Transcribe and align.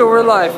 Yeshua, 0.00 0.08
we're 0.08 0.22
live. 0.22 0.54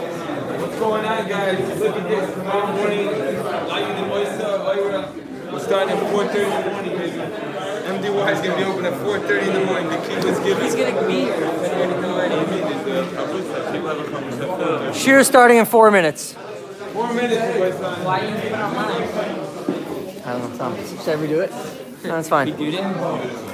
What's 0.60 0.78
going 0.78 1.04
on, 1.04 1.28
guys? 1.28 1.80
Look 1.80 1.96
at 1.96 2.08
this. 2.08 2.34
Tomorrow 2.34 2.76
morning, 2.76 3.06
Lion 3.06 3.90
and 3.90 4.12
Oyster, 4.12 4.44
Oira. 4.44 5.52
We're 5.52 5.58
starting 5.58 5.96
at 5.96 6.02
4.30 6.12 6.34
in 6.34 6.50
the 6.50 6.70
morning, 6.70 6.96
baby. 6.96 7.18
MDY 7.90 8.32
is 8.32 8.40
going 8.40 8.52
to 8.52 8.56
be 8.56 8.64
open 8.64 8.84
at 8.84 8.92
4.30 8.92 9.42
in 9.42 9.52
the 9.52 9.64
morning. 9.64 9.88
The 9.88 9.96
king 10.06 10.24
was 10.24 10.38
given. 10.38 10.62
He's 10.64 10.76
gonna 10.76 11.06
be 11.08 11.22
here. 11.22 11.34
Four 14.46 14.94
Sheer 14.94 15.24
starting 15.24 15.56
in 15.56 15.66
four 15.66 15.90
minutes. 15.90 16.34
Four 16.92 17.12
minutes, 17.12 17.58
boy, 17.58 17.72
son. 17.72 18.04
Why 18.04 18.20
are 18.20 18.28
you 18.28 18.36
even 18.46 18.60
online? 18.60 19.02
I 20.24 20.32
don't 20.32 20.52
know, 20.52 20.56
Tom. 20.56 20.76
Should 20.76 21.00
I 21.00 21.16
redo 21.16 21.42
it? 21.42 21.50
No, 22.04 22.14
that's 22.14 22.28
fine. 22.28 22.56
Dude, 22.56 22.76
I'm 22.76 23.51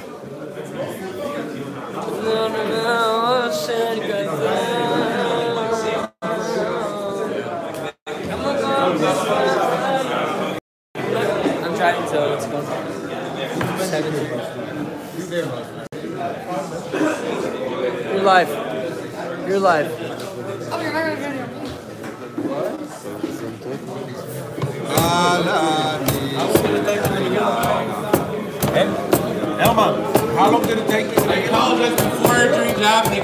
You're 19.59 19.65
live. 19.65 19.91
Elman, 29.59 29.95
oh, 29.99 30.35
how 30.37 30.49
long 30.49 30.61
did 30.61 30.77
it 30.77 30.87
take 30.87 31.07
you 31.07 31.15
to 31.15 31.27
make 31.27 31.43
it? 31.43 31.51
before 31.95 32.35
during 32.35 32.73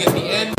at 0.06 0.14
the 0.14 0.20
end. 0.20 0.56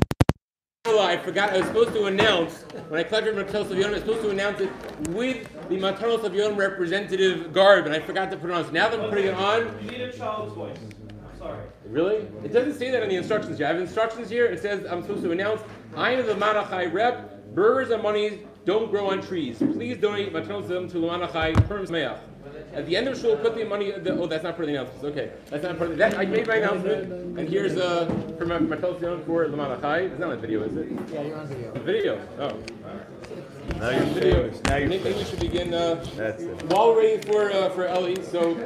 I 0.99 1.19
forgot 1.19 1.51
I 1.51 1.59
was 1.59 1.67
supposed 1.67 1.93
to 1.93 2.07
announce 2.07 2.63
when 2.89 2.99
I 2.99 3.03
collected 3.03 3.37
of 3.71 3.77
Yom, 3.77 3.91
I 3.91 3.93
was 3.93 4.01
supposed 4.01 4.23
to 4.23 4.31
announce 4.31 4.63
it 4.63 4.71
with 5.11 5.47
the 5.69 5.77
of 6.25 6.35
Yom 6.35 6.57
representative 6.57 7.53
garb, 7.53 7.85
and 7.85 7.95
I 7.95 8.01
forgot 8.01 8.31
to 8.31 8.39
put 8.39 8.49
it 8.49 8.55
on. 8.55 8.65
So 8.65 8.71
now 8.71 8.89
that 8.89 8.99
I'm 8.99 9.11
putting 9.11 9.27
it 9.27 9.35
on, 9.35 9.77
You 9.85 9.91
need 9.91 10.01
a 10.01 10.13
child's 10.17 10.55
voice. 10.55 10.79
Sorry. 11.47 11.65
really, 11.87 12.17
it 12.45 12.53
doesn't 12.53 12.75
say 12.75 12.91
that 12.91 13.03
in 13.03 13.09
the 13.09 13.17
instructions 13.17 13.59
here. 13.59 13.67
I 13.67 13.71
have 13.71 13.81
instructions 13.81 14.29
here. 14.29 14.47
It 14.47 14.61
says 14.61 14.85
I'm 14.85 15.03
supposed 15.03 15.23
to 15.23 15.33
announce 15.33 15.63
I 15.97 16.13
am 16.13 16.27
the 16.27 16.35
Manachai 16.35 16.93
rep. 16.93 17.55
Burgers 17.55 17.91
and 17.91 18.03
monies 18.03 18.41
don't 18.65 18.91
grow 18.91 19.11
on 19.11 19.23
trees. 19.23 19.59
Please 19.59 19.97
donate 19.97 20.33
Matanos 20.33 20.65
of 20.65 20.71
Yom 20.71 20.89
to 20.89 20.99
Manachai 20.99 21.55
Perm 21.69 21.87
Smeach. 21.87 22.19
At 22.75 22.87
the 22.87 22.97
end 22.97 23.09
of 23.09 23.19
shul, 23.19 23.37
put 23.37 23.55
the 23.55 23.65
money. 23.65 23.93
The, 23.93 24.13
oh, 24.19 24.27
that's 24.27 24.45
not 24.45 24.57
part 24.57 24.69
of 24.69 24.75
the 24.75 24.81
announcements. 24.81 25.05
Okay, 25.05 25.33
that's 25.49 25.63
not 25.63 25.79
part 25.79 25.91
of 25.91 25.97
the, 25.97 26.05
that. 26.05 26.19
I 26.19 26.27
made 26.27 26.47
my 26.47 26.57
announcement, 26.57 27.39
and 27.39 27.49
here's 27.49 27.77
uh 27.77 28.07
for 28.39 28.45
my, 28.45 28.59
my 28.59 28.77
telephone 28.77 29.25
for 29.25 29.49
the 29.49 29.57
Manachai. 29.57 30.11
It's 30.11 30.19
not 30.19 30.33
on 30.33 30.41
video, 30.41 30.63
is 30.63 30.77
it? 30.77 30.89
Yeah, 31.13 31.23
you're 31.23 31.39
on 31.39 31.47
video. 31.47 31.73
Video. 31.81 32.29
Oh. 32.39 32.63
Now 33.75 33.91
you're 33.91 34.07
famous. 34.07 34.63
Now 34.65 34.77
you're 34.77 34.89
think 34.89 35.17
we 35.17 35.25
should 35.25 35.41
begin. 35.41 35.75
Uh, 35.75 36.03
That's 36.17 36.43
it. 36.43 36.63
while 36.65 36.89
we're 36.89 36.99
waiting 36.99 37.31
for 37.31 37.51
uh, 37.51 37.69
for 37.71 37.85
Ellie, 37.85 38.23
so 38.23 38.57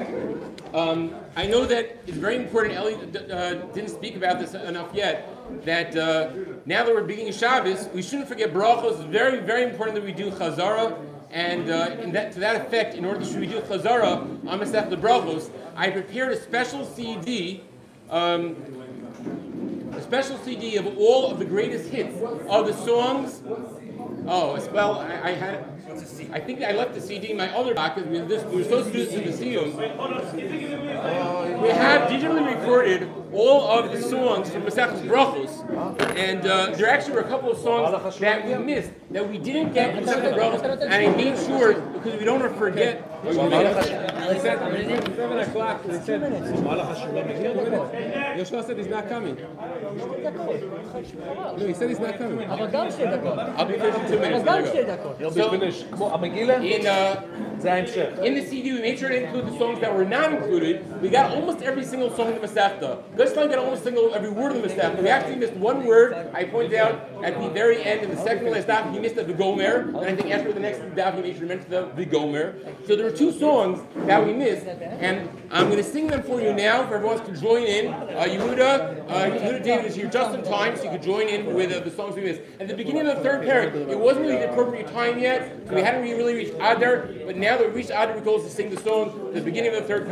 um, 0.72 1.14
I 1.36 1.46
know 1.46 1.64
that 1.66 1.96
it's 2.06 2.16
very 2.16 2.36
important. 2.36 2.74
Ellie 2.74 2.94
uh, 2.94 3.54
didn't 3.74 3.88
speak 3.88 4.16
about 4.16 4.38
this 4.38 4.54
enough 4.54 4.94
yet. 4.94 5.28
That 5.64 5.96
uh, 5.96 6.30
now 6.66 6.84
that 6.84 6.94
we're 6.94 7.02
beginning 7.02 7.32
Shabbos, 7.32 7.88
we 7.92 8.02
shouldn't 8.02 8.28
forget 8.28 8.52
brachos. 8.52 9.00
It's 9.00 9.04
very 9.04 9.40
very 9.40 9.64
important 9.64 9.96
that 9.96 10.04
we 10.04 10.12
do 10.12 10.30
chazara. 10.30 10.96
And 11.32 11.70
uh, 11.70 11.96
in 12.00 12.10
that, 12.12 12.32
to 12.32 12.40
that 12.40 12.66
effect, 12.66 12.94
in 12.96 13.04
order 13.04 13.24
to 13.24 13.38
we 13.38 13.46
do 13.46 13.60
chazara 13.60 14.46
on 14.48 14.60
Masech 14.60 14.90
the 14.90 14.96
brachos, 14.96 15.50
I 15.76 15.90
prepared 15.90 16.32
a 16.32 16.40
special 16.40 16.84
CD. 16.84 17.62
Um, 18.10 18.56
a 19.92 20.02
special 20.02 20.38
CD 20.38 20.76
of 20.76 20.98
all 20.98 21.30
of 21.30 21.38
the 21.38 21.44
greatest 21.44 21.90
hits 21.90 22.16
of 22.48 22.66
the 22.66 22.72
songs. 22.72 23.42
Oh, 24.32 24.56
well, 24.72 25.00
I, 25.00 25.30
I 25.30 25.32
had. 25.32 25.79
What's 25.90 26.04
a 26.04 26.06
C? 26.06 26.28
I 26.32 26.38
think 26.38 26.62
I 26.62 26.70
left 26.70 26.94
the 26.94 27.00
CD 27.00 27.32
in 27.32 27.36
my 27.36 27.52
other 27.52 27.74
pocket. 27.74 28.06
We're 28.06 28.24
we 28.24 28.62
supposed 28.62 28.92
to 28.92 28.92
do 28.92 29.04
this 29.04 29.12
in 29.12 29.22
the 29.22 29.26
museum. 29.26 29.76
We 29.76 31.68
have 31.70 32.08
digitally 32.08 32.46
recorded 32.46 33.10
all 33.32 33.66
of 33.66 33.90
the 33.90 34.00
songs 34.00 34.50
from 34.50 34.62
Masechus 34.62 35.02
Brachos, 35.02 36.16
and 36.16 36.46
uh, 36.46 36.70
there 36.76 36.88
actually 36.88 37.14
were 37.14 37.22
a 37.22 37.28
couple 37.28 37.50
of 37.50 37.58
songs 37.58 37.90
that 38.20 38.46
we 38.46 38.54
missed 38.64 38.92
that 39.10 39.28
we 39.28 39.38
didn't 39.38 39.72
get 39.72 39.96
Brachos, 39.96 40.80
and 40.80 40.94
I 40.94 41.08
made 41.16 41.36
sure 41.38 41.74
because 41.74 42.18
we 42.20 42.24
don't 42.24 42.38
want 42.40 42.52
to 42.52 42.58
forget. 42.58 43.06
Seven 43.20 43.52
o'clock. 45.40 45.84
They 45.84 45.98
said 45.98 46.20
Yoshua 48.38 48.66
said 48.66 48.78
he's 48.78 48.86
not 48.86 49.08
coming. 49.08 49.36
No, 51.56 51.66
he 51.66 51.74
said 51.74 51.88
he's 51.90 51.98
not 52.00 52.16
coming. 52.16 52.50
I'll 52.50 53.66
be 53.66 53.74
finished 53.78 53.98
in 53.98 54.08
two 54.08 54.18
minutes. 54.18 55.18
He'll 55.18 55.30
be 55.30 55.58
finished. 55.58 55.79
כמו 55.91 56.13
המגילה? 56.13 56.57
In 56.57 56.85
uh, 56.85 56.89
זה 57.59 57.73
ההמשך. 57.73 58.09
in 58.23 58.33
the 58.35 58.41
CD, 58.41 58.73
we 58.73 58.81
made 58.81 58.99
sure 58.99 59.09
to 59.09 59.23
include 59.23 59.45
the 59.47 59.57
songs 59.57 59.79
that 59.79 59.93
were 59.93 60.05
not 60.05 60.31
included. 60.33 60.75
We 61.01 61.09
got 61.09 61.31
almost 61.31 61.61
every 61.61 61.83
single 61.83 62.11
song 62.17 62.27
in 62.33 62.35
the 62.39 62.47
Masechta. 62.47 62.89
Good 63.17 63.33
got 63.35 63.59
almost 63.59 63.83
single 63.83 64.13
every 64.13 64.29
word 64.29 64.51
in 64.55 64.61
the 64.61 64.67
Masechta. 64.67 65.01
We 65.01 65.09
actually 65.09 65.37
missed 65.37 65.53
one 65.53 65.85
word. 65.85 66.09
I 66.33 66.43
pointed 66.45 66.75
out 66.83 66.93
at 67.23 67.33
the 67.41 67.49
very 67.49 67.83
end 67.83 67.99
in 68.05 68.09
the 68.15 68.21
second 68.27 68.45
to 68.45 68.51
last 68.51 68.67
daf, 68.67 68.91
he 68.93 68.99
missed 68.99 69.15
the 69.15 69.23
Gomer, 69.23 69.75
and 69.99 70.05
I 70.11 70.15
think 70.15 70.29
after 70.31 70.51
the 70.51 70.59
next 70.59 70.79
daf, 70.99 71.15
he 71.15 71.21
made 71.21 71.33
sure 71.37 71.47
to 71.47 71.51
mention 71.53 71.69
the 71.69 71.81
the 71.95 72.05
Gomer. 72.05 72.55
So 72.85 72.95
there 72.95 73.05
were 73.09 73.17
two 73.23 73.31
songs 73.31 73.77
that 74.09 74.19
we 74.25 74.33
missed, 74.33 74.67
and 75.07 75.29
I'm 75.51 75.67
going 75.71 75.83
to 75.85 75.89
sing 75.95 76.07
them 76.07 76.23
for 76.23 76.41
you 76.41 76.53
now. 76.53 76.77
For 76.87 76.95
everyone 76.95 77.25
to 77.25 77.33
join 77.47 77.63
in. 77.63 77.85
Uh, 77.93 78.25
Yehuda, 78.35 79.09
uh, 79.09 79.13
Yehuda 79.13 79.63
David 79.63 79.85
is 79.85 79.95
here 79.95 80.09
just 80.09 80.35
in 80.35 80.43
time, 80.43 80.75
so 80.75 80.83
you 80.83 80.91
could 80.91 81.03
join 81.03 81.27
in 81.27 81.53
with 81.53 81.71
uh, 81.71 81.79
the 81.79 81.91
songs 81.91 82.15
we 82.15 82.23
missed. 82.23 82.41
At 82.59 82.67
the 82.67 82.75
beginning 82.75 83.07
of 83.07 83.17
the 83.17 83.23
third 83.23 83.41
parak, 83.43 83.75
it 83.89 83.99
wasn't 83.99 84.25
really 84.25 84.37
the 84.37 84.51
appropriate 84.51 84.87
time 84.87 85.19
yet, 85.19 85.67
so 85.70 85.76
we 85.76 85.82
hadn't 85.82 86.02
really 86.02 86.34
reached 86.34 86.54
Adar, 86.54 87.08
but 87.24 87.36
now 87.36 87.56
that 87.56 87.68
we 87.68 87.74
reached 87.74 87.90
Adar, 87.90 88.14
we 88.16 88.20
go 88.22 88.42
to 88.42 88.50
sing 88.50 88.70
the 88.70 88.80
song 88.80 89.28
at 89.28 89.34
the 89.34 89.40
beginning 89.40 89.72
of 89.72 89.82
the 89.82 89.88
third 89.88 90.08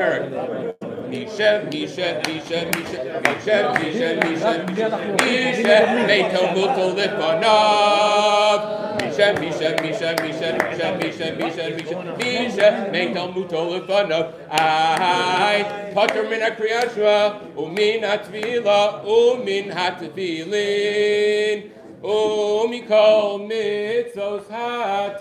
Meito 6.07 6.53
Muto 6.55 6.95
Lifanav. 6.95 8.61
Misha, 9.01 9.33
Misha, 9.41 9.75
Misha, 9.83 10.15
Misha, 10.23 10.49
Misha, 10.63 10.95
Misha, 10.97 11.27
Misha, 11.35 11.65
Misha, 11.75 11.97
Misha, 12.19 12.69
Meito 12.93 13.23
Muto 13.35 13.61
Lifanav. 13.73 14.25
Ai, 14.51 15.91
Potter 15.93 16.25
min 16.29 16.41
HaKriyashma, 16.41 17.55
Umin 17.57 18.03
HaTvila, 18.03 19.05
Umin 19.05 19.73
HaTvilin. 19.73 21.59
Umikol 22.03 23.49
mitzvos 23.49 24.45
haTorah. 24.45 25.19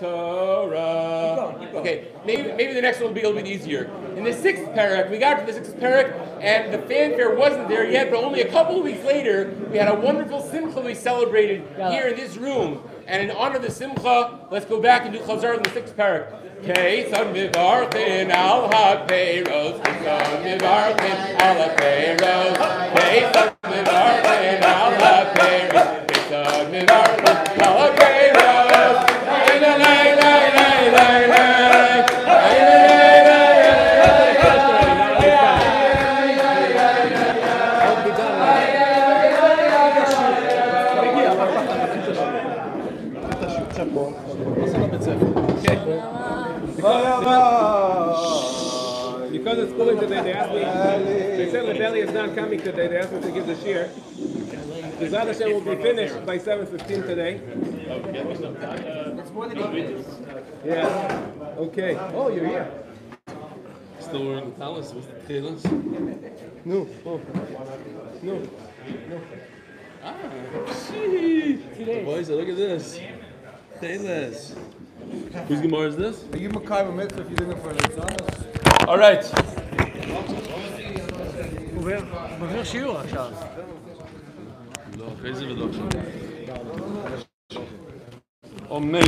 Okay, 1.74 2.08
maybe, 2.24 2.52
maybe 2.52 2.72
the 2.72 2.80
next 2.80 3.00
one 3.00 3.08
will 3.08 3.14
be 3.14 3.22
a 3.22 3.28
little 3.28 3.42
bit 3.42 3.50
easier. 3.50 3.90
In 4.16 4.22
the 4.22 4.32
sixth 4.32 4.64
parak, 4.66 5.10
we 5.10 5.18
got 5.18 5.40
to 5.40 5.46
the 5.46 5.52
sixth 5.52 5.76
parak, 5.76 6.12
and 6.40 6.72
the 6.72 6.78
fanfare 6.78 7.34
wasn't 7.34 7.68
there 7.68 7.90
yet, 7.90 8.10
but 8.12 8.22
only 8.22 8.42
a 8.42 8.50
couple 8.50 8.78
of 8.78 8.84
weeks 8.84 9.04
later, 9.04 9.52
we 9.70 9.78
had 9.78 9.88
a 9.88 9.94
wonderful 9.94 10.40
simcha 10.40 10.80
we 10.80 10.94
celebrated 10.94 11.64
here 11.90 12.08
in 12.08 12.16
this 12.16 12.36
room. 12.36 12.80
And 13.08 13.22
in 13.22 13.30
honor 13.34 13.56
of 13.56 13.62
the 13.62 13.70
simcha, 13.70 14.46
let's 14.50 14.66
go 14.66 14.82
back 14.82 15.06
and 15.06 15.14
do 15.14 15.20
chazar 15.20 15.56
in 15.56 15.62
the 15.62 15.70
sixth 15.70 15.96
parak. 15.96 16.30
Mivarchin 16.60 18.28
al 18.28 18.68
ha-peiros, 18.68 19.80
mivarchin 19.80 21.40
al 21.40 21.56
ha-peiros, 21.56 22.56
mivarchin 23.62 24.60
al 24.60 24.92
ha-peiros, 25.00 25.88
mivarchin 26.70 27.62
al 27.62 27.78
ha-peiros, 27.78 28.28
Because 49.30 49.58
it's 49.58 49.72
cooling 49.72 50.00
today, 50.00 50.22
they 50.22 50.32
asked 50.32 50.52
me. 50.52 50.60
They 50.60 51.50
said 51.50 51.64
Labelli 51.64 52.06
is 52.06 52.12
not 52.12 52.34
coming 52.34 52.60
today. 52.60 52.88
They 52.88 52.96
asked 52.96 53.12
me 53.12 53.20
to 53.20 53.30
give 53.30 53.46
the 53.46 53.56
shear. 53.60 53.90
The 54.98 55.20
other 55.20 55.34
show 55.34 55.52
will 55.52 55.60
be 55.60 55.76
finished 55.82 56.24
by 56.24 56.38
7.15 56.38 57.06
today. 57.06 57.40
Yeah. 60.64 61.26
Okay. 61.58 61.96
Oh, 62.14 62.28
you're 62.30 62.46
here. 62.46 62.70
Still 64.00 64.24
wearing 64.26 64.50
the 64.50 64.56
talus 64.56 64.92
with 64.94 65.06
the 65.06 65.20
tailors? 65.28 65.64
No. 66.64 66.88
Oh. 67.04 67.20
No. 68.22 68.38
No. 69.08 69.20
Ah, 70.02 70.14
see. 70.72 71.56
Boys, 72.04 72.28
look 72.30 72.48
at 72.48 72.56
this. 72.56 72.98
Tailors. 73.80 74.54
Whose 75.47 75.61
Gemara 75.61 75.87
is 75.87 75.95
this? 75.97 76.23
Are 76.31 76.37
you 76.37 76.49
Makai 76.49 76.95
mitzvah 76.95 77.21
if 77.21 77.27
you're 77.29 77.37
doing 77.37 77.51
it 77.51 77.61
for 77.61 77.73
the 77.73 78.87
All 78.87 78.97
right. 78.97 79.23
הוא 81.75 81.89
מעביר 82.39 82.63
שיעור 82.63 82.97
עכשיו. 82.97 83.31
לא, 84.97 85.05
אחרי 85.17 85.35
זה 85.35 85.45
ולא 85.45 85.65
עכשיו. 85.69 85.87
אמן. 88.77 88.99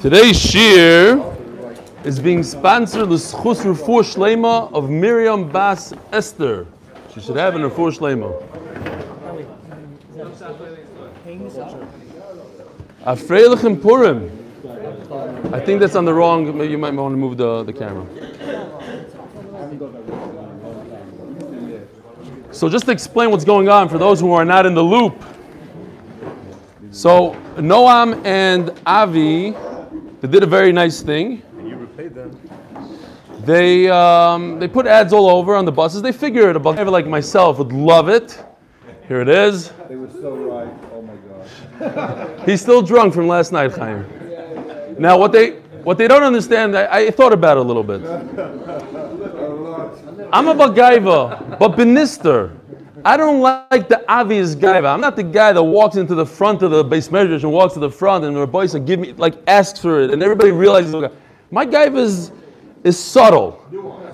Today's 0.00 0.38
shir 0.38 1.35
is 2.07 2.21
being 2.21 2.41
sponsored 2.41 3.09
the 3.09 3.15
Schus 3.15 3.63
Refuah 3.65 4.01
Shlema 4.01 4.71
of 4.71 4.89
Miriam 4.89 5.51
Bas 5.51 5.91
Esther. 6.13 6.65
She 7.13 7.19
should 7.19 7.35
have 7.35 7.53
an 7.55 7.63
Refuah 7.63 7.91
Shlema. 7.97 8.31
Afreilichem 13.03 13.81
Purim. 13.81 14.31
I 15.53 15.59
think 15.59 15.81
that's 15.81 15.95
on 15.95 16.05
the 16.05 16.13
wrong. 16.13 16.57
Maybe 16.57 16.71
you 16.71 16.77
might 16.77 16.93
want 16.93 17.11
to 17.11 17.17
move 17.17 17.35
the, 17.35 17.63
the 17.63 17.73
camera. 17.73 18.05
So 22.53 22.69
just 22.69 22.85
to 22.85 22.91
explain 22.91 23.31
what's 23.31 23.43
going 23.43 23.67
on 23.67 23.89
for 23.89 23.97
those 23.97 24.21
who 24.21 24.31
are 24.31 24.45
not 24.45 24.65
in 24.65 24.73
the 24.73 24.83
loop. 24.83 25.21
So 26.91 27.33
Noam 27.57 28.25
and 28.25 28.71
Avi, 28.85 29.51
they 30.21 30.27
did 30.29 30.43
a 30.43 30.47
very 30.47 30.71
nice 30.71 31.01
thing. 31.01 31.43
You 31.97 32.03
repaid 32.03 32.15
them. 32.15 32.39
They 33.45 33.89
um, 33.89 34.59
they 34.59 34.67
put 34.67 34.87
ads 34.87 35.13
all 35.13 35.29
over 35.29 35.55
on 35.55 35.65
the 35.65 35.71
buses. 35.71 36.01
They 36.01 36.11
figured 36.11 36.55
a 36.55 36.59
bus 36.59 36.77
like 36.79 37.07
myself 37.07 37.59
would 37.59 37.71
love 37.71 38.09
it. 38.09 38.43
Here 39.07 39.21
it 39.21 39.29
is. 39.29 39.71
They 39.87 39.95
were 39.95 40.09
so 40.09 40.35
right. 40.35 40.73
Oh 40.93 41.01
my 41.01 41.15
God. 41.15 42.41
He's 42.45 42.61
still 42.61 42.81
drunk 42.81 43.13
from 43.13 43.27
last 43.27 43.51
night, 43.51 43.73
Chaim. 43.73 44.05
Now, 44.99 45.17
what 45.17 45.31
they 45.31 45.59
what 45.83 45.97
they 45.97 46.07
don't 46.07 46.23
understand, 46.23 46.77
I, 46.77 47.07
I 47.07 47.11
thought 47.11 47.33
about 47.33 47.57
it 47.57 47.61
a 47.61 47.63
little 47.63 47.83
bit. 47.83 48.01
I'm 50.33 50.49
a 50.49 50.55
Bagaiva, 50.55 51.57
but 51.57 51.77
Benister. 51.77 52.53
I 53.05 53.15
don't 53.15 53.39
like 53.39 53.87
the 53.87 54.03
obvious 54.11 54.55
gaiva. 54.55 54.93
I'm 54.93 54.99
not 54.99 55.15
the 55.15 55.23
guy 55.23 55.53
that 55.53 55.63
walks 55.63 55.95
into 55.95 56.13
the 56.13 56.25
front 56.25 56.61
of 56.63 56.71
the 56.71 56.83
base 56.83 57.09
measures 57.09 57.43
and 57.43 57.53
walks 57.53 57.73
to 57.75 57.79
the 57.79 57.89
front 57.89 58.25
and 58.25 58.35
the 58.35 58.45
boys 58.45 58.75
and 58.75 58.85
give 58.85 58.99
me 58.99 59.13
like 59.13 59.35
asks 59.47 59.79
for 59.79 60.01
it 60.01 60.11
and 60.11 60.21
everybody 60.21 60.51
realizes 60.51 60.93
okay, 60.93 61.13
my 61.51 61.65
gaiva 61.65 61.97
is 61.97 62.31
is 62.83 62.97
subtle. 62.99 63.63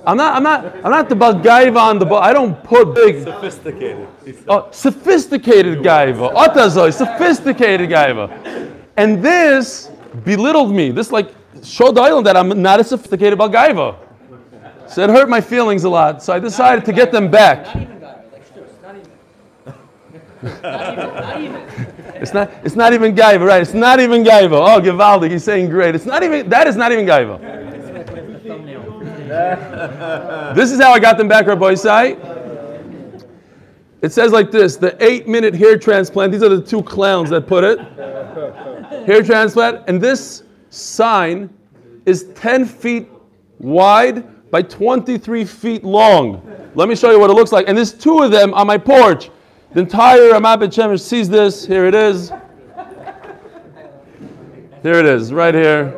I'm 0.06 0.18
not 0.18 0.35
I'm 0.35 0.44
not 0.44 0.75
I'm 0.83 0.91
not 0.91 1.09
the 1.09 1.15
bagaiva 1.15 1.77
on 1.77 2.00
the 2.00 2.07
I 2.07 2.33
don't 2.33 2.62
put 2.63 2.94
big 2.95 3.24
Sophisticated. 3.24 4.07
Oh, 4.47 4.68
sophisticated 4.71 5.80
gaiva. 5.80 6.33
Otazoi, 6.33 6.94
sophisticated 6.94 7.89
gaiva. 7.89 8.75
And 8.97 9.24
this 9.24 9.89
belittled 10.24 10.71
me. 10.71 10.91
This 10.91 11.12
like 11.12 11.33
showed 11.63 11.95
the 11.95 12.01
island 12.01 12.25
that 12.25 12.35
I'm 12.35 12.62
not 12.62 12.80
a 12.80 12.83
sophisticated 12.83 13.33
about 13.33 13.51
gaiva. 13.51 13.97
So 14.88 15.03
it 15.03 15.09
hurt 15.09 15.30
my 15.30 15.41
feelings 15.41 15.85
a 15.85 15.89
lot. 15.89 16.21
So 16.21 16.33
I 16.33 16.39
decided 16.39 16.85
to 16.85 16.94
get 16.94 17.12
them 17.12 17.31
back. 17.31 17.65
It's 22.24 22.34
not, 22.34 22.51
it's 22.63 22.75
not 22.75 22.94
even 22.94 23.16
gaiva, 23.16 23.45
right? 23.45 23.62
It's 23.62 23.74
not 23.74 24.00
even 24.00 24.24
gaiva. 24.24 24.54
Oh, 24.54 24.80
Givaldi, 24.80 25.30
he's 25.30 25.44
saying 25.44 25.69
great. 25.69 25.94
It's 25.94 26.06
not 26.06 26.24
even, 26.24 26.48
that 26.50 26.68
is 26.68 26.75
not 26.75 26.92
even 26.92 27.06
gaiva. 27.06 27.38
this 30.56 30.72
is 30.72 30.81
how 30.81 30.92
I 30.94 31.00
got 31.00 31.18
them 31.18 31.28
back, 31.28 31.48
Rabbi 31.48 31.74
Isai. 31.74 32.34
It 34.01 34.12
says 34.12 34.31
like 34.31 34.51
this 34.51 34.75
the 34.75 34.95
eight 35.04 35.28
minute 35.28 35.54
hair 35.54 35.78
transplant, 35.78 36.31
these 36.31 36.44
are 36.44 36.50
the 36.50 36.62
two 36.62 36.84
clowns 36.84 37.30
that 37.30 37.48
put 37.48 37.63
it. 37.63 37.80
hair 39.06 39.24
transplant, 39.24 39.84
and 39.88 40.01
this 40.01 40.44
sign 40.69 41.50
is 42.06 42.25
10 42.36 42.66
feet 42.66 43.10
wide 43.60 44.51
by 44.51 44.62
23 44.62 45.45
feet 45.45 45.84
long. 45.84 46.42
Let 46.75 46.90
me 46.90 46.95
show 46.95 47.12
you 47.12 47.19
what 47.19 47.30
it 47.30 47.34
looks 47.34 47.51
like. 47.51 47.68
And 47.68 47.78
there's 47.78 47.94
two 47.94 48.19
of 48.19 48.31
them 48.31 48.54
on 48.54 48.68
my 48.68 48.78
porch. 48.78 49.30
The 49.74 49.80
entire 49.80 50.31
Ramat 50.31 50.60
Bet 50.60 50.70
Shemesh 50.70 51.02
sees 51.02 51.28
this. 51.28 51.66
Here 51.66 51.88
it 51.88 51.96
is. 51.96 52.31
Here 54.84 55.00
it 55.00 55.06
is, 55.06 55.34
right 55.34 55.56
here. 55.56 55.98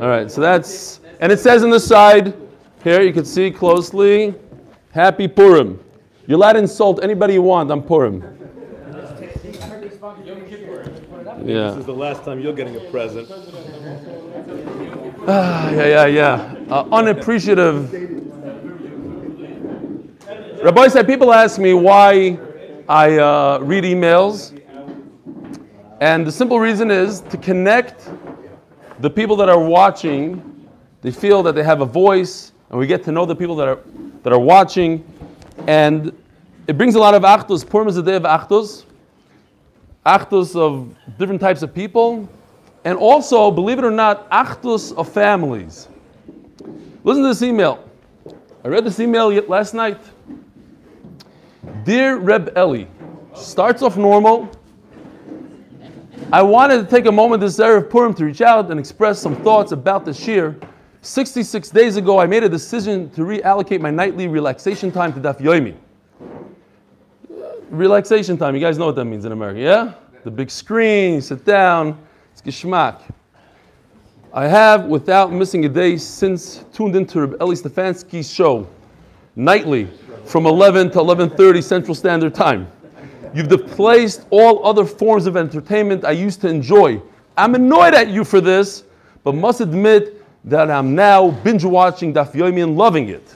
All 0.00 0.08
right, 0.08 0.30
so 0.30 0.40
that's, 0.40 1.00
and 1.20 1.32
it 1.32 1.40
says 1.40 1.64
on 1.64 1.70
the 1.70 1.80
side, 1.80 2.34
here 2.84 3.00
you 3.00 3.12
can 3.12 3.24
see 3.24 3.50
closely, 3.50 4.34
Happy 4.92 5.26
Purim. 5.26 5.82
You're 6.26 6.36
allowed 6.36 6.54
to 6.54 6.58
insult 6.58 7.02
anybody 7.02 7.34
you 7.34 7.42
want 7.42 7.70
on 7.70 7.82
Purim. 7.82 8.22
Yeah. 11.44 11.70
This 11.70 11.78
is 11.78 11.86
the 11.86 11.94
last 11.94 12.24
time 12.24 12.40
you're 12.40 12.52
getting 12.52 12.76
a 12.76 12.90
present. 12.90 13.30
Ah, 15.26 15.70
yeah, 15.70 15.86
yeah, 15.86 16.06
yeah. 16.06 16.54
Uh, 16.68 16.84
unappreciative. 16.92 18.07
Rabbi 20.62 20.88
said, 20.88 21.06
people 21.06 21.32
ask 21.32 21.60
me 21.60 21.72
why 21.72 22.36
I 22.88 23.16
uh, 23.16 23.58
read 23.62 23.84
emails. 23.84 24.60
And 26.00 26.26
the 26.26 26.32
simple 26.32 26.58
reason 26.58 26.90
is 26.90 27.20
to 27.20 27.36
connect 27.36 28.10
the 28.98 29.08
people 29.08 29.36
that 29.36 29.48
are 29.48 29.60
watching. 29.60 30.68
They 31.00 31.12
feel 31.12 31.44
that 31.44 31.54
they 31.54 31.62
have 31.62 31.80
a 31.80 31.86
voice, 31.86 32.52
and 32.70 32.78
we 32.78 32.88
get 32.88 33.04
to 33.04 33.12
know 33.12 33.24
the 33.24 33.36
people 33.36 33.54
that 33.54 33.68
are, 33.68 33.78
that 34.24 34.32
are 34.32 34.38
watching. 34.38 35.04
And 35.68 36.12
it 36.66 36.76
brings 36.76 36.96
a 36.96 36.98
lot 36.98 37.14
of 37.14 37.22
achtos. 37.22 37.68
Purim 37.68 37.86
is 37.86 37.96
a 37.96 38.02
day 38.02 38.16
of 38.16 38.24
achtos. 38.24 38.84
Achtos 40.04 40.56
of 40.56 40.92
different 41.18 41.40
types 41.40 41.62
of 41.62 41.72
people. 41.72 42.28
And 42.84 42.98
also, 42.98 43.52
believe 43.52 43.78
it 43.78 43.84
or 43.84 43.92
not, 43.92 44.28
achtos 44.30 44.92
of 44.96 45.08
families. 45.08 45.88
Listen 47.04 47.22
to 47.22 47.28
this 47.28 47.42
email. 47.42 47.84
I 48.64 48.68
read 48.68 48.84
this 48.84 48.98
email 48.98 49.30
last 49.42 49.72
night. 49.72 50.00
Dear 51.84 52.18
Reb 52.18 52.52
Eli, 52.56 52.84
starts 53.34 53.82
off 53.82 53.96
normal. 53.96 54.50
I 56.32 56.42
wanted 56.42 56.78
to 56.82 56.86
take 56.86 57.06
a 57.06 57.12
moment 57.12 57.40
this 57.40 57.58
Erev 57.58 57.84
of 57.84 57.90
Purim 57.90 58.12
to 58.14 58.24
reach 58.26 58.42
out 58.42 58.70
and 58.70 58.78
express 58.78 59.18
some 59.18 59.36
thoughts 59.36 59.72
about 59.72 60.04
the 60.04 60.12
Shir. 60.12 60.56
66 61.00 61.70
days 61.70 61.96
ago, 61.96 62.18
I 62.18 62.26
made 62.26 62.44
a 62.44 62.48
decision 62.48 63.08
to 63.10 63.22
reallocate 63.22 63.80
my 63.80 63.90
nightly 63.90 64.28
relaxation 64.28 64.92
time 64.92 65.12
to 65.14 65.20
Daf 65.20 65.38
Yomi. 65.38 65.74
Relaxation 67.70 68.36
time, 68.36 68.54
you 68.54 68.60
guys 68.60 68.76
know 68.76 68.86
what 68.86 68.96
that 68.96 69.04
means 69.04 69.24
in 69.24 69.32
America, 69.32 69.60
yeah? 69.60 69.94
The 70.24 70.30
big 70.30 70.50
screen, 70.50 71.14
you 71.14 71.20
sit 71.20 71.44
down, 71.44 71.98
it's 72.32 72.42
geschmack. 72.42 73.00
I 74.32 74.46
have, 74.46 74.84
without 74.84 75.32
missing 75.32 75.64
a 75.64 75.68
day, 75.68 75.96
since 75.96 76.64
tuned 76.72 76.96
into 76.96 77.20
Reb 77.20 77.40
Eli 77.40 77.54
Stefansky's 77.54 78.30
show 78.30 78.68
nightly 79.38 79.88
from 80.24 80.46
11 80.46 80.90
to 80.90 80.98
11:30 80.98 81.62
Central 81.62 81.94
Standard 81.94 82.34
Time. 82.34 82.66
You've 83.32 83.48
displaced 83.48 84.26
all 84.30 84.66
other 84.66 84.84
forms 84.84 85.26
of 85.26 85.36
entertainment 85.36 86.04
I 86.04 86.10
used 86.10 86.40
to 86.42 86.48
enjoy. 86.48 87.00
I'm 87.36 87.54
annoyed 87.54 87.94
at 87.94 88.08
you 88.08 88.24
for 88.24 88.40
this, 88.40 88.84
but 89.22 89.34
must 89.34 89.60
admit 89.60 90.24
that 90.44 90.70
I'm 90.70 90.94
now 90.94 91.30
binge 91.30 91.64
watching 91.64 92.12
Daf 92.12 92.32
Yomi 92.32 92.62
and 92.62 92.76
loving 92.76 93.08
it. 93.08 93.34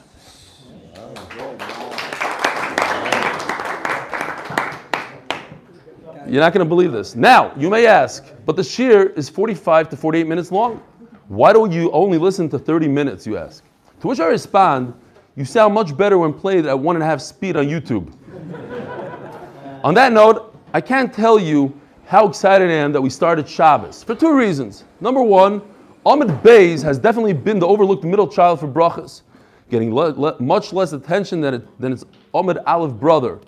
You're 6.27 6.41
not 6.41 6.53
going 6.53 6.65
to 6.65 6.69
believe 6.69 6.91
this. 6.91 7.15
Now, 7.15 7.53
you 7.55 7.69
may 7.69 7.85
ask, 7.85 8.25
but 8.45 8.55
the 8.55 8.63
shir 8.63 9.07
is 9.15 9.29
45 9.29 9.89
to 9.89 9.97
48 9.97 10.25
minutes 10.25 10.51
long. 10.51 10.81
Why 11.27 11.53
don't 11.53 11.71
you 11.71 11.91
only 11.91 12.17
listen 12.17 12.49
to 12.49 12.59
30 12.59 12.87
minutes, 12.87 13.27
you 13.27 13.37
ask? 13.37 13.63
To 14.01 14.07
which 14.07 14.19
I 14.19 14.27
respond, 14.27 14.93
you 15.35 15.45
sound 15.45 15.73
much 15.73 15.95
better 15.95 16.17
when 16.17 16.33
played 16.33 16.65
at 16.65 16.77
one 16.77 16.95
and 16.95 17.03
a 17.03 17.05
half 17.05 17.21
speed 17.21 17.55
on 17.55 17.65
YouTube. 17.65 18.11
on 19.83 19.93
that 19.93 20.11
note, 20.11 20.55
I 20.73 20.81
can't 20.81 21.13
tell 21.13 21.39
you 21.39 21.79
how 22.05 22.27
excited 22.27 22.69
I 22.69 22.73
am 22.73 22.91
that 22.91 23.01
we 23.01 23.09
started 23.09 23.47
Shabbos 23.47 24.03
for 24.03 24.15
two 24.15 24.35
reasons. 24.35 24.83
Number 25.01 25.23
one, 25.23 25.61
amud 26.05 26.41
beis 26.41 26.83
has 26.83 26.99
definitely 26.99 27.33
been 27.33 27.59
the 27.59 27.67
overlooked 27.67 28.03
middle 28.03 28.27
child 28.27 28.59
for 28.59 28.67
brachas. 28.67 29.21
getting 29.69 29.93
le- 29.93 30.09
le- 30.09 30.39
much 30.39 30.71
less 30.73 30.93
attention 30.93 31.41
than, 31.41 31.55
it, 31.55 31.79
than 31.81 31.93
its 31.93 32.05
amud 32.33 32.61
aleph 32.67 32.93
brother. 32.93 33.39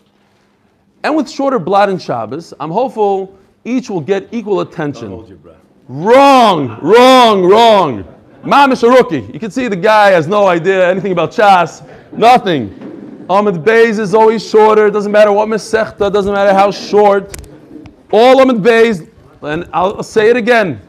And 1.04 1.16
with 1.16 1.30
shorter 1.30 1.60
blot 1.60 1.90
and 1.90 2.02
Shabbos, 2.02 2.54
I'm 2.60 2.72
hopeful 2.72 3.38
each 3.64 3.92
will 3.92 4.02
get 4.02 4.28
equal 4.32 4.62
attention. 4.62 5.10
Hold 5.10 5.28
your 5.28 5.38
breath. 5.38 5.58
Wrong, 5.88 6.80
wrong, 6.82 7.44
wrong. 7.44 8.15
Mamish 8.46 8.84
a 8.84 8.88
rookie. 8.88 9.28
You 9.34 9.40
can 9.40 9.50
see 9.50 9.68
the 9.68 9.76
guy 9.76 10.12
has 10.12 10.28
no 10.28 10.46
idea 10.46 10.88
anything 10.88 11.12
about 11.12 11.32
chas, 11.32 11.82
nothing. 12.12 12.70
amud 13.28 13.64
beis 13.64 13.98
is 13.98 14.14
always 14.14 14.48
shorter. 14.48 14.92
Doesn't 14.92 15.12
matter 15.12 15.32
what 15.32 15.50
mesechta. 15.50 16.14
Doesn't 16.14 16.32
matter 16.32 16.54
how 16.54 16.70
short. 16.70 17.42
All 18.12 18.36
amud 18.36 18.62
beis, 18.62 19.10
and 19.42 19.68
I'll 19.74 20.04
say 20.04 20.30
it 20.30 20.38
again. 20.38 20.80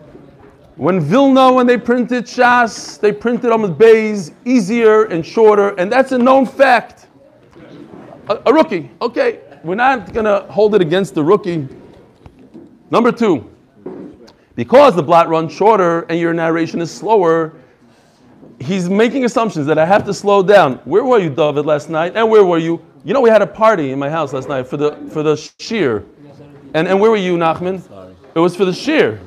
When 0.77 1.01
Vilna, 1.01 1.51
when 1.51 1.67
they 1.67 1.79
printed 1.79 2.27
Shas, 2.27 3.01
they 3.01 3.11
printed 3.11 3.51
amud 3.51 3.79
beis 3.79 4.35
easier 4.45 5.05
and 5.05 5.25
shorter, 5.25 5.71
and 5.77 5.91
that's 5.91 6.13
a 6.13 6.19
known 6.19 6.45
fact. 6.45 7.07
A, 8.29 8.39
a 8.45 8.53
rookie, 8.53 8.91
okay. 9.01 9.41
We're 9.65 9.77
not 9.77 10.13
gonna 10.13 10.41
hold 10.53 10.75
it 10.75 10.83
against 10.83 11.15
the 11.15 11.25
rookie. 11.25 11.67
Number 12.91 13.11
two, 13.11 13.51
because 14.57 14.97
the 14.97 15.03
blot 15.03 15.29
runs 15.29 15.53
shorter 15.53 16.01
and 16.09 16.19
your 16.19 16.33
narration 16.35 16.81
is 16.81 16.91
slower, 16.91 17.53
he's 18.59 18.89
making 18.89 19.25
assumptions 19.25 19.67
that 19.67 19.79
I 19.79 19.87
have 19.87 20.05
to 20.07 20.15
slow 20.15 20.43
down. 20.43 20.79
Where 20.85 21.05
were 21.05 21.19
you, 21.19 21.31
David, 21.31 21.65
last 21.67 21.89
night? 21.89 22.17
And 22.17 22.29
where 22.31 22.45
were 22.45 22.59
you? 22.59 22.83
You 23.05 23.15
know, 23.15 23.21
we 23.21 23.31
had 23.31 23.43
a 23.43 23.47
party 23.47 23.93
in 23.93 23.99
my 24.01 24.11
house 24.11 24.33
last 24.33 24.49
night 24.49 24.67
for 24.67 24.77
the 24.77 24.97
for 25.13 25.23
the 25.23 25.37
shear. 25.61 26.05
And 26.75 26.89
and 26.89 26.99
where 27.01 27.11
were 27.11 27.17
you, 27.17 27.37
Nachman? 27.37 27.87
Sorry. 27.87 28.15
It 28.35 28.41
was 28.41 28.57
for 28.57 28.65
the 28.65 28.73
shear. 28.73 29.21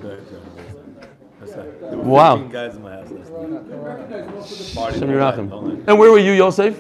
That's 1.40 1.54
right. 1.56 1.80
There 1.80 1.98
were 1.98 2.04
Wow. 2.04 2.36
15 2.36 2.52
guys 2.52 2.76
in 2.76 2.82
my 2.84 2.92
house 2.92 3.10
last 3.10 3.32
night. 3.32 4.46
Shem 4.46 4.78
all 4.78 4.92
night, 4.92 5.36
Yerachim. 5.36 5.52
all 5.52 5.62
night. 5.62 5.84
And 5.88 5.98
where 5.98 6.12
were 6.12 6.20
you, 6.20 6.34
Yosef? 6.34 6.76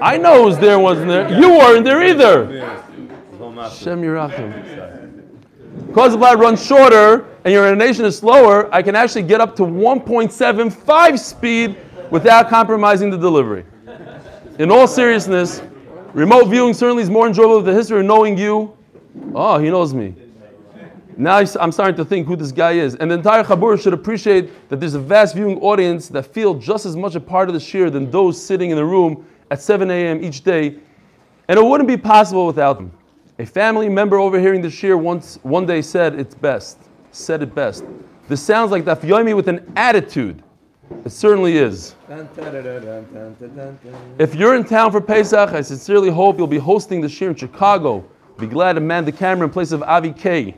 I 0.00 0.16
know 0.18 0.38
who 0.40 0.44
was 0.44 0.58
there, 0.58 0.78
wasn't 0.78 1.08
there? 1.08 1.28
You 1.38 1.50
weren't 1.50 1.84
there 1.84 2.02
either. 2.02 2.50
Yeah. 2.52 2.82
The 3.32 3.36
whole 3.38 3.52
master. 3.52 3.84
Shem 3.84 4.02
Yerachim. 4.02 4.93
Because 5.86 6.12
the 6.12 6.18
blot 6.18 6.38
runs 6.38 6.64
shorter 6.64 7.26
and 7.44 7.52
your 7.52 7.66
animation 7.66 8.04
is 8.04 8.18
slower, 8.18 8.72
I 8.72 8.82
can 8.82 8.94
actually 8.94 9.22
get 9.22 9.40
up 9.40 9.54
to 9.56 9.62
1.75 9.62 11.18
speed 11.18 11.76
without 12.10 12.48
compromising 12.48 13.10
the 13.10 13.18
delivery. 13.18 13.64
In 14.58 14.70
all 14.70 14.86
seriousness, 14.86 15.62
remote 16.12 16.46
viewing 16.46 16.74
certainly 16.74 17.02
is 17.02 17.10
more 17.10 17.26
enjoyable 17.26 17.56
with 17.56 17.66
the 17.66 17.74
history 17.74 18.00
of 18.00 18.06
knowing 18.06 18.38
you. 18.38 18.76
Oh, 19.34 19.58
he 19.58 19.70
knows 19.70 19.94
me. 19.94 20.14
Now 21.16 21.36
I- 21.36 21.46
I'm 21.60 21.70
starting 21.70 21.96
to 21.96 22.04
think 22.04 22.26
who 22.26 22.36
this 22.36 22.50
guy 22.50 22.72
is. 22.72 22.96
And 22.96 23.10
the 23.10 23.14
entire 23.14 23.44
Chabur 23.44 23.80
should 23.80 23.92
appreciate 23.92 24.68
that 24.68 24.80
there's 24.80 24.94
a 24.94 25.00
vast 25.00 25.34
viewing 25.34 25.60
audience 25.60 26.08
that 26.08 26.26
feel 26.26 26.54
just 26.54 26.86
as 26.86 26.96
much 26.96 27.14
a 27.14 27.20
part 27.20 27.48
of 27.48 27.54
the 27.54 27.60
shir 27.60 27.90
than 27.90 28.10
those 28.10 28.40
sitting 28.40 28.70
in 28.70 28.76
the 28.76 28.84
room 28.84 29.24
at 29.50 29.60
7 29.60 29.90
a.m. 29.90 30.24
each 30.24 30.42
day. 30.42 30.76
And 31.48 31.58
it 31.58 31.64
wouldn't 31.64 31.88
be 31.88 31.96
possible 31.96 32.46
without 32.46 32.78
them. 32.78 32.90
A 33.40 33.44
family 33.46 33.88
member 33.88 34.18
overhearing 34.18 34.62
the 34.62 34.70
shir 34.70 34.96
once 34.96 35.40
one 35.42 35.66
day 35.66 35.82
said 35.82 36.20
it's 36.20 36.36
best, 36.36 36.78
said 37.10 37.42
it 37.42 37.52
best. 37.52 37.84
This 38.28 38.40
sounds 38.40 38.70
like 38.70 38.84
Daf 38.84 39.00
Yomi 39.00 39.34
with 39.34 39.48
an 39.48 39.72
attitude. 39.74 40.40
It 41.04 41.10
certainly 41.10 41.56
is. 41.56 41.96
If 44.18 44.34
you're 44.36 44.54
in 44.54 44.64
town 44.64 44.92
for 44.92 45.00
Pesach, 45.00 45.50
I 45.50 45.62
sincerely 45.62 46.10
hope 46.10 46.38
you'll 46.38 46.46
be 46.46 46.58
hosting 46.58 47.00
the 47.00 47.08
shir 47.08 47.30
in 47.30 47.34
Chicago. 47.34 48.04
Be 48.38 48.46
glad 48.46 48.74
to 48.74 48.80
man 48.80 49.04
the 49.04 49.10
camera 49.10 49.48
in 49.48 49.52
place 49.52 49.72
of 49.72 49.82
Avi 49.82 50.12
K. 50.12 50.56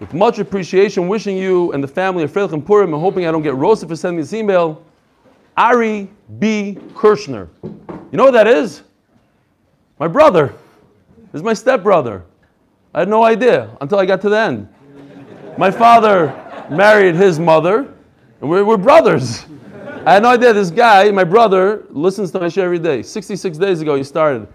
With 0.00 0.12
much 0.12 0.40
appreciation, 0.40 1.06
wishing 1.06 1.36
you 1.36 1.70
and 1.72 1.84
the 1.84 1.88
family 1.88 2.24
a 2.24 2.26
and 2.26 2.66
Purim, 2.66 2.92
and 2.92 3.00
hoping 3.00 3.26
I 3.26 3.30
don't 3.30 3.42
get 3.42 3.54
roasted 3.54 3.88
for 3.88 3.96
sending 3.96 4.20
this 4.20 4.32
email. 4.32 4.82
Ari 5.56 6.10
B. 6.40 6.78
Kirshner. 6.94 7.48
You 7.62 8.16
know 8.18 8.24
what 8.24 8.32
that 8.32 8.48
is? 8.48 8.82
My 10.00 10.08
brother. 10.08 10.52
This 11.34 11.40
is 11.40 11.44
my 11.44 11.52
stepbrother. 11.52 12.24
I 12.94 13.00
had 13.00 13.08
no 13.08 13.24
idea 13.24 13.76
until 13.80 13.98
I 13.98 14.06
got 14.06 14.20
to 14.20 14.28
the 14.28 14.38
end. 14.38 14.68
My 15.58 15.68
father 15.68 16.28
married 16.70 17.16
his 17.16 17.40
mother, 17.40 17.92
and 18.40 18.48
we're, 18.48 18.64
we're 18.64 18.76
brothers. 18.76 19.44
I 20.06 20.12
had 20.12 20.22
no 20.22 20.28
idea 20.28 20.52
this 20.52 20.70
guy, 20.70 21.10
my 21.10 21.24
brother, 21.24 21.86
listens 21.90 22.30
to 22.30 22.38
my 22.38 22.48
share 22.48 22.66
every 22.66 22.78
day. 22.78 23.02
66 23.02 23.58
days 23.58 23.80
ago, 23.80 23.96
he 23.96 24.04
started. 24.04 24.46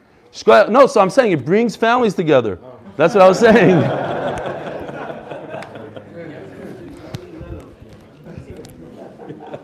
No, 0.48 0.88
so 0.88 1.02
I'm 1.02 1.10
saying 1.10 1.34
it 1.34 1.44
brings 1.44 1.76
families 1.76 2.14
together. 2.14 2.58
That's 2.96 3.14
what 3.14 3.24
I 3.24 3.28
was 3.28 3.40
saying. 3.40 3.82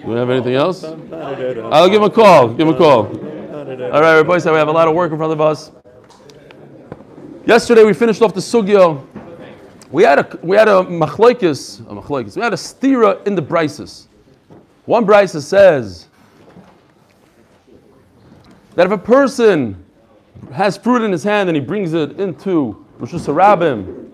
Do 0.02 0.08
we 0.08 0.16
have 0.16 0.30
anything 0.30 0.56
else? 0.56 0.84
I'll 0.84 1.88
give 1.88 2.02
him 2.02 2.04
a 2.04 2.10
call. 2.10 2.50
Give 2.50 2.68
him 2.68 2.76
a 2.76 2.78
call. 2.78 3.06
All 3.94 4.02
right, 4.02 4.22
boys, 4.22 4.46
we 4.46 4.52
have 4.52 4.68
a 4.68 4.72
lot 4.74 4.90
of 4.90 4.96
work 4.96 5.14
in 5.14 5.18
front 5.18 5.32
of 5.32 5.40
us. 5.40 5.72
Yesterday 7.46 7.84
we 7.84 7.94
finished 7.94 8.24
off 8.24 8.34
the 8.34 8.40
sugya. 8.40 9.06
We 9.92 10.02
had 10.02 10.18
a 10.18 10.40
we 10.42 10.58
had 10.58 10.68
a 10.68 10.82
machlokes, 10.82 11.80
a 11.82 11.94
machlokes. 11.94 12.36
We 12.36 12.42
had 12.42 12.54
a 12.54 12.56
stira 12.56 13.26
in 13.28 13.36
the 13.36 13.42
brises. 13.42 14.08
One 14.86 15.06
brisa 15.06 15.40
says 15.44 16.08
that 18.74 18.88
if 18.88 18.92
a 18.92 18.98
person 18.98 19.86
has 20.54 20.76
fruit 20.76 21.04
in 21.04 21.12
his 21.12 21.24
hand 21.24 21.48
and 21.48 21.56
he 21.56 21.62
brings 21.62 21.94
it 21.94 22.20
into 22.20 22.84
Rosh 22.98 23.14
Hashanah, 23.14 24.10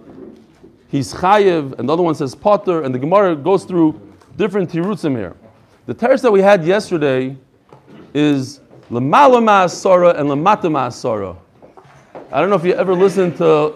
he's 0.90 1.14
chayiv, 1.14 1.80
and 1.80 1.88
the 1.88 1.94
other 1.94 2.04
one 2.04 2.16
says 2.16 2.36
potter, 2.36 2.84
and 2.84 2.94
the 2.94 3.00
Gemara 3.00 3.34
goes 3.38 3.64
through 3.64 3.98
different 4.36 4.70
tirutzim 4.70 5.16
here. 5.16 5.38
The 5.86 5.96
teretz 5.96 6.22
that 6.22 6.32
we 6.32 6.42
had 6.42 6.66
yesterday 6.66 7.38
is 8.14 8.60
lemala 8.90 9.42
ma'asara 9.42 10.20
and 10.20 10.28
lemata 10.28 10.64
ma'asara. 10.64 11.38
I 12.34 12.40
don't 12.40 12.50
know 12.50 12.56
if 12.56 12.64
you 12.64 12.74
ever 12.76 12.94
listened 12.96 13.36
to 13.38 13.76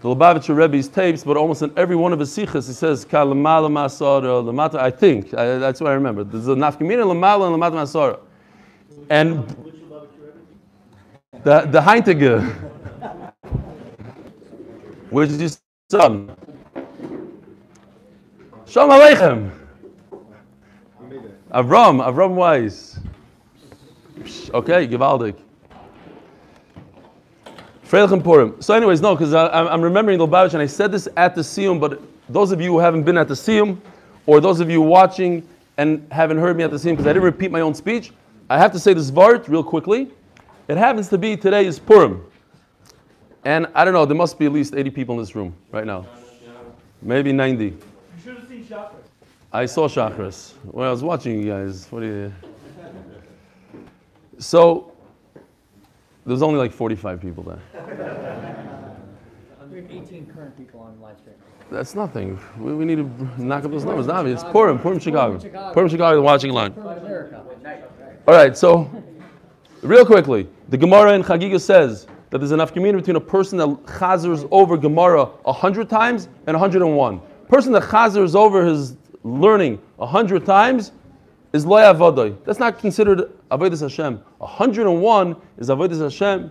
the 0.00 0.08
Lubavitcher 0.08 0.56
Rebbe's 0.56 0.88
tapes, 0.88 1.22
but 1.24 1.36
almost 1.36 1.60
in 1.60 1.70
every 1.76 1.94
one 1.94 2.14
of 2.14 2.18
his 2.18 2.32
sikhs, 2.32 2.66
he 2.66 2.72
says 2.72 3.04
ka 3.04 3.22
lemala 3.22 3.68
ma'asara. 3.70 4.74
I 4.78 4.90
think 4.90 5.34
I, 5.34 5.58
that's 5.58 5.78
what 5.78 5.90
I 5.90 5.92
remember. 5.92 6.24
There's 6.24 6.48
a 6.48 6.54
nafkamina 6.54 7.04
lemala 7.04 7.52
and 7.52 7.62
lemata 7.62 7.74
ma'asara, 7.74 8.18
and 9.10 9.46
the 11.42 11.60
the 11.66 11.80
Heintige, 11.80 12.50
which 15.10 15.28
is 15.28 15.40
his 15.40 15.60
son. 15.90 16.34
Shalom 18.66 18.90
Aleichem. 18.90 19.50
Avram, 21.52 22.02
Avram 22.04 22.34
Weiss. 22.34 22.98
Okay, 24.52 24.88
Givaldik. 24.88 25.36
Freilich 27.94 28.10
and 28.10 28.24
Purim. 28.24 28.60
So, 28.60 28.74
anyways, 28.74 29.00
no, 29.00 29.14
because 29.14 29.32
I'm 29.34 29.68
I'm 29.68 29.80
remembering 29.80 30.18
the 30.18 30.26
Lubavitch, 30.26 30.52
and 30.54 30.60
I 30.60 30.66
said 30.66 30.90
this 30.90 31.06
at 31.16 31.36
the 31.36 31.42
Siyum, 31.42 31.78
but 31.78 32.02
those 32.28 32.50
of 32.50 32.60
you 32.60 32.72
who 32.72 32.80
haven't 32.80 33.04
been 33.04 33.16
at 33.16 33.28
the 33.28 33.34
Siyum, 33.34 33.78
or 34.26 34.40
those 34.40 34.58
of 34.58 34.68
you 34.68 34.80
watching 34.80 35.46
and 35.76 36.04
haven't 36.10 36.38
heard 36.38 36.56
me 36.56 36.64
at 36.64 36.72
the 36.72 36.76
Siyum, 36.76 36.90
because 36.90 37.06
I 37.06 37.12
didn't 37.12 37.22
repeat 37.22 37.52
my 37.52 37.60
own 37.60 37.72
speech, 37.72 38.10
I 38.50 38.58
have 38.58 38.72
to 38.72 38.80
say 38.80 38.94
this 38.94 39.12
Vart 39.12 39.46
real 39.46 39.62
quickly. 39.62 40.10
It 40.66 40.76
happens 40.76 41.08
to 41.10 41.18
be 41.18 41.36
today 41.36 41.66
is 41.66 41.78
Purim. 41.78 42.24
And 43.44 43.68
I 43.76 43.84
don't 43.84 43.94
know, 43.94 44.04
there 44.04 44.16
must 44.16 44.40
be 44.40 44.46
at 44.46 44.52
least 44.52 44.74
80 44.74 44.90
people 44.90 45.14
in 45.14 45.20
this 45.20 45.36
room 45.36 45.54
right 45.70 45.86
now. 45.86 46.04
Maybe 47.00 47.32
90. 47.32 47.64
You 47.64 47.78
should 48.24 48.38
have 48.38 48.48
seen 48.48 48.64
Chakras. 48.64 49.04
I 49.52 49.66
saw 49.66 49.86
chakras 49.86 50.54
when 50.64 50.88
I 50.88 50.90
was 50.90 51.04
watching 51.04 51.40
you 51.40 51.46
guys. 51.48 51.86
What 51.90 52.00
do 52.00 52.06
you? 52.06 52.32
So 54.40 54.93
there's 56.26 56.42
only 56.42 56.58
like 56.58 56.72
45 56.72 57.20
people 57.20 57.42
there. 57.42 57.60
118 59.58 60.26
current 60.26 60.56
people 60.56 60.80
on 60.80 61.00
live 61.00 61.18
stream. 61.18 61.34
That's 61.70 61.94
nothing. 61.94 62.38
We, 62.58 62.74
we 62.74 62.84
need 62.84 62.96
to 62.96 63.42
knock 63.42 63.64
up 63.64 63.70
those 63.70 63.84
numbers. 63.84 64.06
It's 64.06 64.44
Purim, 64.44 64.78
Purim 64.78 64.98
Chicago. 64.98 65.38
Purim 65.72 65.88
Chicago, 65.88 66.16
the 66.16 66.22
watching 66.22 66.52
line. 66.52 66.74
All 68.26 68.34
right, 68.34 68.56
so 68.56 68.90
real 69.82 70.06
quickly, 70.06 70.48
the 70.68 70.78
Gemara 70.78 71.12
in 71.12 71.22
Chagiga 71.22 71.60
says 71.60 72.06
that 72.30 72.38
there's 72.38 72.52
enough 72.52 72.72
community 72.72 73.02
between 73.02 73.16
a 73.16 73.20
person 73.20 73.58
that 73.58 73.68
chazers 73.84 74.48
over 74.50 74.76
Gemara 74.76 75.26
100 75.26 75.90
times 75.90 76.28
and 76.46 76.54
101. 76.58 77.20
Person 77.48 77.72
that 77.72 77.82
chazers 77.82 78.34
over 78.34 78.64
his 78.64 78.96
learning 79.22 79.78
100 79.96 80.46
times 80.46 80.92
is 81.54 81.64
loy 81.64 81.82
avodah. 81.82 82.36
That's 82.44 82.58
not 82.58 82.80
considered 82.80 83.32
avodas 83.50 83.80
Hashem. 83.80 84.20
101 84.38 85.36
is 85.56 85.68
avodas 85.68 86.02
Hashem. 86.02 86.50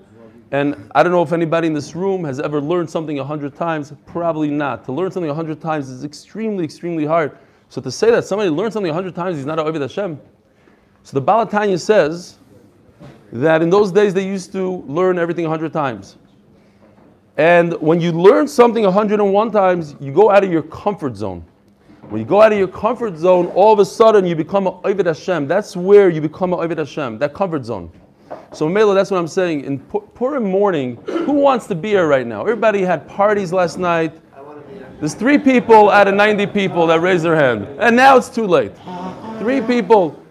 And 0.52 0.90
I 0.96 1.04
don't 1.04 1.12
know 1.12 1.22
if 1.22 1.34
anybody 1.34 1.68
in 1.68 1.74
this 1.74 1.94
room 1.94 2.24
has 2.24 2.40
ever 2.40 2.62
learned 2.62 2.90
something 2.90 3.20
a 3.20 3.22
100 3.22 3.54
times. 3.54 3.92
Probably 4.06 4.50
not. 4.50 4.86
To 4.86 4.94
learn 4.94 5.12
something 5.12 5.30
a 5.30 5.34
100 5.34 5.60
times 5.60 5.90
is 5.90 6.06
extremely, 6.06 6.64
extremely 6.64 7.06
hard. 7.06 7.38
So 7.68 7.82
to 7.82 7.92
say 7.92 8.12
that 8.12 8.24
somebody 8.24 8.50
learned 8.50 8.72
something 8.72 8.92
a 8.92 8.94
100 8.94 9.14
times, 9.14 9.36
he's 9.36 9.46
not 9.46 9.58
avodas 9.58 9.82
Hashem. 9.82 10.22
So 11.04 11.16
the 11.16 11.22
Baal 11.22 11.46
HaTanya 11.46 11.82
says 11.82 12.38
that 13.34 13.62
in 13.62 13.70
those 13.70 13.92
days 13.92 14.14
they 14.14 14.26
used 14.26 14.54
to 14.54 14.84
learn 14.88 15.20
everything 15.20 15.44
a 15.44 15.50
100 15.50 15.74
times. 15.74 16.16
And 17.36 17.74
when 17.82 18.00
you 18.00 18.14
learn 18.14 18.48
something 18.48 18.86
101 18.86 19.52
times, 19.52 19.96
you 20.00 20.14
go 20.14 20.32
out 20.32 20.46
of 20.46 20.52
your 20.52 20.64
comfort 20.64 21.18
zone. 21.18 21.44
When 22.14 22.20
you 22.20 22.28
go 22.28 22.44
out 22.44 22.52
of 22.52 22.60
your 22.60 22.68
comfort 22.68 23.18
zone, 23.18 23.48
all 23.56 23.74
of 23.74 23.80
a 23.80 23.86
sudden 23.86 24.24
you 24.24 24.36
become 24.36 24.68
an 24.68 24.76
Ovid 24.84 25.08
Hashem. 25.08 25.48
That's 25.48 25.76
where 25.76 26.12
you 26.12 26.22
become 26.22 26.54
an 26.54 26.60
Ovid 26.60 26.78
Hashem, 26.78 27.18
that 27.18 27.34
comfort 27.34 27.66
zone. 27.66 27.92
So 28.54 28.70
Mela, 28.70 28.94
that's 28.94 29.10
what 29.10 29.18
I'm 29.18 29.28
saying. 29.28 29.64
In 29.64 29.80
Pu- 29.80 30.08
Purim 30.14 30.44
morning, 30.44 30.98
who 31.08 31.32
wants 31.32 31.66
to 31.66 31.74
be 31.74 31.90
here 31.90 32.08
right 32.08 32.28
now? 32.28 32.42
Everybody 32.42 32.84
had 32.84 33.08
parties 33.08 33.52
last 33.52 33.80
night. 33.80 34.14
There's 35.00 35.16
three 35.16 35.40
people 35.40 35.90
out 35.90 36.08
of 36.08 36.14
90 36.14 36.46
people 36.46 36.86
that 36.86 37.00
raised 37.00 37.26
their 37.26 37.36
hand. 37.36 37.66
And 37.80 37.96
now 37.96 38.16
it's 38.16 38.30
too 38.30 38.46
late. 38.46 38.74
Three 39.40 39.62
people. 39.62 40.24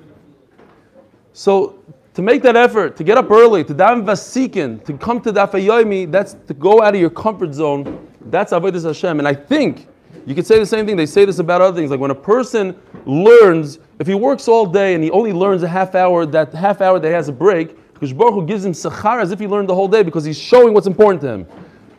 So 1.32 1.80
to 2.14 2.22
make 2.22 2.42
that 2.42 2.54
effort, 2.54 2.96
to 2.98 3.02
get 3.02 3.18
up 3.18 3.28
early, 3.28 3.64
to 3.64 3.74
daven 3.74 4.04
vasikin, 4.04 4.84
to 4.84 4.96
come 4.96 5.20
to 5.22 5.32
Daf 5.32 5.50
Yomi, 5.50 6.12
that's 6.12 6.34
to 6.46 6.54
go 6.54 6.80
out 6.80 6.94
of 6.94 7.00
your 7.00 7.10
comfort 7.10 7.52
zone. 7.52 8.08
That's 8.26 8.52
avodas 8.52 8.84
Hashem. 8.84 9.18
And 9.18 9.26
I 9.26 9.34
think 9.34 9.88
you 10.26 10.34
could 10.34 10.46
say 10.46 10.58
the 10.58 10.66
same 10.66 10.86
thing. 10.86 10.96
They 10.96 11.06
say 11.06 11.24
this 11.24 11.38
about 11.38 11.60
other 11.60 11.76
things. 11.76 11.90
Like 11.90 12.00
when 12.00 12.10
a 12.10 12.14
person 12.14 12.76
learns, 13.06 13.78
if 13.98 14.06
he 14.06 14.14
works 14.14 14.48
all 14.48 14.66
day 14.66 14.94
and 14.94 15.02
he 15.02 15.10
only 15.10 15.32
learns 15.32 15.62
a 15.62 15.68
half 15.68 15.94
hour, 15.94 16.24
that 16.26 16.52
half 16.52 16.80
hour 16.80 16.98
that 16.98 17.08
he 17.08 17.12
has 17.12 17.28
a 17.28 17.32
break, 17.32 17.76
because 17.94 18.12
Baruch 18.12 18.34
Hu 18.34 18.46
gives 18.46 18.64
him 18.64 18.72
sachar 18.72 19.20
as 19.20 19.30
if 19.30 19.38
he 19.38 19.46
learned 19.46 19.68
the 19.68 19.74
whole 19.74 19.88
day 19.88 20.02
because 20.02 20.24
he's 20.24 20.38
showing 20.38 20.74
what's 20.74 20.86
important 20.86 21.20
to 21.22 21.28
him. 21.28 21.46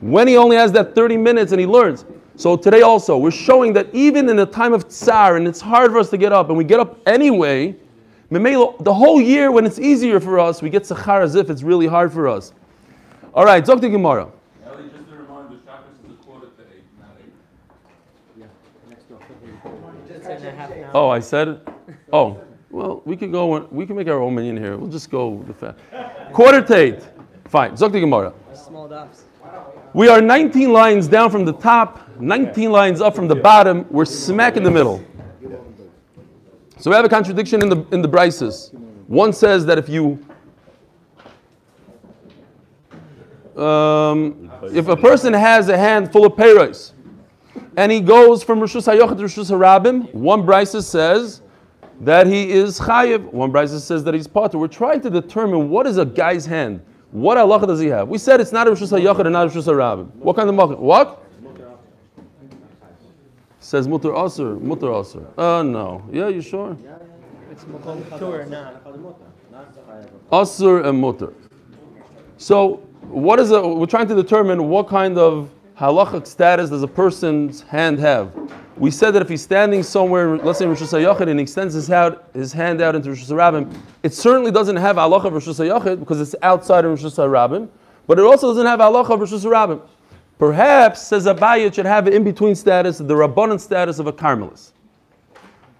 When 0.01 0.27
he 0.27 0.36
only 0.36 0.58
has 0.58 0.72
that 0.74 0.96
30 0.96 1.18
minutes 1.18 1.51
and 1.51 1.62
he 1.62 1.68
learns. 1.68 2.06
So 2.36 2.58
today 2.58 2.82
also, 2.82 3.18
we're 3.18 3.32
showing 3.32 3.74
that 3.74 3.94
even 3.94 4.27
in 4.27 4.36
the 4.36 4.46
time 4.46 4.74
of 4.74 4.89
tsar 4.89 5.38
and 5.38 5.48
it's 5.48 5.62
hard 5.62 5.92
for 5.92 6.00
us 6.00 6.10
to 6.10 6.18
get 6.18 6.34
up, 6.34 6.50
and 6.50 6.58
we 6.58 6.63
get 6.63 6.80
up 6.80 7.00
anyway, 7.08 7.75
the 8.30 8.94
whole 8.94 9.22
year 9.22 9.51
when 9.51 9.65
it's 9.65 9.80
easier 9.80 10.20
for 10.20 10.39
us, 10.39 10.62
we 10.62 10.70
get 10.70 10.84
sachar 10.84 11.22
as 11.22 11.36
if 11.36 11.50
it's 11.50 11.62
really 11.62 11.88
hard 11.88 12.12
for 12.12 12.27
us. 12.27 12.53
All 13.34 13.46
right, 13.46 13.63
the 13.63 13.75
Gemara. 13.75 14.30
Seven 20.24 20.38
and 20.38 20.46
a 20.46 20.51
half 20.51 20.70
now. 20.70 20.82
Oh, 20.93 21.09
I 21.09 21.19
said? 21.19 21.59
Oh, 22.13 22.39
well, 22.69 23.01
we 23.05 23.17
could 23.17 23.31
go, 23.31 23.67
we 23.71 23.88
can 23.88 23.95
make 23.95 24.07
our 24.07 24.21
own 24.21 24.35
minion 24.35 24.55
here. 24.55 24.77
We'll 24.77 24.89
just 24.89 25.09
go 25.09 25.29
with 25.29 25.47
the 25.47 25.53
fa 25.53 25.75
Quarter 26.31 26.62
tate. 26.62 27.01
Fine, 27.45 27.71
Zok 27.71 27.91
the 27.91 28.00
Gemara. 28.00 28.33
Small 28.53 28.88
dots. 28.88 29.23
We 29.93 30.07
are 30.09 30.21
19 30.21 30.71
lines 30.71 31.07
down 31.07 31.31
from 31.31 31.43
the 31.43 31.53
top, 31.53 32.07
19 32.19 32.71
lines 32.71 33.01
up 33.01 33.15
from 33.15 33.27
the 33.27 33.35
bottom. 33.35 33.88
We're 33.89 34.05
smack 34.05 34.57
in 34.57 34.63
the 34.63 34.69
middle. 34.69 35.03
So 36.77 36.91
we 36.91 36.95
have 36.95 37.05
a 37.05 37.09
contradiction 37.09 37.63
in 37.63 37.69
the 37.69 37.85
in 37.91 38.01
the 38.01 38.09
brises. 38.09 38.73
One 39.07 39.33
says 39.33 39.65
that 39.65 39.77
if 39.77 39.89
you 39.89 40.23
um, 43.55 44.51
if 44.71 44.88
a 44.88 44.97
person 44.97 45.33
has 45.33 45.69
a 45.69 45.77
hand 45.77 46.12
full 46.12 46.25
of 46.25 46.33
peiros 46.33 46.91
and 47.77 47.92
he 47.92 48.00
goes 48.00 48.44
from 48.44 48.60
Rishus 48.60 48.92
Hayochet 48.92 49.18
to 49.18 49.24
Rishus 49.24 49.51
Harabim, 49.51 50.13
one 50.13 50.44
brises 50.44 50.84
says 50.84 51.42
that 52.01 52.27
he 52.27 52.51
is 52.51 52.80
chayiv. 52.80 53.24
One 53.32 53.51
brises 53.51 53.82
says 53.82 54.03
that 54.03 54.13
he's 54.13 54.27
potter. 54.27 54.58
We're 54.58 54.68
trying 54.68 55.01
to 55.01 55.10
determine 55.10 55.70
what 55.70 55.88
is 55.88 55.98
a 55.98 56.06
guy's 56.06 56.46
hand. 56.46 56.82
What 57.12 57.38
halacha 57.38 57.68
does 57.68 57.80
he 57.80 57.88
have? 57.88 58.08
We 58.08 58.18
said 58.18 58.42
it's 58.42 58.51
not 58.51 58.68
a 58.68 58.72
Rishus 58.72 58.98
Hayochet 58.98 59.22
and 59.22 59.34
not 59.34 59.48
a 59.48 59.50
Rishus 59.50 59.65
Harabim. 59.65 60.13
What 60.15 60.36
kind 60.36 60.50
of 60.50 60.56
malach? 60.56 60.80
What? 60.80 61.20
Says 63.60 63.88
mutter 63.88 64.10
asur, 64.10 64.60
mutter 64.60 64.88
asur. 64.88 65.25
Uh 65.38 65.63
no. 65.63 66.03
Yeah, 66.12 66.27
you 66.27 66.42
sure? 66.42 66.77
It's 67.50 67.63
Makom 67.63 68.20
Tur 68.20 68.46
now. 68.46 68.80
Asur 70.32 70.86
and 70.86 71.00
mutter. 71.00 71.34
So 72.38 72.84
what 73.08 73.39
is 73.39 73.51
a, 73.51 73.65
we're 73.65 73.86
trying 73.86 74.08
to 74.08 74.15
determine 74.15 74.70
what 74.70 74.88
kind 74.88 75.18
of 75.18 75.50
halachic 75.77 76.27
status 76.27 76.70
does 76.70 76.84
a 76.84 76.88
person's 76.88 77.62
hand 77.62 78.00
have. 78.00 78.32
We 78.77 78.89
said 78.89 79.12
that 79.12 79.22
if 79.22 79.30
he's 79.30 79.42
standing 79.42 79.84
somewhere, 79.84 80.38
let's 80.38 80.60
say 80.60 80.65
in 80.65 80.72
Rosh 80.72 80.82
Hashanah 80.82 81.22
and 81.22 81.39
he 81.39 81.44
extends 81.44 81.74
his, 81.74 81.92
out, 81.92 82.30
his 82.34 82.51
hand 82.51 82.82
out 82.82 82.96
into 82.96 83.10
Rosh 83.10 83.24
Hashanah, 83.24 83.75
it 84.01 84.13
certainly 84.13 84.51
doesn't 84.51 84.77
have 84.77 84.96
halacha 84.96 85.25
of 85.25 85.34
Rosh 85.34 85.48
Hashanah 85.48 86.00
because 86.00 86.20
it's 86.20 86.36
outside 86.42 86.86
of 86.86 86.92
Rosh 86.92 87.13
Hashanah, 87.13 87.70
but 88.08 88.18
it 88.18 88.25
also 88.25 88.48
doesn't 88.48 88.65
have 88.65 88.80
halacha 88.80 89.12
of 89.12 89.20
Rosh 89.20 89.34
Hashanah. 89.34 89.82
Perhaps, 90.40 91.01
says 91.01 91.25
Abaye, 91.25 91.68
it 91.68 91.75
should 91.75 91.86
have 91.86 92.07
an 92.07 92.14
in-between 92.14 92.55
status, 92.55 92.98
the 92.98 93.14
Rabbanan 93.14 93.59
status 93.59 94.00
of 94.00 94.07
a 94.07 94.12
Carmelist. 94.12 94.72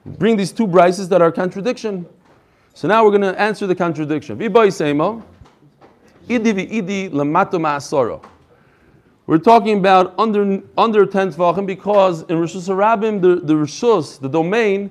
Bring 0.06 0.38
these 0.38 0.52
two 0.52 0.68
brises 0.68 1.10
that 1.10 1.22
are 1.22 1.32
contradiction. 1.32 2.06
So 2.74 2.88
now 2.88 3.04
we're 3.04 3.12
going 3.12 3.22
to 3.22 3.40
answer 3.40 3.68
the 3.68 3.76
contradiction. 3.76 4.38
V'boy 4.38 4.68
seimo, 4.68 5.24
idi 6.28 6.54
v'idi 6.54 7.10
lamato 7.10 7.54
ma'asoro. 7.54 8.24
We're 9.26 9.38
talking 9.38 9.78
about 9.78 10.14
under 10.20 10.62
under 10.78 11.06
10 11.06 11.34
tvachim 11.34 11.66
because 11.66 12.24
in 12.24 12.38
Rishus 12.38 12.68
Harabim, 12.68 13.22
the, 13.22 13.36
the 13.36 13.54
Rishus, 13.54 14.20
the 14.20 14.28
domain, 14.28 14.90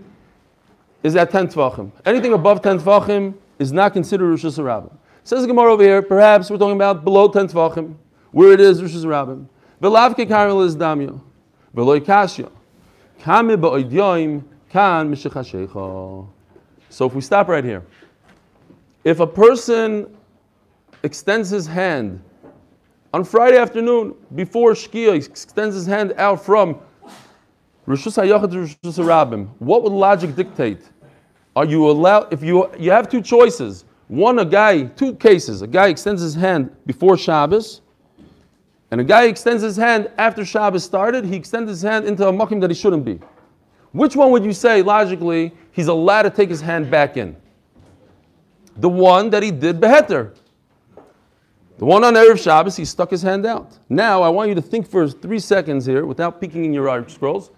is 1.03 1.17
at 1.17 1.31
10 1.31 1.49
tvachim. 1.49 1.93
Anything 2.07 2.33
above 2.33 2.63
10 2.63 2.81
tvachim 2.81 3.35
is 3.59 3.73
not 3.73 3.93
considered 3.93 4.35
Rishus 4.35 4.59
Harabim. 4.59 4.93
Says 5.25 5.43
the 5.43 5.49
Gemara 5.49 5.73
over 5.73 5.83
here, 5.83 6.01
perhaps 6.01 6.51
we're 6.51 6.57
talking 6.57 6.77
about 6.77 7.05
below 7.05 7.29
10 7.29 7.49
tvachim, 7.49 7.95
where 8.31 8.53
it 8.53 8.61
is 8.61 8.81
Rishus 8.81 9.05
Harabim. 9.05 9.47
V'lavke 9.83 10.27
karmel 10.27 10.65
is 10.65 10.77
damyo. 10.77 11.21
Kashya. 11.75 12.51
Kame 13.19 13.61
ba'oidyoim 13.61 14.43
kan. 14.71 15.15
So 16.89 17.07
if 17.07 17.15
we 17.15 17.21
stop 17.21 17.49
right 17.49 17.65
here, 17.65 17.85
if 19.05 19.21
a 19.21 19.27
person 19.27 20.17
extends 21.03 21.51
his 21.51 21.67
hand 21.67 22.23
on 23.13 23.25
Friday 23.25 23.59
afternoon 23.59 24.15
before 24.35 24.73
Shkia, 24.73 25.13
he 25.13 25.19
extends 25.19 25.75
his 25.75 25.87
hand 25.87 26.15
out 26.17 26.45
from. 26.45 26.81
What 29.59 29.83
would 29.83 29.93
logic 29.93 30.37
dictate? 30.37 30.89
Are 31.55 31.65
you 31.65 31.91
allowed? 31.91 32.33
If 32.33 32.43
you 32.43 32.71
you 32.79 32.91
have 32.91 33.09
two 33.09 33.21
choices. 33.21 33.85
One, 34.09 34.39
a 34.39 34.45
guy, 34.45 34.85
two 34.85 35.15
cases. 35.15 35.63
A 35.63 35.67
guy 35.67 35.89
extends 35.89 36.21
his 36.21 36.35
hand 36.35 36.71
before 36.87 37.17
Shabbos, 37.17 37.81
and 38.91 39.01
a 39.01 39.05
guy 39.05 39.25
extends 39.25 39.63
his 39.63 39.77
hand 39.77 40.11
after 40.19 40.45
Shabbos 40.45 40.85
started. 40.85 41.25
He 41.25 41.35
extends 41.35 41.71
his 41.71 41.83
hand 41.83 42.05
into 42.05 42.29
a 42.29 42.33
makim 42.33 42.61
that 42.61 42.71
he 42.71 42.75
shouldn't 42.75 43.05
be. 43.05 43.21
Which 43.93 44.17
one 44.17 44.31
would 44.31 44.45
you 44.45 44.53
say 44.53 44.83
logically 44.83 45.53
he's 45.73 45.89
allowed 45.89 46.23
to 46.23 46.31
take 46.31 46.49
his 46.49 46.61
hand 46.61 46.91
back 46.91 47.17
in? 47.17 47.37
The 48.77 48.89
one 48.89 49.31
that 49.31 49.43
he 49.43 49.51
did 49.51 49.81
beheter. 49.81 50.35
The 51.83 51.87
one 51.87 52.05
on 52.05 52.15
Erev 52.15 52.41
Shabbos, 52.41 52.77
he 52.77 52.85
stuck 52.85 53.11
his 53.11 53.23
hand 53.23 53.45
out. 53.45 53.77
Now, 53.89 54.23
I 54.23 54.29
want 54.29 54.49
you 54.49 54.55
to 54.55 54.63
think 54.63 54.89
for 54.89 55.09
three 55.09 55.41
seconds 55.41 55.85
here, 55.85 56.07
without 56.07 56.41
peeking 56.41 56.65
in 56.65 56.73
your 56.73 56.89
art 56.89 57.11
scrolls. 57.11 57.51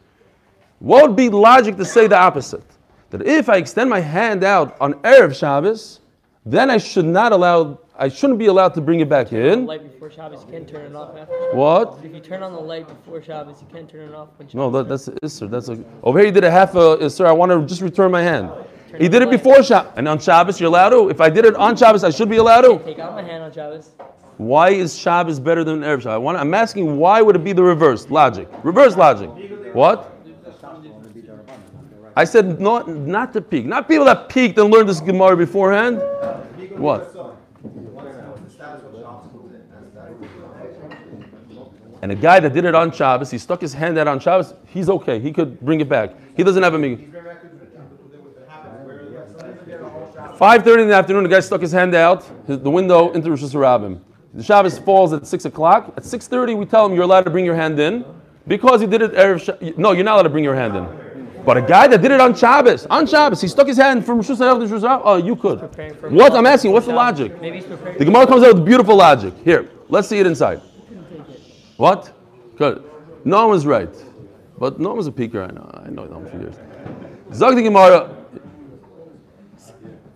What 0.79 1.07
would 1.07 1.15
be 1.15 1.29
logic 1.29 1.77
to 1.77 1.85
say 1.85 2.07
the 2.07 2.17
opposite? 2.17 2.65
That 3.11 3.21
if 3.27 3.51
I 3.51 3.57
extend 3.57 3.91
my 3.91 4.01
hand 4.01 4.43
out 4.43 4.81
on 4.81 4.95
Erev 5.03 5.39
Shabbos, 5.39 6.01
then 6.47 6.71
I 6.71 6.79
should 6.79 7.05
not 7.05 7.33
allow, 7.33 7.79
I 7.99 8.09
shouldn't 8.09 8.39
be 8.39 8.47
allowed 8.47 8.73
to 8.77 8.81
bring 8.81 9.01
it 9.01 9.11
back 9.11 9.35
in. 9.35 9.67
light 9.67 9.83
before 9.83 10.11
Shabbos, 10.11 10.43
you 10.47 10.53
can't 10.53 10.67
turn 10.67 10.87
it 10.87 10.97
off 10.97 11.15
after 11.19 11.55
What? 11.55 11.99
If 12.03 12.15
you 12.15 12.21
turn 12.21 12.43
on 12.43 12.55
the 12.55 12.61
light 12.61 12.89
before 12.89 13.21
Shabbos, 13.21 13.61
you 13.61 13.69
can't 13.71 13.91
turn 13.91 14.09
it 14.09 14.15
off 14.15 14.31
when 14.39 14.49
No, 14.55 14.71
that, 14.71 14.89
that's 14.89 15.07
an 15.07 15.19
Isser. 15.23 15.51
That's 15.51 15.69
a, 15.69 15.79
over 16.03 16.19
here, 16.21 16.29
he 16.29 16.33
did 16.33 16.45
a 16.45 16.51
half 16.51 16.75
a 16.77 16.79
uh, 16.79 16.97
Isser. 16.97 17.27
I 17.27 17.33
want 17.33 17.53
to 17.53 17.63
just 17.67 17.83
return 17.83 18.11
my 18.11 18.23
hand. 18.23 18.51
He 18.97 19.07
did 19.07 19.21
it 19.21 19.29
before 19.29 19.63
Shabbos. 19.63 19.93
And 19.97 20.09
on 20.09 20.19
Shabbos, 20.19 20.59
you're 20.61 20.69
allowed 20.69 20.91
to. 20.91 21.11
If 21.11 21.21
I 21.21 21.29
did 21.29 21.45
it 21.45 21.57
on 21.57 21.77
Shabbos, 21.77 22.05
I 22.05 22.11
should 22.11 22.31
be 22.31 22.37
allowed 22.37 22.63
to. 22.63 22.79
Take 22.85 23.01
out 23.01 23.13
my 23.13 23.23
hand 23.23 23.43
on 23.43 23.53
Shabbos. 23.53 23.91
Why 24.37 24.71
is 24.71 24.99
Shabbos 24.99 25.39
better 25.39 25.63
than 25.63 25.81
Erev 25.81 26.03
Shabbos? 26.03 26.35
I 26.37 26.41
I'm 26.41 26.55
asking 26.55 26.97
why 26.97 27.23
would 27.23 27.37
it 27.37 27.45
be 27.45 27.53
the 27.53 27.63
reverse 27.63 28.11
logic? 28.11 28.49
Reverse 28.63 28.97
logic. 28.97 29.31
What? 29.75 30.11
I 32.17 32.25
said 32.25 32.61
not, 32.61 32.89
not 32.89 33.33
to 33.33 33.41
peak. 33.41 33.67
Not 33.67 33.89
people 33.89 34.05
that 34.07 34.29
peaked 34.29 34.59
and 34.59 34.73
learned 34.73 34.89
this 34.89 35.01
Gemara 35.01 35.37
beforehand. 35.37 35.99
What? 36.77 37.15
And 42.03 42.13
a 42.13 42.15
guy 42.15 42.39
that 42.39 42.53
did 42.53 42.67
it 42.67 42.75
on 42.75 42.93
Shabbos, 42.93 43.31
he 43.31 43.39
stuck 43.39 43.61
his 43.61 43.73
hand 43.73 43.97
out 43.99 44.07
on 44.07 44.21
Shabbos, 44.21 44.55
he's 44.67 44.91
okay. 44.91 45.19
He 45.19 45.33
could 45.33 45.59
bring 45.61 45.81
it 45.81 45.89
back. 45.89 46.15
He 46.37 46.43
doesn't 46.43 46.63
have 46.63 46.75
a 46.75 46.79
mig. 46.79 47.11
5.30 50.35 50.83
in 50.83 50.89
the 50.89 50.95
afternoon, 50.95 51.23
the 51.23 51.29
guy 51.29 51.41
stuck 51.41 51.61
his 51.61 51.73
hand 51.73 51.95
out 51.95 52.25
his, 52.47 52.59
the 52.59 52.71
window 52.71 53.13
into 53.13 53.31
Rosh 53.31 53.43
Hashanah. 53.43 54.01
The 54.35 54.43
Shabbos 54.43 54.79
falls 54.81 55.13
at 55.13 55.27
6 55.27 55.45
o'clock. 55.45 55.95
At 55.97 56.03
6.30, 56.03 56.57
we 56.59 56.67
tell 56.67 56.87
him 56.87 56.93
you're 56.93 57.05
allowed 57.05 57.25
to 57.25 57.31
bring 57.31 57.45
your 57.45 57.55
hand 57.55 57.79
in 57.79 58.05
because 58.49 58.81
he 58.81 58.87
did 58.87 59.01
it 59.01 59.13
Erev 59.13 59.79
No, 59.79 59.93
you're 59.93 60.05
not 60.05 60.15
allowed 60.15 60.23
to 60.23 60.29
bring 60.29 60.45
your 60.45 60.57
hand 60.57 60.77
in. 60.77 61.05
But 61.45 61.57
a 61.59 61.63
guy 61.63 61.87
that 61.87 62.01
did 62.01 62.11
it 62.11 62.21
on 62.21 62.35
Shabbos, 62.35 62.87
on 62.87 63.07
Shabbos, 63.07 63.41
he 63.41 63.49
stuck 63.49 63.67
his 63.67 63.77
hand 63.77 64.05
from 64.05 64.17
Rosh 64.17 64.31
Hashanah 64.31 64.67
to 64.67 64.75
Rosh 64.75 65.01
Oh, 65.05 65.17
you 65.17 65.37
could. 65.37 65.61
What? 66.11 66.33
I'm 66.33 66.47
asking, 66.47 66.73
what's 66.73 66.87
the 66.87 66.95
logic? 66.95 67.41
Maybe 67.41 67.59
he's 67.59 67.67
preparing. 67.67 67.99
The 67.99 68.05
Gemara 68.07 68.27
comes 68.27 68.43
out 68.43 68.55
with 68.55 68.65
beautiful 68.65 68.97
logic. 68.97 69.35
Here, 69.45 69.71
let's 69.89 70.09
see 70.09 70.19
it 70.19 70.27
inside. 70.27 70.61
What? 71.77 72.13
Good. 72.57 72.83
No 73.25 73.49
one's 73.49 73.67
right. 73.67 73.95
But 74.59 74.81
no 74.81 74.95
one's 74.95 75.07
a 75.07 75.13
peeker, 75.13 75.49
I 75.49 75.53
know. 75.53 75.71
I 75.75 75.91
know 75.91 76.07
them 76.07 76.27
for 76.29 76.39
years. 76.39 76.55
Zog 77.33 77.57
the 77.57 77.63
Gemara. 77.63 78.17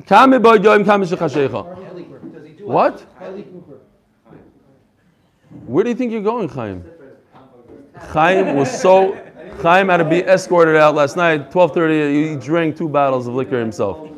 Kame 0.06 0.40
boy 0.40 0.58
yoim 0.58 0.84
kame 0.84 1.02
shechashecha. 1.02 2.62
What? 2.62 3.04
Where 5.66 5.84
do 5.84 5.90
you 5.90 5.96
think 5.96 6.12
you're 6.12 6.22
going, 6.22 6.48
Chaim? 6.48 6.84
Chaim 8.10 8.56
was 8.56 8.70
so 8.80 9.16
Chaim 9.62 9.88
had 9.88 9.96
to 9.96 10.04
be 10.04 10.18
escorted 10.20 10.76
out 10.76 10.94
last 10.94 11.16
night. 11.16 11.50
12:30. 11.50 12.30
He 12.30 12.36
drank 12.36 12.76
two 12.76 12.88
bottles 12.88 13.26
of 13.26 13.34
liquor 13.34 13.58
himself. 13.58 14.08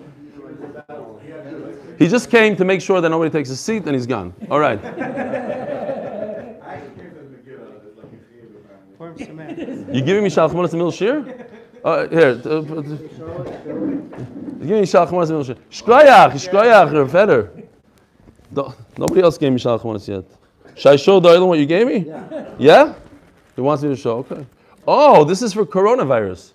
He 1.99 2.09
just 2.09 2.31
came 2.31 2.57
to 2.57 2.65
make 2.65 2.81
sure 2.81 3.01
that 3.01 3.09
nobody 3.11 3.31
takes 3.31 3.49
his 3.49 3.61
seat, 3.61 3.85
and 3.85 3.95
he's 3.95 4.07
gone. 4.07 4.35
All 4.51 4.59
right. 4.59 4.81
You 9.93 10.03
giving 10.03 10.23
me 10.23 10.31
shalchmanas 10.31 10.75
mil 10.75 10.91
shir? 10.91 11.47
Uh, 11.85 12.09
here. 12.09 12.41
Uh, 12.45 12.59
uh, 12.59 12.63
you 12.63 14.61
giving 14.61 14.81
me 14.83 14.87
shalchmanas 14.87 15.31
mil 15.31 15.45
shir? 15.45 15.57
Shkoyach, 15.71 16.33
shkoyach. 16.33 17.65
No- 18.51 18.75
Nobody 18.99 19.23
else 19.23 19.39
gave 19.39 19.53
me 19.53 19.59
shalchmanas 19.59 20.09
yet. 20.09 20.25
Should 20.77 20.93
I 20.93 20.97
show 20.97 21.21
the 21.21 21.29
other 21.29 21.47
what 21.47 21.59
you 21.59 21.67
gave 21.67 21.87
me? 21.87 21.99
Yeah. 21.99 22.55
Yeah? 22.59 22.95
He 23.55 23.61
wants 23.61 23.83
me 23.83 23.91
to 23.91 23.97
show. 23.97 24.19
Okay. 24.19 24.47
Oh, 24.87 25.25
this 25.25 25.43
is 25.43 25.53
for 25.53 25.67
coronavirus. 25.67 26.53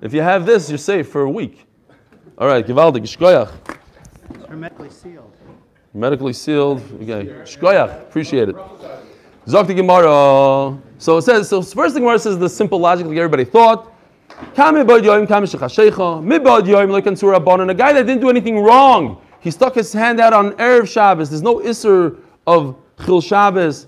If 0.00 0.12
you 0.12 0.22
have 0.22 0.46
this, 0.46 0.68
you're 0.68 0.78
safe 0.78 1.08
for 1.08 1.22
a 1.22 1.30
week. 1.30 1.66
All 2.38 2.46
right, 2.46 2.66
Givaldik, 2.66 3.02
shkoyach. 3.02 3.50
Hermetically 4.48 4.90
sealed. 4.90 5.32
Medically 5.94 6.32
sealed. 6.32 6.82
Okay. 7.02 7.26
Shkoyach. 7.44 8.02
Appreciate 8.02 8.50
it. 8.50 8.56
Zok 9.46 9.66
the 9.66 9.74
Gemara. 9.74 10.78
So 10.98 11.16
it 11.18 11.22
says, 11.22 11.48
so 11.48 11.62
first 11.62 11.94
the 11.94 12.00
Gemara 12.00 12.18
says 12.18 12.38
the 12.38 12.48
simple 12.48 12.78
logic 12.78 13.06
like 13.06 13.16
everybody 13.16 13.44
thought. 13.44 13.92
Kami 14.54 14.84
bod 14.84 15.02
yoim, 15.02 15.26
kami 15.26 15.46
shechashecha. 15.46 16.22
Mi 16.22 16.38
bod 16.38 16.66
yoim 16.66 16.90
like 16.90 17.04
Surah 17.16 17.38
Rabbanon. 17.38 17.70
A 17.70 17.74
guy 17.74 17.92
that 17.92 18.06
didn't 18.06 18.20
do 18.20 18.28
anything 18.28 18.60
wrong. 18.60 19.22
He 19.40 19.50
stuck 19.50 19.74
his 19.74 19.92
hand 19.92 20.20
out 20.20 20.32
on 20.32 20.52
Erev 20.52 20.88
Shabbos. 20.88 21.30
There's 21.30 21.42
no 21.42 21.60
Isser 21.60 22.18
of 22.46 22.76
Chil 23.04 23.20
Shabbos. 23.20 23.86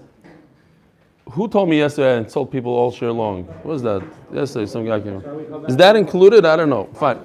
Who 1.33 1.47
told 1.47 1.69
me 1.69 1.79
yesterday 1.79 2.17
and 2.17 2.29
told 2.29 2.51
people 2.51 2.73
all 2.73 2.93
year 2.95 3.13
long? 3.13 3.45
What 3.45 3.67
was 3.67 3.83
that? 3.83 4.03
Yesterday, 4.33 4.67
some 4.67 4.87
guy 4.87 5.01
came. 5.01 5.23
Is 5.69 5.77
that 5.77 5.95
included? 5.95 6.47
I 6.47 6.57
don't 6.57 6.71
know. 6.71 6.89
Fine. 6.95 7.21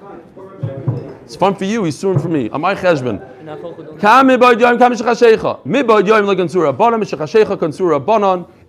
It's 1.24 1.38
fun 1.38 1.56
for 1.56 1.64
you. 1.64 1.86
He's 1.86 1.98
suing 1.98 2.20
for 2.20 2.28
me. 2.28 2.50
Am 2.52 2.66
I 2.66 2.76
cheshbon? 2.76 3.22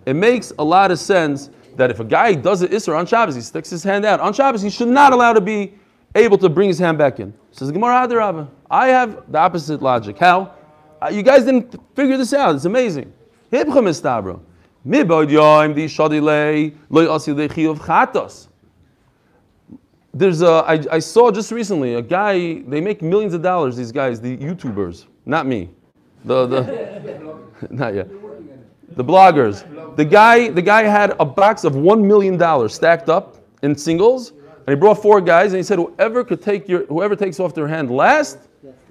It 0.05 0.13
makes 0.13 0.53
a 0.57 0.63
lot 0.63 0.91
of 0.91 0.99
sense 0.99 1.49
that 1.75 1.91
if 1.91 1.99
a 1.99 2.03
guy 2.05 2.33
does 2.33 2.61
an 2.61 2.69
Isser 2.69 2.97
on 2.97 3.05
Shabbos, 3.05 3.35
he 3.35 3.41
sticks 3.41 3.69
his 3.69 3.83
hand 3.83 4.05
out. 4.05 4.21
On 4.21 4.31
Shabbos, 4.31 4.61
he 4.61 4.69
should 4.69 4.87
not 4.87 5.11
allow 5.11 5.33
to 5.33 5.41
be 5.41 5.73
able 6.15 6.37
to 6.37 6.47
bring 6.47 6.69
his 6.69 6.79
hand 6.79 6.97
back 6.97 7.19
in. 7.19 7.33
Says 7.51 7.71
Gemara. 7.71 8.47
I 8.71 8.87
have 8.87 9.29
the 9.31 9.37
opposite 9.37 9.81
logic. 9.81 10.17
How? 10.17 10.54
Uh, 11.05 11.09
you 11.09 11.21
guys 11.21 11.43
didn't 11.43 11.79
figure 11.95 12.17
this 12.17 12.33
out. 12.33 12.55
It's 12.55 12.65
amazing. 12.65 13.13
There's 20.13 20.41
a, 20.41 20.63
I, 20.65 20.83
I 20.91 20.99
saw 20.99 21.29
just 21.29 21.51
recently 21.51 21.95
a 21.95 22.01
guy, 22.01 22.61
they 22.61 22.81
make 22.81 23.01
millions 23.01 23.33
of 23.33 23.43
dollars, 23.43 23.75
these 23.75 23.91
guys, 23.91 24.19
the 24.19 24.35
YouTubers, 24.37 25.05
not 25.25 25.45
me. 25.45 25.69
The, 26.23 26.47
the, 26.47 27.41
not 27.69 27.93
yet. 27.93 28.07
The 28.95 29.03
bloggers. 29.03 29.63
The 29.97 30.05
guy, 30.05 30.49
the 30.49 30.61
guy 30.61 30.83
had 30.83 31.15
a 31.19 31.25
box 31.25 31.65
of 31.65 31.75
one 31.75 32.07
million 32.07 32.37
dollars 32.37 32.73
stacked 32.73 33.09
up 33.09 33.37
in 33.61 33.75
singles, 33.75 34.31
and 34.31 34.69
he 34.69 34.75
brought 34.75 35.01
four 35.01 35.21
guys, 35.21 35.51
and 35.51 35.57
he 35.57 35.63
said, 35.63 35.77
whoever 35.77 36.23
could 36.23 36.41
take 36.41 36.67
your, 36.67 36.85
whoever 36.87 37.15
takes 37.15 37.39
off 37.39 37.53
their 37.53 37.67
hand 37.67 37.91
last, 37.91 38.39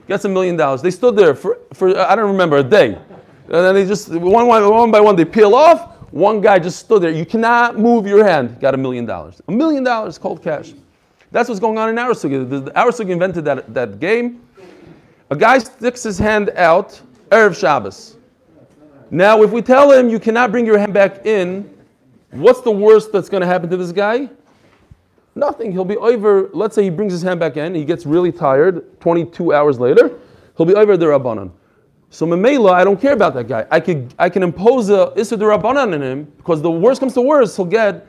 gets 0.06 0.24
a 0.24 0.28
million 0.28 0.56
dollars. 0.56 0.82
They 0.82 0.90
stood 0.90 1.16
there 1.16 1.34
for, 1.34 1.58
for 1.72 1.98
I 1.98 2.14
don't 2.14 2.30
remember 2.30 2.58
a 2.58 2.62
day, 2.62 2.94
and 2.94 3.52
then 3.52 3.74
they 3.74 3.86
just 3.86 4.08
one, 4.10 4.46
one, 4.46 4.68
one 4.68 4.90
by 4.90 5.00
one 5.00 5.16
they 5.16 5.24
peel 5.24 5.54
off. 5.54 5.92
One 6.10 6.40
guy 6.40 6.60
just 6.60 6.78
stood 6.78 7.02
there. 7.02 7.10
You 7.10 7.26
cannot 7.26 7.76
move 7.76 8.06
your 8.06 8.24
hand. 8.24 8.60
Got 8.60 8.74
a 8.74 8.76
million 8.76 9.04
dollars. 9.04 9.42
A 9.48 9.52
million 9.52 9.82
dollars 9.82 10.16
cold 10.16 10.42
cash. 10.44 10.72
That's 11.32 11.48
what's 11.48 11.60
going 11.60 11.76
on 11.76 11.88
in 11.88 11.96
sugi. 11.96 12.48
The, 12.48 12.60
the, 12.60 12.78
our 12.78 12.92
invented 13.02 13.44
that, 13.46 13.74
that 13.74 13.98
game. 13.98 14.40
A 15.30 15.36
guy 15.36 15.58
sticks 15.58 16.04
his 16.04 16.16
hand 16.16 16.50
out, 16.50 17.00
Erev 17.30 17.58
Shabbos. 17.58 18.16
Now, 19.10 19.42
if 19.42 19.50
we 19.50 19.60
tell 19.60 19.90
him 19.90 20.08
you 20.08 20.20
cannot 20.20 20.52
bring 20.52 20.64
your 20.64 20.78
hand 20.78 20.94
back 20.94 21.26
in, 21.26 21.68
what's 22.30 22.60
the 22.60 22.70
worst 22.70 23.10
that's 23.10 23.28
going 23.28 23.40
to 23.40 23.46
happen 23.46 23.68
to 23.70 23.76
this 23.76 23.90
guy? 23.90 24.28
Nothing. 25.34 25.72
He'll 25.72 25.84
be 25.84 25.96
over. 25.96 26.48
Let's 26.52 26.74
say 26.74 26.84
he 26.84 26.90
brings 26.90 27.12
his 27.12 27.22
hand 27.22 27.40
back 27.40 27.56
in. 27.56 27.74
He 27.74 27.84
gets 27.84 28.06
really 28.06 28.30
tired. 28.30 29.00
22 29.00 29.52
hours 29.52 29.80
later, 29.80 30.18
he'll 30.56 30.66
be 30.66 30.74
over 30.74 30.96
the 30.96 31.06
rabbanon. 31.06 31.50
So 32.10 32.26
memela, 32.26 32.72
I 32.72 32.84
don't 32.84 33.00
care 33.00 33.12
about 33.12 33.34
that 33.34 33.48
guy. 33.48 33.66
I 33.72 33.80
could 33.80 34.14
I 34.20 34.28
can 34.28 34.44
impose 34.44 34.88
a 34.88 35.12
issa 35.16 35.36
de 35.36 35.44
rabbanon 35.44 35.94
on 35.94 36.02
him 36.02 36.24
because 36.36 36.62
the 36.62 36.70
worst 36.70 37.00
comes 37.00 37.14
to 37.14 37.20
worst, 37.20 37.56
he'll 37.56 37.66
get 37.66 38.06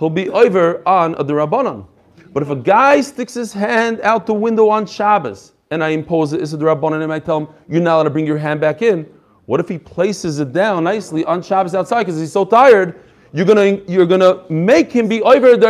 he'll 0.00 0.10
be 0.10 0.28
over 0.30 0.82
on 0.88 1.14
a 1.14 1.24
rabbanon. 1.24 1.86
But 2.32 2.42
if 2.42 2.50
a 2.50 2.56
guy 2.56 3.00
sticks 3.00 3.34
his 3.34 3.52
hand 3.52 4.00
out 4.00 4.26
the 4.26 4.34
window 4.34 4.68
on 4.68 4.84
Shabbos 4.84 5.52
and 5.70 5.82
I 5.84 5.90
impose 5.90 6.32
the 6.32 6.40
issa 6.40 6.56
de 6.56 6.64
rabbanon 6.64 6.94
on 6.94 7.02
him, 7.02 7.10
I 7.12 7.20
tell 7.20 7.38
him 7.38 7.48
you're 7.68 7.80
not 7.80 7.94
allowed 7.94 8.02
to 8.02 8.10
bring 8.10 8.26
your 8.26 8.38
hand 8.38 8.60
back 8.60 8.82
in. 8.82 9.06
What 9.46 9.60
if 9.60 9.68
he 9.68 9.78
places 9.78 10.40
it 10.40 10.52
down 10.52 10.82
nicely 10.82 11.24
on 11.24 11.40
Shabbos 11.40 11.76
outside 11.76 12.00
because 12.02 12.18
he's 12.18 12.32
so 12.32 12.44
tired? 12.44 13.00
You're 13.32 13.46
gonna 13.46 13.80
you're 13.86 14.06
gonna 14.06 14.42
make 14.50 14.90
him 14.90 15.06
be 15.06 15.22
over 15.22 15.56
the 15.56 15.68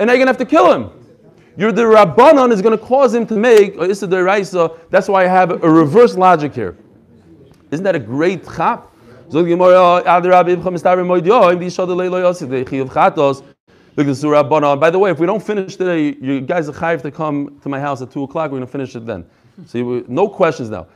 and 0.00 0.06
now 0.06 0.14
you're 0.14 0.20
gonna 0.20 0.30
have 0.30 0.38
to 0.38 0.46
kill 0.46 0.72
him. 0.72 0.90
Your 1.56 1.72
the 1.72 1.82
Rabbanon 1.82 2.52
is 2.52 2.62
gonna 2.62 2.78
cause 2.78 3.12
him 3.14 3.26
to 3.26 3.36
make 3.36 3.74
oh, 3.76 3.82
a 3.82 3.90
Issa 3.90 4.06
That's 4.88 5.08
why 5.08 5.24
I 5.24 5.28
have 5.28 5.62
a 5.62 5.70
reverse 5.70 6.16
logic 6.16 6.54
here. 6.54 6.78
Isn't 7.70 7.84
that 7.84 7.94
a 7.94 8.00
great 8.00 8.42
chap? 8.44 8.86
Oh, 9.32 9.44
Rabbanon. 9.44 10.04
By 14.80 14.90
the 14.90 14.98
way, 14.98 15.10
if 15.10 15.18
we 15.18 15.26
don't 15.26 15.42
finish 15.42 15.76
today, 15.76 16.16
you 16.18 16.40
guys 16.40 16.70
are 16.70 16.72
chayiv 16.72 17.02
to 17.02 17.10
come 17.10 17.60
to 17.60 17.68
my 17.68 17.78
house 17.78 18.00
at 18.00 18.10
two 18.10 18.22
o'clock. 18.22 18.50
We're 18.50 18.56
gonna 18.56 18.66
finish 18.66 18.96
it 18.96 19.04
then. 19.04 19.26
So 19.66 19.76
you, 19.76 20.06
no 20.08 20.28
questions 20.28 20.70
now. 20.70 20.86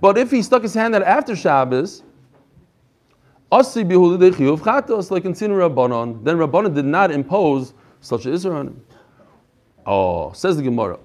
But 0.00 0.16
if 0.18 0.30
he 0.30 0.42
stuck 0.42 0.62
his 0.62 0.74
hand 0.74 0.94
out 0.96 1.02
after 1.02 1.34
Shabbos, 1.36 2.02
Asi 3.50 3.82
Bihul 3.82 4.18
Chiyuv 4.18 4.60
Chatos, 4.60 5.10
like 5.10 5.24
in 5.24 5.34
Sin 5.34 5.52
Rabbanon, 5.52 6.22
then 6.22 6.36
Rabbanon 6.36 6.74
did 6.74 6.84
not 6.84 7.10
impose 7.10 7.72
such 8.00 8.26
an 8.26 8.34
Isra 8.34 8.54
on 8.54 8.66
him. 8.68 8.84
Oh, 9.86 10.32
says 10.32 10.58
the 10.58 10.62
Gemara. 10.62 10.98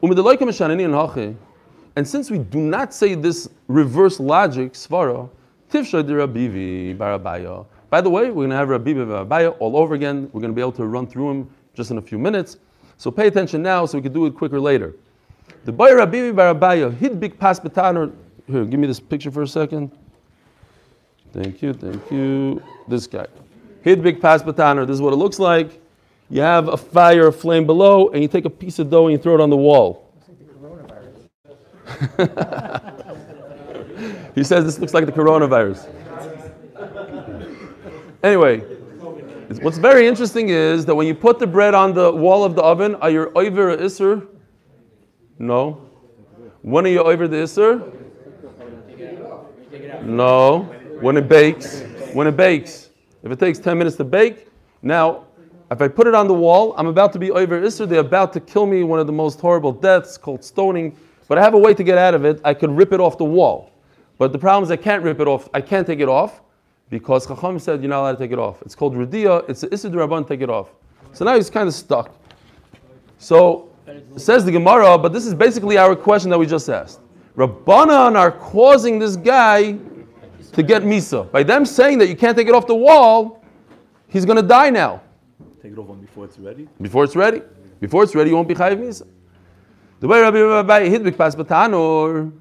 And 1.95 2.07
since 2.07 2.29
we 2.29 2.39
do 2.39 2.59
not 2.59 2.93
say 2.93 3.15
this 3.15 3.49
reverse 3.69 4.19
logic, 4.19 4.73
Svara, 4.73 5.29
Tifsha 5.71 6.05
de 6.05 6.93
Barabaya. 6.95 7.65
By 7.89 8.01
the 8.01 8.09
way, 8.09 8.23
we're 8.27 8.33
going 8.33 8.49
to 8.49 8.55
have 8.57 8.67
Rabivi 8.67 9.05
Barabaya 9.05 9.55
all 9.59 9.77
over 9.77 9.95
again. 9.95 10.29
We're 10.33 10.41
going 10.41 10.51
to 10.51 10.55
be 10.55 10.61
able 10.61 10.73
to 10.73 10.85
run 10.85 11.07
through 11.07 11.31
him 11.31 11.49
just 11.73 11.91
in 11.91 11.97
a 11.97 12.01
few 12.01 12.19
minutes. 12.19 12.57
So 12.97 13.09
pay 13.09 13.27
attention 13.27 13.61
now 13.61 13.85
so 13.85 13.97
we 13.97 14.01
can 14.01 14.11
do 14.11 14.25
it 14.25 14.35
quicker 14.35 14.59
later. 14.59 14.95
The 15.63 15.71
boy 15.71 15.91
Rabivi 15.91 16.33
Barabaya, 16.33 16.93
hid 16.97 17.21
big 17.21 17.39
pas. 17.39 17.59
Here, 17.59 18.65
give 18.65 18.79
me 18.79 18.87
this 18.87 18.99
picture 18.99 19.31
for 19.31 19.43
a 19.43 19.47
second. 19.47 19.91
Thank 21.33 21.63
you, 21.63 21.73
thank 21.73 22.11
you. 22.11 22.61
This 22.87 23.07
guy. 23.07 23.25
Hid 23.81 24.03
big 24.03 24.21
pas 24.21 24.43
betaner. 24.43 24.85
This 24.85 24.93
is 24.93 25.01
what 25.01 25.13
it 25.13 25.15
looks 25.15 25.39
like. 25.39 25.81
You 26.29 26.41
have 26.41 26.67
a 26.67 26.77
fire, 26.77 27.27
a 27.27 27.33
flame 27.33 27.65
below, 27.65 28.09
and 28.09 28.21
you 28.21 28.27
take 28.27 28.45
a 28.45 28.49
piece 28.49 28.77
of 28.77 28.91
dough 28.91 29.07
and 29.07 29.13
you 29.13 29.17
throw 29.17 29.33
it 29.33 29.41
on 29.41 29.49
the 29.49 29.57
wall. 29.57 30.13
he 34.35 34.43
says 34.43 34.63
this 34.63 34.79
looks 34.79 34.93
like 34.93 35.07
the 35.07 35.11
coronavirus. 35.11 35.89
Anyway, 38.23 38.59
what's 39.61 39.79
very 39.79 40.07
interesting 40.07 40.49
is 40.49 40.85
that 40.85 40.93
when 40.93 41.07
you 41.07 41.15
put 41.15 41.39
the 41.39 41.47
bread 41.47 41.73
on 41.73 41.93
the 41.93 42.11
wall 42.11 42.43
of 42.43 42.55
the 42.55 42.61
oven, 42.61 42.93
are 42.95 43.09
you 43.09 43.31
over 43.35 43.71
a 43.71 43.77
isser? 43.77 44.27
No. 45.39 45.89
When 46.61 46.85
are 46.85 46.89
you 46.89 47.03
over 47.03 47.27
the 47.27 47.37
isser? 47.37 47.91
No. 50.03 50.82
When 51.03 51.17
it 51.17 51.27
bakes. 51.27 51.81
When 52.13 52.27
it 52.27 52.37
bakes. 52.37 52.89
If 53.23 53.31
it 53.33 53.37
takes 53.37 53.59
10 53.59 53.77
minutes 53.77 53.97
to 53.97 54.05
bake, 54.05 54.47
now, 54.81 55.25
if 55.69 55.81
I 55.81 55.89
put 55.89 56.07
it 56.07 56.15
on 56.15 56.29
the 56.29 56.33
wall, 56.33 56.73
I'm 56.77 56.87
about 56.87 57.11
to 57.11 57.19
be 57.19 57.29
over 57.29 57.59
Isser. 57.59 57.85
They're 57.89 57.99
about 57.99 58.31
to 58.31 58.39
kill 58.39 58.65
me, 58.65 58.83
one 58.83 59.01
of 59.01 59.07
the 59.07 59.11
most 59.11 59.41
horrible 59.41 59.73
deaths 59.73 60.17
called 60.17 60.45
stoning. 60.45 60.95
But 61.27 61.37
I 61.37 61.41
have 61.41 61.55
a 61.55 61.57
way 61.57 61.73
to 61.73 61.83
get 61.83 61.97
out 61.97 62.13
of 62.13 62.23
it. 62.23 62.39
I 62.45 62.53
could 62.53 62.71
rip 62.71 62.93
it 62.93 63.01
off 63.01 63.17
the 63.17 63.25
wall. 63.25 63.73
But 64.17 64.31
the 64.31 64.39
problem 64.39 64.63
is 64.63 64.71
I 64.71 64.77
can't 64.77 65.03
rip 65.03 65.19
it 65.19 65.27
off. 65.27 65.49
I 65.53 65.59
can't 65.59 65.85
take 65.85 65.99
it 65.99 66.07
off 66.07 66.41
because 66.89 67.27
Chacham 67.27 67.59
said 67.59 67.81
you're 67.81 67.89
not 67.89 67.99
allowed 67.99 68.13
to 68.13 68.19
take 68.19 68.31
it 68.31 68.39
off. 68.39 68.61
It's 68.61 68.73
called 68.73 68.95
Radia. 68.95 69.43
It's 69.49 69.65
Isser 69.65 69.91
Rabban, 69.91 70.25
take 70.25 70.39
it 70.39 70.49
off. 70.49 70.69
So 71.11 71.25
now 71.25 71.35
he's 71.35 71.49
kind 71.49 71.67
of 71.67 71.73
stuck. 71.73 72.15
So 73.17 73.69
it 73.87 74.21
says 74.21 74.45
the 74.45 74.53
Gemara, 74.53 74.97
but 74.97 75.11
this 75.11 75.25
is 75.25 75.33
basically 75.33 75.77
our 75.77 75.97
question 75.97 76.29
that 76.29 76.39
we 76.39 76.45
just 76.45 76.69
asked. 76.69 77.01
Rabbanan 77.35 78.15
are 78.15 78.31
causing 78.31 78.99
this 78.99 79.17
guy 79.17 79.77
to 80.53 80.63
get 80.63 80.83
Misa. 80.83 81.29
By 81.31 81.43
them 81.43 81.65
saying 81.65 81.97
that 81.99 82.07
you 82.07 82.15
can't 82.15 82.37
take 82.37 82.47
it 82.47 82.53
off 82.53 82.67
the 82.67 82.75
wall, 82.75 83.43
he's 84.07 84.25
going 84.25 84.37
to 84.37 84.47
die 84.47 84.69
now. 84.69 85.01
Take 85.61 85.73
it 85.73 85.77
over 85.77 85.93
before 85.93 86.25
it's 86.25 86.39
ready. 86.39 86.67
Before 86.81 87.03
it's 87.03 87.15
ready. 87.15 87.41
Before 87.79 88.03
it's 88.03 88.15
ready, 88.15 88.29
you 88.29 88.35
won't 88.35 88.47
be 88.47 88.55
Chayiv 88.55 88.77
Misa. 88.77 89.07
The 89.99 90.07
way 90.07 90.21
Rabbi 90.21 90.41
Rabbi 90.41 90.89
hid 90.89 91.03
big 91.03 91.17
pas 91.17 91.35
batanor. 91.35 92.31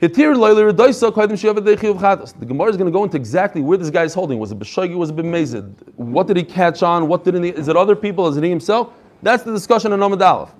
Hitir 0.00 0.34
loyler 0.36 0.72
doisa 0.72 1.12
koidim 1.12 1.32
shiavad 1.32 1.66
dechiyuv 1.66 1.98
chatas. 1.98 2.38
The 2.38 2.46
Gemara 2.46 2.70
is 2.70 2.76
going 2.76 2.86
to 2.86 2.92
go 2.92 3.04
into 3.04 3.16
exactly 3.16 3.60
where 3.60 3.78
this 3.78 3.90
guy 3.90 4.04
is 4.04 4.14
holding. 4.14 4.38
Was 4.38 4.52
it 4.52 4.58
b'shoigi? 4.58 4.96
Was 4.96 5.10
it 5.10 5.16
b'mezid? 5.16 5.74
What 5.96 6.26
did 6.26 6.36
he 6.36 6.44
catch 6.44 6.82
on? 6.82 7.08
What 7.08 7.24
didn't 7.24 7.42
he? 7.42 7.50
Is 7.50 7.68
it 7.68 7.76
other 7.76 7.96
people? 7.96 8.26
Is 8.28 8.36
it 8.36 8.44
he 8.44 8.50
himself? 8.50 8.92
That's 9.22 9.42
the 9.42 9.52
discussion 9.52 9.92
in 9.92 10.00
Nomad 10.00 10.22
Aleph. 10.22 10.50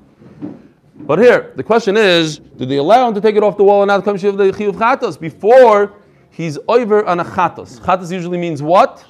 But 0.96 1.18
here, 1.18 1.52
the 1.56 1.62
question 1.64 1.96
is, 1.96 2.38
did 2.38 2.68
they 2.68 2.76
allow 2.76 3.08
him 3.08 3.14
to 3.14 3.20
take 3.20 3.34
it 3.34 3.42
off 3.42 3.56
the 3.56 3.64
wall 3.64 3.82
and 3.82 3.88
not 3.88 4.04
come 4.04 4.16
shiv 4.16 4.36
the 4.36 4.52
chiyuv 4.52 4.74
chatas 4.74 5.18
before 5.18 5.92
he's 6.32 6.58
over 6.66 7.04
on 7.06 7.20
a 7.20 7.24
chatas? 7.24 7.78
Chatas 7.78 8.10
usually 8.10 8.38
means 8.38 8.60
what? 8.60 9.04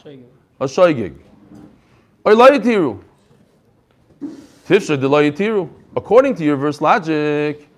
A 0.60 0.64
shoygig. 0.66 1.16
Or 2.24 2.32
loyitiru. 2.32 3.02
Tifsha 4.68 5.00
de 5.00 5.08
loyitiru. 5.08 5.70
According 5.96 6.34
to 6.36 6.44
your 6.44 6.56
verse 6.56 6.80
logic, 6.80 7.68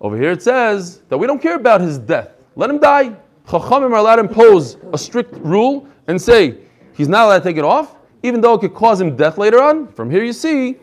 over 0.00 0.16
here 0.16 0.32
it 0.32 0.42
says 0.42 1.02
that 1.08 1.16
we 1.16 1.26
don't 1.26 1.40
care 1.40 1.54
about 1.54 1.80
his 1.80 1.98
death. 1.98 2.30
Let 2.56 2.70
him 2.70 2.78
die. 2.78 3.16
Chachamim 3.46 3.92
are 3.92 3.98
allowed 3.98 4.16
to 4.16 4.22
impose 4.22 4.76
a 4.92 4.98
strict 4.98 5.34
rule 5.36 5.86
and 6.08 6.20
say 6.20 6.58
he's 6.94 7.08
not 7.08 7.26
allowed 7.26 7.38
to 7.38 7.44
take 7.44 7.56
it 7.56 7.64
off, 7.64 7.94
even 8.22 8.40
though 8.40 8.54
it 8.54 8.60
could 8.60 8.74
cause 8.74 9.00
him 9.00 9.16
death 9.16 9.38
later 9.38 9.62
on. 9.62 9.86
From 9.88 10.10
here 10.10 10.24
you 10.24 10.32
see 10.32 10.76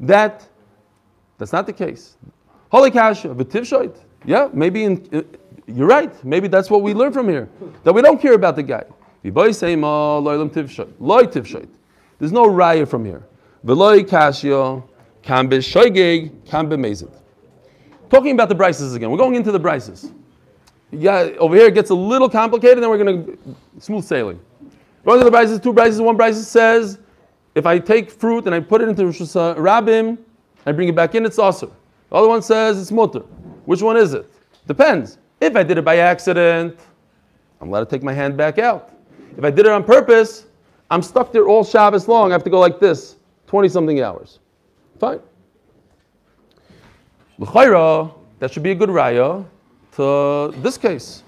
that 0.00 0.48
that's 1.38 1.52
not 1.52 1.66
the 1.66 1.72
case. 1.72 2.16
Holy 2.70 2.90
kasha, 2.90 3.28
v'tivshoit. 3.28 3.96
Yeah, 4.24 4.48
maybe 4.52 4.84
in, 4.84 5.26
you're 5.66 5.86
right. 5.86 6.24
Maybe 6.24 6.48
that's 6.48 6.70
what 6.70 6.82
we 6.82 6.94
learn 6.94 7.12
from 7.12 7.28
here. 7.28 7.48
That 7.84 7.92
we 7.92 8.02
don't 8.02 8.20
care 8.20 8.34
about 8.34 8.56
the 8.56 8.62
guy. 8.62 8.84
There's 9.22 9.62
no 12.32 12.48
raya 12.48 12.86
from 12.86 13.04
here. 13.04 13.22
Talking 18.10 18.32
about 18.32 18.48
the 18.48 18.54
brises 18.54 18.94
again. 18.94 19.10
We're 19.10 19.18
going 19.18 19.34
into 19.34 19.50
the 19.50 19.60
brises. 19.60 20.12
Yeah, 20.90 21.30
over 21.38 21.56
here 21.56 21.66
it 21.66 21.74
gets 21.74 21.90
a 21.90 21.94
little 21.94 22.28
complicated, 22.28 22.82
then 22.82 22.90
we're 22.90 23.02
going 23.02 23.26
to 23.26 23.56
smooth 23.80 24.04
sailing. 24.04 24.38
Going 25.04 25.18
to 25.18 25.24
the 25.24 25.30
brises, 25.30 25.62
two 25.62 25.72
brises. 25.72 26.04
One 26.04 26.16
brises 26.16 26.44
says, 26.44 26.98
if 27.54 27.66
I 27.66 27.78
take 27.78 28.10
fruit 28.10 28.46
and 28.46 28.54
I 28.54 28.60
put 28.60 28.82
it 28.82 28.88
into 28.88 29.06
Rosh 29.06 29.20
Rabim, 29.20 30.18
I 30.66 30.72
bring 30.72 30.88
it 30.88 30.94
back 30.94 31.14
in, 31.14 31.24
it's 31.24 31.38
also. 31.38 31.72
The 32.10 32.16
other 32.16 32.28
one 32.28 32.42
says 32.42 32.80
it's 32.80 32.92
mutter. 32.92 33.20
Which 33.64 33.82
one 33.82 33.96
is 33.96 34.14
it? 34.14 34.30
Depends. 34.66 35.18
If 35.44 35.56
I 35.56 35.62
did 35.62 35.76
it 35.76 35.84
by 35.84 35.98
accident, 35.98 36.80
I'm 37.60 37.68
allowed 37.68 37.84
to 37.84 37.90
take 37.90 38.02
my 38.02 38.14
hand 38.14 38.34
back 38.34 38.58
out. 38.58 38.94
If 39.36 39.44
I 39.44 39.50
did 39.50 39.66
it 39.66 39.72
on 39.72 39.84
purpose, 39.84 40.46
I'm 40.90 41.02
stuck 41.02 41.32
there 41.32 41.46
all 41.46 41.62
Shabbos 41.62 42.08
long. 42.08 42.30
I 42.30 42.34
have 42.34 42.44
to 42.44 42.50
go 42.50 42.58
like 42.58 42.80
this, 42.80 43.16
20 43.48 43.68
something 43.68 44.00
hours. 44.00 44.38
Fine. 44.98 45.20
L'chayra, 47.36 48.14
that 48.38 48.54
should 48.54 48.62
be 48.62 48.70
a 48.70 48.74
good 48.74 48.88
raya 48.88 49.44
to 49.96 50.54
this 50.62 50.78
case. 50.78 51.22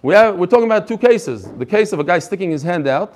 We 0.00 0.14
have, 0.14 0.36
we're 0.36 0.46
talking 0.46 0.64
about 0.64 0.88
two 0.88 0.96
cases. 0.96 1.52
The 1.58 1.66
case 1.66 1.92
of 1.92 1.98
a 1.98 2.04
guy 2.04 2.18
sticking 2.18 2.50
his 2.50 2.62
hand 2.62 2.88
out, 2.88 3.14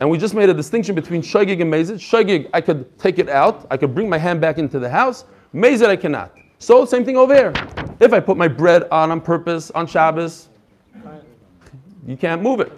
and 0.00 0.08
we 0.08 0.16
just 0.16 0.32
made 0.32 0.48
a 0.48 0.54
distinction 0.54 0.94
between 0.94 1.20
shogig 1.20 1.60
and 1.60 1.70
mezid. 1.70 1.96
Shogig, 1.96 2.48
I 2.54 2.62
could 2.62 2.98
take 2.98 3.18
it 3.18 3.28
out, 3.28 3.66
I 3.70 3.76
could 3.76 3.94
bring 3.94 4.08
my 4.08 4.16
hand 4.16 4.40
back 4.40 4.56
into 4.56 4.78
the 4.78 4.88
house. 4.88 5.26
Mezid, 5.54 5.88
I 5.88 5.96
cannot. 5.96 6.34
So, 6.58 6.86
same 6.86 7.04
thing 7.04 7.18
over 7.18 7.34
here. 7.34 7.52
If 7.98 8.12
I 8.12 8.20
put 8.20 8.36
my 8.36 8.48
bread 8.48 8.84
on 8.90 9.10
on 9.10 9.20
purpose 9.20 9.70
on 9.70 9.86
Shabbos, 9.86 10.48
you 12.06 12.16
can't 12.16 12.42
move 12.42 12.60
it. 12.60 12.72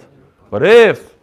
But 0.50 0.62
if 0.62 1.14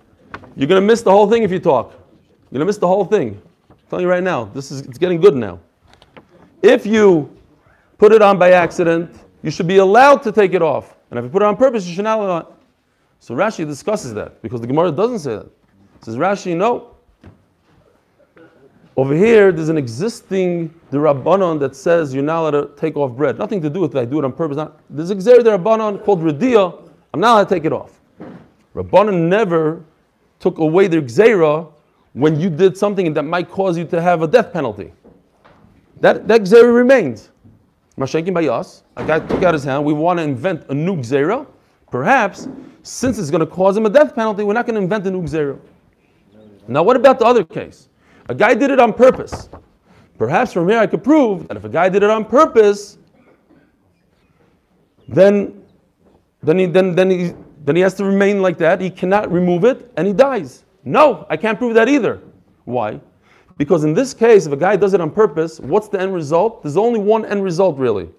you're 0.55 0.67
going 0.67 0.81
to 0.81 0.85
miss 0.85 1.01
the 1.01 1.11
whole 1.11 1.29
thing 1.29 1.43
if 1.43 1.51
you 1.51 1.59
talk, 1.59 1.91
you're 1.91 2.59
going 2.59 2.59
to 2.59 2.65
miss 2.65 2.77
the 2.77 2.87
whole 2.87 3.05
thing. 3.05 3.41
I'm 3.69 3.77
telling 3.89 4.03
you 4.03 4.09
right 4.09 4.23
now, 4.23 4.45
this 4.45 4.71
is 4.71 4.81
it's 4.81 4.97
getting 4.97 5.19
good 5.19 5.35
now. 5.35 5.59
If 6.61 6.85
you 6.85 7.35
put 7.97 8.11
it 8.11 8.21
on 8.21 8.37
by 8.37 8.51
accident, 8.51 9.15
you 9.43 9.51
should 9.51 9.67
be 9.67 9.77
allowed 9.77 10.23
to 10.23 10.31
take 10.31 10.53
it 10.53 10.61
off. 10.61 10.97
And 11.09 11.19
if 11.19 11.25
you 11.25 11.29
put 11.29 11.41
it 11.41 11.45
on 11.45 11.55
purpose, 11.55 11.87
you 11.87 11.93
should 11.93 12.03
not 12.03 12.19
allow 12.19 12.37
it. 12.39 12.47
So 13.19 13.35
Rashi 13.35 13.65
discusses 13.65 14.13
that 14.13 14.41
because 14.41 14.61
the 14.61 14.67
Gemara 14.67 14.91
doesn't 14.91 15.19
say 15.19 15.35
that. 15.35 15.47
Says 16.01 16.17
Rashi, 16.17 16.55
no. 16.55 16.94
Over 18.97 19.13
here, 19.13 19.51
there's 19.51 19.67
an 19.67 19.77
existing 19.77 20.73
the 20.89 20.97
Rabbanon 20.97 21.59
that 21.59 21.75
says 21.75 22.13
you're 22.13 22.23
not 22.23 22.41
allowed 22.41 22.51
to 22.51 22.69
take 22.77 22.95
off 22.95 23.11
bread. 23.11 23.37
Nothing 23.37 23.61
to 23.61 23.69
do 23.69 23.81
with 23.81 23.93
it. 23.93 23.99
I 23.99 24.05
do 24.05 24.19
it 24.19 24.25
on 24.25 24.31
purpose. 24.31 24.55
Not, 24.55 24.79
there's 24.89 25.11
a 25.11 25.15
Xer 25.15 25.43
the 25.43 25.57
Rabbanon 25.57 26.03
called 26.05 26.21
Radia. 26.21 26.89
I'm 27.13 27.19
not 27.19 27.33
allowed 27.33 27.49
to 27.49 27.55
take 27.55 27.65
it 27.65 27.73
off. 27.73 27.99
Rabbanon 28.73 29.27
never 29.27 29.83
took 30.39 30.59
away 30.59 30.87
their 30.87 31.01
Xera 31.01 31.69
when 32.13 32.39
you 32.39 32.49
did 32.49 32.77
something 32.77 33.13
that 33.13 33.23
might 33.23 33.49
cause 33.49 33.77
you 33.77 33.83
to 33.85 34.01
have 34.01 34.21
a 34.21 34.27
death 34.27 34.53
penalty. 34.53 34.93
That, 35.99 36.27
that 36.29 36.41
Xera 36.41 36.73
remains. 36.73 37.31
Mashenkin 37.97 38.33
by 38.33 38.47
us, 38.47 38.83
a 38.95 39.05
guy 39.05 39.19
took 39.19 39.43
out 39.43 39.53
his 39.53 39.63
hand, 39.63 39.83
we 39.83 39.93
want 39.93 40.19
to 40.19 40.23
invent 40.23 40.65
a 40.69 40.73
new 40.73 40.97
Xera. 40.97 41.45
Perhaps, 41.91 42.47
since 42.83 43.17
it's 43.17 43.29
going 43.29 43.39
to 43.39 43.45
cause 43.45 43.75
him 43.75 43.85
a 43.85 43.89
death 43.89 44.15
penalty, 44.15 44.43
we're 44.43 44.53
not 44.53 44.65
going 44.65 44.75
to 44.75 44.81
invent 44.81 45.05
a 45.07 45.11
new 45.11 45.23
Xera. 45.23 45.59
Now, 46.67 46.83
what 46.83 46.95
about 46.95 47.19
the 47.19 47.25
other 47.25 47.43
case? 47.43 47.89
A 48.27 48.35
guy 48.35 48.53
did 48.53 48.71
it 48.71 48.79
on 48.79 48.93
purpose. 48.93 49.49
Perhaps 50.17 50.53
from 50.53 50.69
here 50.69 50.79
I 50.79 50.87
could 50.87 51.03
prove 51.03 51.47
that 51.47 51.57
if 51.57 51.65
a 51.65 51.69
guy 51.69 51.89
did 51.89 52.03
it 52.03 52.09
on 52.09 52.25
purpose, 52.25 52.97
then, 55.07 55.63
then, 56.41 56.57
he, 56.57 56.65
then, 56.65 56.95
then, 56.95 57.09
he, 57.09 57.33
then 57.63 57.75
he 57.75 57.81
has 57.81 57.93
to 57.95 58.05
remain 58.05 58.41
like 58.41 58.57
that. 58.57 58.81
He 58.81 58.89
cannot 58.89 59.31
remove 59.31 59.65
it 59.65 59.91
and 59.97 60.07
he 60.07 60.13
dies. 60.13 60.63
No, 60.83 61.25
I 61.29 61.37
can't 61.37 61.59
prove 61.59 61.73
that 61.75 61.87
either. 61.87 62.21
Why? 62.63 62.99
Because 63.57 63.83
in 63.83 63.93
this 63.93 64.13
case, 64.13 64.45
if 64.47 64.53
a 64.53 64.57
guy 64.57 64.75
does 64.75 64.93
it 64.93 65.01
on 65.01 65.11
purpose, 65.11 65.59
what's 65.59 65.87
the 65.87 65.99
end 65.99 66.13
result? 66.13 66.63
There's 66.63 66.77
only 66.77 66.99
one 66.99 67.25
end 67.25 67.43
result 67.43 67.77
really. 67.77 68.09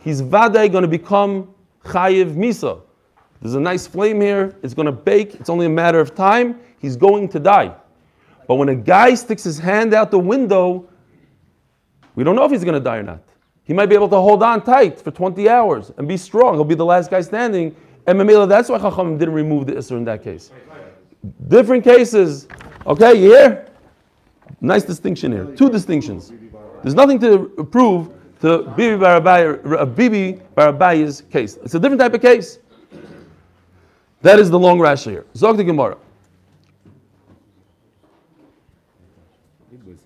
He's 0.00 0.22
vaday 0.22 0.70
going 0.70 0.82
to 0.82 0.88
become 0.88 1.54
chayiv 1.84 2.34
misa. 2.34 2.80
There's 3.40 3.54
a 3.54 3.60
nice 3.60 3.86
flame 3.86 4.20
here. 4.20 4.56
It's 4.62 4.74
going 4.74 4.86
to 4.86 4.92
bake. 4.92 5.34
It's 5.34 5.50
only 5.50 5.66
a 5.66 5.70
matter 5.70 6.00
of 6.00 6.14
time. 6.14 6.60
He's 6.78 6.96
going 6.96 7.28
to 7.30 7.40
die. 7.40 7.74
But 8.46 8.56
when 8.56 8.68
a 8.68 8.74
guy 8.74 9.14
sticks 9.14 9.44
his 9.44 9.58
hand 9.58 9.94
out 9.94 10.10
the 10.10 10.18
window, 10.18 10.88
we 12.14 12.24
don't 12.24 12.36
know 12.36 12.44
if 12.44 12.50
he's 12.50 12.64
going 12.64 12.74
to 12.74 12.80
die 12.80 12.98
or 12.98 13.02
not. 13.02 13.22
He 13.64 13.72
might 13.72 13.86
be 13.86 13.94
able 13.94 14.08
to 14.10 14.16
hold 14.16 14.42
on 14.42 14.62
tight 14.62 15.00
for 15.00 15.10
20 15.10 15.48
hours 15.48 15.90
and 15.96 16.06
be 16.06 16.16
strong. 16.16 16.54
He'll 16.54 16.64
be 16.64 16.76
the 16.76 16.84
last 16.84 17.10
guy 17.10 17.20
standing. 17.20 17.74
And 18.06 18.18
Mamela, 18.18 18.48
that's 18.48 18.68
why 18.68 18.78
Chacham 18.78 19.18
didn't 19.18 19.34
remove 19.34 19.66
the 19.66 19.72
Isser 19.72 19.96
in 19.96 20.04
that 20.04 20.22
case. 20.22 20.52
Different 21.48 21.82
cases. 21.82 22.46
Okay, 22.86 23.14
you 23.14 23.30
hear? 23.32 23.66
Nice 24.60 24.84
distinction 24.84 25.32
here. 25.32 25.46
Two 25.56 25.68
distinctions. 25.68 26.32
There's 26.82 26.94
nothing 26.94 27.18
to 27.20 27.68
prove 27.72 28.10
to 28.40 28.62
Bibi 28.76 28.96
bar 28.96 29.20
Abaye, 29.20 29.72
uh, 29.80 29.84
Bibi 29.84 30.40
bar 30.54 30.72
Abaye's 30.72 31.22
case. 31.22 31.56
It's 31.64 31.74
a 31.74 31.80
different 31.80 32.00
type 32.00 32.14
of 32.14 32.22
case. 32.22 32.60
That 34.22 34.38
is 34.38 34.50
the 34.50 34.58
long 34.58 34.78
Rashi 34.78 35.10
here. 35.10 35.26
Zog 35.34 35.56
the 35.56 35.64
Gemara. 35.64 35.96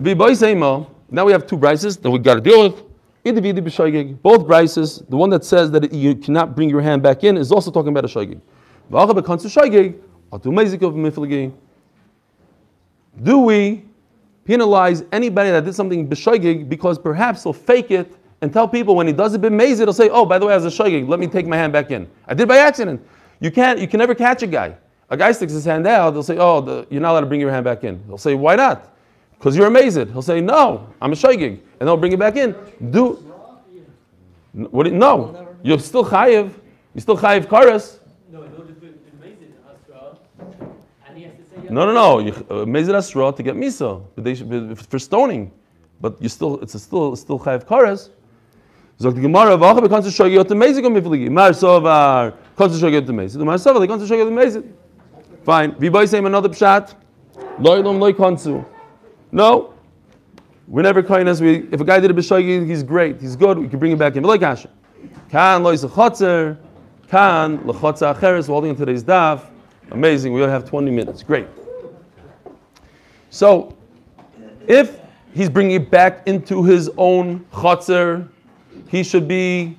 Now 0.03 1.25
we 1.27 1.33
have 1.33 1.47
two 1.47 1.59
brises 1.59 2.01
that 2.01 2.11
we 2.11 2.19
got 2.19 2.35
to 2.37 2.41
deal 2.41 2.63
with. 2.63 2.83
Both 3.23 4.47
brises, 4.47 5.09
the 5.11 5.17
one 5.17 5.29
that 5.29 5.45
says 5.45 5.71
that 5.73 5.93
you 5.93 6.15
cannot 6.15 6.57
bring 6.57 6.71
your 6.71 6.81
hand 6.81 7.03
back 7.03 7.23
in, 7.23 7.37
is 7.37 7.53
also 7.53 7.71
talking 7.71 7.91
about 7.91 8.07
a 8.07 8.09
shaygig. 8.09 8.41
Do 13.23 13.39
we 13.41 13.85
penalize 14.45 15.05
anybody 15.13 15.51
that 15.51 15.65
did 15.65 15.75
something 15.75 16.09
b'shoigig 16.09 16.69
because 16.69 16.99
perhaps 16.99 17.43
he'll 17.43 17.53
fake 17.53 17.91
it 17.91 18.17
and 18.41 18.51
tell 18.53 18.67
people 18.67 18.95
when 18.97 19.07
he 19.07 19.13
does 19.13 19.35
it 19.35 19.43
b'mezid, 19.43 19.81
he'll 19.81 19.93
say, 19.93 20.09
"Oh, 20.09 20.25
by 20.25 20.39
the 20.39 20.47
way, 20.47 20.55
as 20.55 20.65
a 20.65 20.69
shoigig, 20.69 21.07
let 21.07 21.21
me 21.21 21.27
take 21.27 21.47
my 21.47 21.57
hand 21.57 21.75
back 21.75 21.91
in. 21.91 22.09
I 22.27 22.33
did 22.33 22.49
by 22.49 22.57
accident." 22.57 23.05
You 23.41 23.51
can't, 23.51 23.79
you 23.79 23.87
can 23.87 23.99
never 23.99 24.15
catch 24.15 24.43
a 24.43 24.47
guy. 24.47 24.77
A 25.11 25.17
guy 25.17 25.33
sticks 25.33 25.53
his 25.53 25.65
hand 25.65 25.87
out, 25.87 26.13
they'll 26.13 26.23
say, 26.23 26.39
"Oh, 26.39 26.63
the, 26.63 26.87
you're 26.89 27.03
not 27.03 27.13
allowed 27.13 27.21
to 27.21 27.27
bring 27.27 27.41
your 27.41 27.51
hand 27.51 27.65
back 27.65 27.85
in." 27.85 28.03
They'll 28.07 28.17
say, 28.17 28.35
"Why 28.35 28.57
not?" 28.57 28.87
Because 29.41 29.57
you're 29.57 29.69
amazed. 29.69 30.11
He'll 30.13 30.21
say, 30.21 30.43
"No, 30.43 30.87
I'm 31.01 31.13
a 31.13 31.17
shoigig," 31.17 31.61
and 31.81 31.89
they'll 31.89 31.97
bring 31.97 32.13
it 32.13 32.19
back 32.19 32.37
in. 32.37 32.55
Do 32.91 33.17
what? 34.53 34.85
do 34.85 34.91
you- 34.91 34.99
No, 34.99 35.47
you're 35.63 35.79
still 35.79 36.05
chayiv. 36.05 36.51
You're 36.95 37.01
still 37.01 37.17
chayiv 37.17 37.47
karas. 37.47 38.01
No, 41.71 41.87
no, 41.87 41.93
no. 41.93 42.19
You- 42.19 42.33
uh, 42.51 42.67
Mezid 42.67 42.95
Asra 42.95 43.33
to 43.33 43.43
get 43.43 43.55
they 44.17 44.35
should 44.35 44.79
for 44.79 44.99
stoning, 44.99 45.53
but 46.01 46.21
you 46.21 46.29
still 46.29 46.59
it's 46.61 46.75
a 46.75 46.79
still 46.79 47.17
still 47.17 47.39
Chayav 47.39 47.65
Karas. 47.65 48.11
Sagt 48.99 49.17
die 49.17 49.23
Gemara, 49.23 49.59
wache 49.59 49.81
bekannst 49.81 50.07
du 50.07 50.11
schon 50.13 50.29
gehört 50.31 50.51
Mezid 50.51 50.85
um 50.85 50.93
Mifligi. 50.93 51.31
Mar 51.31 51.55
Sovar, 51.55 52.33
kannst 52.59 52.75
du 52.75 52.81
schon 52.81 52.91
gehört 52.91 53.09
Mezid. 53.09 53.41
Mar 53.41 53.57
Sovar, 53.57 53.87
kannst 53.87 54.05
du 54.05 54.09
schon 54.09 54.19
gehört 54.19 54.35
Mezid. 54.35 54.65
Fine. 55.45 55.91
Bei 55.91 56.07
saying 56.07 56.27
another 56.27 56.51
pshat? 56.51 56.95
Loy 57.59 57.81
lom 57.81 57.99
loy 57.99 58.13
kanzu. 58.13 58.65
No. 59.33 59.75
We 60.67 60.83
never 60.83 61.03
kindness. 61.03 61.41
We 61.41 61.69
if 61.73 61.81
a 61.81 61.85
guy 61.85 62.01
did 62.01 62.11
a 62.11 62.15
b'shogi, 62.15 62.67
he's 62.67 62.83
great. 62.83 63.21
He's 63.21 63.37
good. 63.37 63.59
We 63.59 63.69
can 63.69 63.79
bring 63.79 63.93
him 63.93 63.99
back 63.99 64.17
in. 64.17 64.23
But 64.23 64.29
like 64.29 64.43
Asher. 64.43 64.71
Kan 65.29 65.63
loy 65.63 65.75
zechotzer. 65.77 66.59
Kan 67.09 67.59
lechotzer 67.59 68.15
acheres. 68.15 68.49
We're 68.49 68.55
holding 68.55 68.77
today's 68.77 69.03
daf. 69.03 69.47
Amazing. 69.91 70.33
We 70.33 70.41
only 70.43 70.53
have 70.53 70.65
20 70.65 70.91
minutes. 70.91 71.23
Great. 71.23 71.49
So, 73.31 73.77
if 74.67 75.01
he's 75.35 75.49
bringing 75.49 75.83
it 75.83 75.91
back 75.91 76.27
into 76.27 76.63
his 76.63 76.91
own 76.97 77.41
chotzer, 77.53 78.29
he 78.89 79.03
should 79.03 79.27
be 79.27 79.77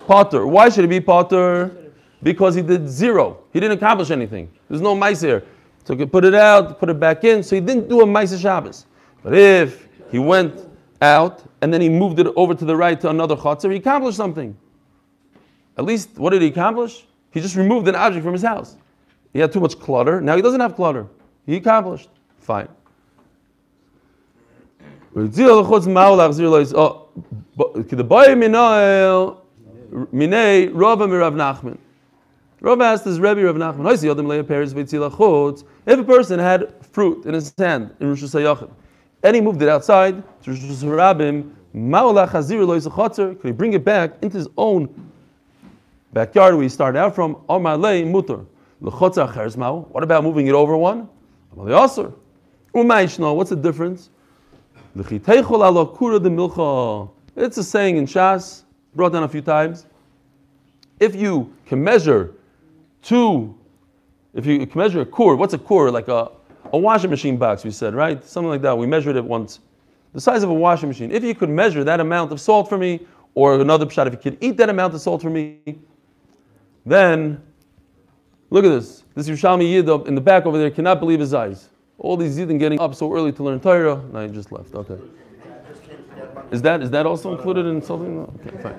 potter. 0.00 0.46
Why 0.46 0.68
should 0.68 0.82
he 0.82 0.88
be 0.88 1.00
potter? 1.00 1.76
Because 2.22 2.54
he 2.54 2.62
did 2.62 2.88
zero. 2.88 3.38
He 3.52 3.60
didn't 3.60 3.78
accomplish 3.78 4.10
anything. 4.10 4.48
There's 4.68 4.80
no 4.80 4.94
mice 4.94 5.20
here. 5.20 5.44
So 5.84 5.96
he 5.96 6.06
put 6.06 6.24
it 6.24 6.34
out, 6.34 6.78
put 6.78 6.88
it 6.88 7.00
back 7.00 7.24
in. 7.24 7.42
So 7.42 7.56
he 7.56 7.60
didn't 7.60 7.88
do 7.88 8.02
a 8.02 8.06
mice 8.06 8.38
Shabbos. 8.38 8.86
But 9.22 9.34
if 9.34 9.88
he 10.10 10.18
went 10.18 10.68
out 11.00 11.44
and 11.60 11.72
then 11.72 11.80
he 11.80 11.88
moved 11.88 12.18
it 12.18 12.26
over 12.36 12.54
to 12.54 12.64
the 12.64 12.76
right 12.76 13.00
to 13.00 13.10
another 13.10 13.36
chutzner, 13.36 13.70
he 13.70 13.78
accomplished 13.78 14.16
something. 14.16 14.56
At 15.76 15.84
least, 15.84 16.10
what 16.16 16.30
did 16.30 16.42
he 16.42 16.48
accomplish? 16.48 17.06
He 17.30 17.40
just 17.40 17.56
removed 17.56 17.88
an 17.88 17.94
object 17.94 18.24
from 18.24 18.34
his 18.34 18.42
house. 18.42 18.76
He 19.32 19.38
had 19.38 19.52
too 19.52 19.60
much 19.60 19.78
clutter. 19.78 20.20
Now 20.20 20.36
he 20.36 20.42
doesn't 20.42 20.60
have 20.60 20.76
clutter. 20.76 21.06
He 21.46 21.56
accomplished. 21.56 22.10
Fine. 22.38 22.68
Oh, 25.14 25.26
the 25.26 25.62
boy 28.04 28.34
Rava 30.72 31.06
mirav 31.06 31.34
Nachman. 31.34 31.76
Rava 32.60 32.84
asked 32.84 33.04
his 33.04 33.20
Rebbe 33.20 33.42
Rav 33.42 33.56
Nachman. 33.56 33.84
If 35.84 35.98
a 35.98 36.04
person 36.04 36.38
had 36.38 36.72
fruit 36.92 37.26
in 37.26 37.34
his 37.34 37.52
hand 37.58 37.92
in 37.98 38.08
Rosh 38.08 38.22
Hashanah, 38.22 38.70
and 39.24 39.34
he 39.34 39.40
moved 39.40 39.60
it 39.62 39.68
outside 39.68 40.22
to 40.42 40.50
Rosh 40.50 40.60
Hashanah, 40.60 41.50
could 43.40 43.46
he 43.46 43.52
bring 43.52 43.72
it 43.72 43.84
back 43.84 44.12
into 44.22 44.38
his 44.38 44.48
own 44.56 44.88
backyard 46.12 46.54
where 46.54 46.62
he 46.62 46.68
started 46.68 46.98
out 46.98 47.14
from? 47.14 47.36
Omar 47.48 47.76
lei. 47.76 48.04
What 48.04 48.28
about 50.02 50.24
moving 50.24 50.46
it 50.46 50.54
over 50.54 50.76
one? 50.76 51.08
What's 51.54 51.96
the 53.50 53.56
difference? 53.56 54.10
It's 54.94 55.10
a 57.56 57.64
saying 57.64 57.96
in 57.96 58.06
Shas, 58.06 58.62
brought 58.94 59.12
down 59.12 59.22
a 59.22 59.28
few 59.28 59.40
times. 59.40 59.86
If 61.00 61.16
you 61.16 61.50
can 61.66 61.82
measure 61.82 62.34
two, 63.02 63.54
if 64.34 64.46
you 64.46 64.66
measure 64.74 65.00
a 65.00 65.06
kur, 65.06 65.36
what's 65.36 65.54
a 65.54 65.58
kur? 65.58 65.90
Like 65.90 66.08
a, 66.08 66.30
a 66.72 66.78
washing 66.78 67.10
machine 67.10 67.36
box, 67.36 67.64
we 67.64 67.70
said, 67.70 67.94
right? 67.94 68.24
Something 68.24 68.48
like 68.48 68.62
that. 68.62 68.76
We 68.76 68.86
measured 68.86 69.16
it 69.16 69.24
once. 69.24 69.60
The 70.12 70.20
size 70.20 70.42
of 70.42 70.50
a 70.50 70.54
washing 70.54 70.88
machine. 70.88 71.10
If 71.10 71.24
you 71.24 71.34
could 71.34 71.48
measure 71.48 71.84
that 71.84 72.00
amount 72.00 72.32
of 72.32 72.40
salt 72.40 72.68
for 72.68 72.78
me, 72.78 73.06
or 73.34 73.60
another 73.60 73.88
shot, 73.88 74.06
if 74.06 74.12
you 74.12 74.18
could 74.18 74.38
eat 74.40 74.56
that 74.58 74.68
amount 74.68 74.94
of 74.94 75.00
salt 75.00 75.22
for 75.22 75.30
me, 75.30 75.58
then 76.84 77.42
look 78.50 78.64
at 78.64 78.68
this. 78.68 79.04
This 79.14 79.28
Yerushalmi 79.28 79.70
Yid 79.70 79.88
up 79.88 80.08
in 80.08 80.14
the 80.14 80.20
back 80.20 80.46
over 80.46 80.58
there 80.58 80.70
cannot 80.70 81.00
believe 81.00 81.20
his 81.20 81.32
eyes. 81.34 81.70
All 81.98 82.16
these 82.16 82.38
Yidden 82.38 82.58
getting 82.58 82.80
up 82.80 82.94
so 82.94 83.12
early 83.12 83.32
to 83.32 83.42
learn 83.42 83.60
Torah. 83.60 84.02
Now 84.12 84.26
he 84.26 84.28
just 84.28 84.52
left. 84.52 84.74
Okay. 84.74 84.98
Is 86.50 86.60
that 86.62 86.82
is 86.82 86.90
that 86.90 87.06
also 87.06 87.34
included 87.34 87.66
in 87.66 87.80
something? 87.80 88.16
No? 88.16 88.34
Okay, 88.46 88.62
fine. 88.62 88.78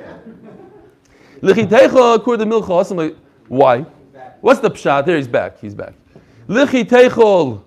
Why? 3.48 3.86
What's 4.44 4.60
the 4.60 4.70
pshat? 4.70 5.06
There 5.06 5.16
he's 5.16 5.26
back. 5.26 5.58
He's 5.62 5.74
back. 5.74 5.94
Lichitechol. 6.50 7.64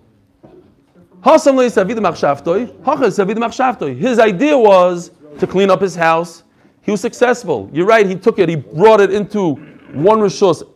His 3.98 4.18
idea 4.18 4.58
was 4.58 5.10
to 5.38 5.46
clean 5.46 5.70
up 5.70 5.80
his 5.80 5.94
house. 5.94 6.42
He 6.82 6.90
was 6.90 7.00
successful. 7.00 7.70
You're 7.72 7.86
right. 7.86 8.06
He 8.06 8.14
took 8.14 8.38
it. 8.38 8.50
He 8.50 8.56
brought 8.56 9.00
it 9.00 9.10
into 9.10 9.54
one 9.94 10.18
rishos 10.18 10.68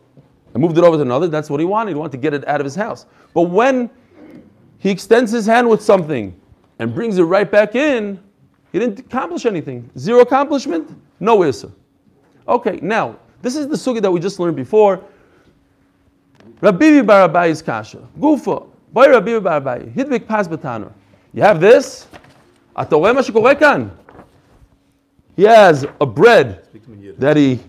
and 0.55 0.63
moved 0.63 0.79
it 0.79 0.83
over 0.83 0.97
to 0.97 1.03
another. 1.03 1.27
That's 1.27 1.51
what 1.51 1.59
he 1.59 1.67
wanted. 1.67 1.91
He 1.91 1.95
wanted 1.95 2.13
to 2.13 2.17
get 2.17 2.33
it 2.33 2.47
out 2.47 2.59
of 2.59 2.65
his 2.65 2.73
house. 2.73 3.05
But 3.35 3.43
when 3.43 3.87
he 4.79 4.89
extends 4.89 5.31
his 5.31 5.45
hand 5.45 5.69
with 5.69 5.83
something 5.83 6.35
and 6.79 6.95
brings 6.95 7.19
it 7.19 7.23
right 7.25 7.49
back 7.49 7.75
in, 7.75 8.19
he 8.71 8.79
didn't 8.79 8.97
accomplish 8.97 9.45
anything. 9.45 9.87
Zero 9.99 10.21
accomplishment, 10.21 10.99
no 11.19 11.43
issa. 11.43 11.71
Okay, 12.47 12.79
now, 12.81 13.19
this 13.43 13.55
is 13.55 13.67
the 13.67 13.75
sugi 13.75 14.01
that 14.01 14.11
we 14.11 14.19
just 14.19 14.39
learned 14.39 14.55
before. 14.55 15.05
Rabbi 16.61 17.01
bar 17.01 17.27
Abaye 17.27 17.63
kasha. 17.65 17.99
Gufa. 18.19 18.67
Boy 18.93 19.09
Rabbi 19.09 19.39
bar 19.39 19.61
Abaye. 19.61 19.93
Hidvik 19.93 20.27
pas 20.27 20.47
betaner. 20.47 20.91
You 21.33 21.41
have 21.41 21.59
this. 21.59 22.07
He 25.35 25.43
has 25.43 25.85
a 25.99 26.05
bread 26.05 26.67
that 27.17 27.35
he. 27.35 27.59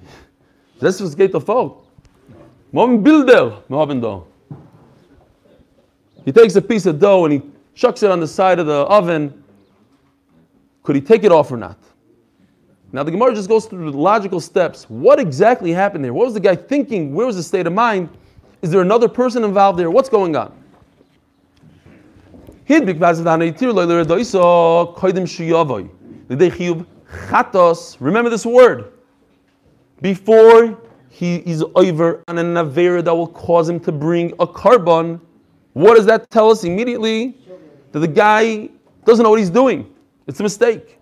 This 0.81 1.01
was 1.01 1.15
gate 1.15 1.35
of 1.35 1.45
folk. 1.45 1.87
Mom 2.73 3.03
bilder. 3.03 4.23
He 6.25 6.33
takes 6.33 6.55
a 6.57 6.63
piece 6.63 6.87
of 6.87 7.01
dough 7.01 7.25
and 7.25 7.33
he 7.35 7.43
chucks 7.75 8.03
it 8.03 8.11
on 8.11 8.21
the 8.21 8.29
side 8.29 8.59
of 8.59 8.67
the 8.67 8.73
oven. 8.73 9.43
Could 10.83 10.97
he 10.97 11.03
take 11.03 11.25
it 11.25 11.33
off 11.33 11.51
or 11.51 11.57
not? 11.57 11.79
Now 12.93 13.03
the 13.03 13.11
Gemara 13.11 13.35
just 13.35 13.49
goes 13.49 13.67
through 13.67 13.91
the 13.91 13.97
logical 13.97 14.41
steps. 14.41 14.85
What 14.89 15.19
exactly 15.19 15.73
happened 15.73 16.05
there? 16.05 16.13
What 16.13 16.27
was 16.27 16.35
the 16.35 16.41
guy 16.41 16.57
thinking? 16.57 17.15
Where 17.15 17.27
was 17.27 17.37
the 17.37 17.43
state 17.43 17.67
of 17.67 17.73
mind? 17.73 18.09
Is 18.63 18.71
there 18.71 18.81
another 18.81 19.09
person 19.09 19.43
involved 19.43 19.79
there? 19.79 19.91
What's 19.91 20.09
going 20.09 20.37
on? 20.37 20.53
Remember 28.01 28.31
this 28.31 28.47
word. 28.47 28.93
Before 30.01 30.79
he 31.11 31.37
is 31.39 31.65
over 31.75 32.23
on 32.29 32.39
a 32.39 32.43
naver 32.43 33.03
that 33.03 33.15
will 33.15 33.27
cause 33.27 33.69
him 33.69 33.81
to 33.81 33.93
bring 33.93 34.33
a 34.39 34.47
carbon, 34.47 35.21
what 35.73 35.97
does 35.97 36.07
that 36.07 36.31
tell 36.31 36.51
us 36.51 36.65
immediately? 36.65 37.37
That 37.91 37.99
the 37.99 38.09
guy 38.09 38.71
doesn't 39.05 39.23
know 39.23 39.31
what 39.31 39.41
he's 39.41 39.51
doing. 39.51 39.93
It's 40.27 40.39
a 40.41 40.43
mistake. 40.43 40.99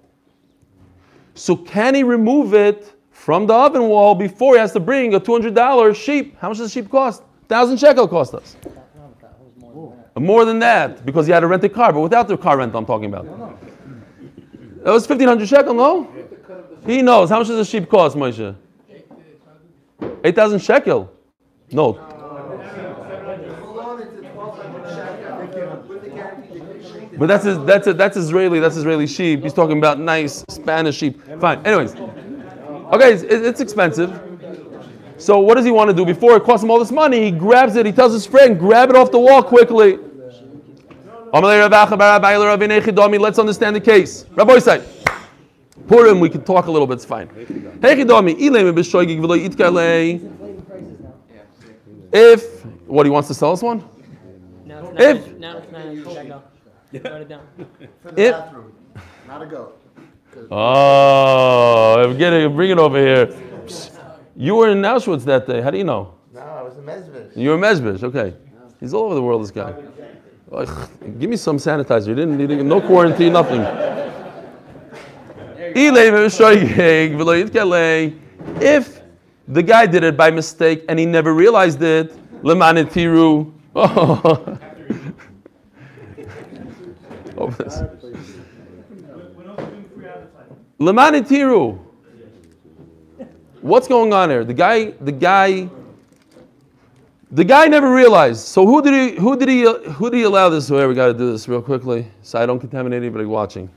So 1.34 1.56
can 1.56 1.94
he 1.94 2.02
remove 2.02 2.54
it 2.54 2.94
from 3.10 3.46
the 3.46 3.54
oven 3.54 3.82
wall 3.82 4.14
before 4.14 4.54
he 4.54 4.60
has 4.60 4.72
to 4.72 4.80
bring 4.80 5.14
a 5.14 5.20
$200 5.20 5.94
sheep? 5.94 6.36
How 6.38 6.48
much 6.48 6.58
does 6.58 6.66
a 6.66 6.70
sheep 6.70 6.90
cost? 6.90 7.22
1,000 7.50 7.78
shekel 7.78 8.06
cost 8.06 8.32
us. 8.34 8.56
More 10.16 10.44
than 10.44 10.60
that, 10.60 11.04
because 11.04 11.26
he 11.26 11.32
had 11.32 11.40
to 11.40 11.48
rent 11.48 11.64
a 11.64 11.68
car, 11.68 11.92
but 11.92 12.00
without 12.00 12.28
the 12.28 12.36
car 12.36 12.58
rental 12.58 12.78
I'm 12.78 12.86
talking 12.86 13.06
about. 13.06 13.24
That 14.84 14.92
was 14.92 15.08
1,500 15.08 15.48
shekel, 15.48 15.74
no? 15.74 16.08
He 16.86 17.02
knows. 17.02 17.28
How 17.28 17.38
much 17.38 17.48
does 17.48 17.58
a 17.58 17.64
sheep 17.64 17.88
cost, 17.88 18.16
Moshe? 18.16 18.54
8,000 20.24 20.58
shekel. 20.60 21.12
No, 21.72 21.98
But 27.18 27.26
that's 27.26 27.44
his, 27.44 27.58
that's 27.64 27.86
a, 27.86 27.92
that's 27.92 28.16
Israeli. 28.16 28.60
That's 28.60 28.76
Israeli 28.76 29.06
sheep. 29.06 29.42
He's 29.42 29.52
talking 29.52 29.76
about 29.76 30.00
nice 30.00 30.42
Spanish 30.48 30.96
sheep. 30.96 31.20
Fine. 31.38 31.66
Anyways, 31.66 31.94
okay, 31.94 33.12
it's, 33.12 33.22
it's 33.24 33.60
expensive. 33.60 34.29
So 35.20 35.38
what 35.38 35.56
does 35.56 35.64
he 35.66 35.70
want 35.70 35.90
to 35.90 35.94
do? 35.94 36.04
Before 36.06 36.36
it 36.36 36.44
costs 36.44 36.64
him 36.64 36.70
all 36.70 36.78
this 36.78 36.90
money, 36.90 37.24
he 37.24 37.30
grabs 37.30 37.76
it. 37.76 37.84
He 37.86 37.92
tells 37.92 38.12
his 38.12 38.26
friend, 38.26 38.58
"Grab 38.58 38.90
it 38.90 38.96
off 38.96 39.10
the 39.10 39.18
wall 39.18 39.42
quickly." 39.42 39.98
Let's 41.32 41.38
understand 43.38 43.76
the 43.76 43.80
case. 43.80 44.24
Rabbi 44.34 44.58
said, 44.58 44.86
Purim, 45.86 46.18
we 46.20 46.28
can 46.28 46.42
talk 46.42 46.66
a 46.66 46.70
little 46.70 46.86
bit. 46.86 46.94
It's 46.94 47.04
fine. 47.04 47.28
If 52.12 52.64
what 52.86 53.06
he 53.06 53.10
wants 53.10 53.28
to 53.28 53.34
sell 53.34 53.52
us 53.52 53.62
one? 53.62 53.84
No, 54.66 54.92
If- 54.98 55.26
it's 55.26 55.40
not, 55.40 55.56
it's 55.58 55.66
it's 55.72 56.28
not, 56.28 56.44
Write 56.92 57.04
it 57.22 57.28
down. 57.28 57.40
For 58.02 58.10
the 58.10 58.22
If- 58.22 58.32
bathroom, 58.32 58.72
not 59.28 59.42
a 59.42 59.46
goat. 59.46 59.76
Oh, 60.50 62.02
I'm 62.04 62.18
getting 62.18 62.54
bring 62.54 62.70
it 62.70 62.78
over 62.78 62.98
here. 62.98 63.26
You 64.40 64.54
were 64.54 64.70
in 64.70 64.80
Auschwitz 64.80 65.24
that 65.24 65.46
day. 65.46 65.60
How 65.60 65.70
do 65.70 65.76
you 65.76 65.84
know? 65.84 66.14
No, 66.32 66.40
I 66.40 66.62
was 66.62 66.78
a 66.78 66.80
Mezvish. 66.80 67.36
You 67.36 67.50
were 67.50 67.56
in 67.56 67.60
Mezbish. 67.60 68.02
Okay. 68.02 68.34
He's 68.80 68.94
all 68.94 69.04
over 69.04 69.14
the 69.14 69.22
world. 69.22 69.42
This 69.42 69.50
guy. 69.50 69.74
Ugh, 70.50 70.88
give 71.18 71.28
me 71.28 71.36
some 71.36 71.58
sanitizer. 71.58 72.06
You 72.06 72.14
didn't 72.14 72.38
need 72.38 72.48
no 72.64 72.80
quarantine, 72.80 73.34
nothing. 73.34 73.60
If 78.62 79.02
the 79.46 79.62
guy 79.62 79.84
did 79.84 80.04
it 80.04 80.16
by 80.16 80.30
mistake 80.30 80.86
and 80.88 80.98
he 80.98 81.04
never 81.04 81.34
realized 81.34 81.82
it, 81.82 82.14
lemanitiru. 82.42 83.52
Oh. 83.76 84.58
Over 87.36 87.62
this. 87.62 87.82
We're 89.36 89.44
not 89.44 89.58
doing 89.58 89.84
free 89.94 90.06
advertising. 90.06 90.56
Lemanitiru. 90.80 91.89
What's 93.62 93.88
going 93.88 94.12
on 94.12 94.30
here? 94.30 94.44
The 94.44 94.54
guy, 94.54 94.90
the 94.92 95.12
guy, 95.12 95.68
the 97.30 97.44
guy 97.44 97.66
never 97.66 97.92
realized. 97.92 98.46
So 98.46 98.66
who 98.66 98.82
did 98.82 98.94
he, 99.14 99.20
who 99.20 99.36
did 99.36 99.48
he, 99.48 99.62
who 99.92 100.10
did 100.10 100.16
he 100.16 100.22
allow 100.24 100.48
this? 100.48 100.70
Oh, 100.70 100.76
Where 100.76 100.88
we 100.88 100.94
got 100.94 101.08
to 101.08 101.14
do 101.14 101.30
this 101.32 101.46
real 101.48 101.62
quickly, 101.62 102.06
so 102.22 102.40
I 102.40 102.46
don't 102.46 102.58
contaminate 102.58 103.02
anybody 103.02 103.26
watching. 103.26 103.70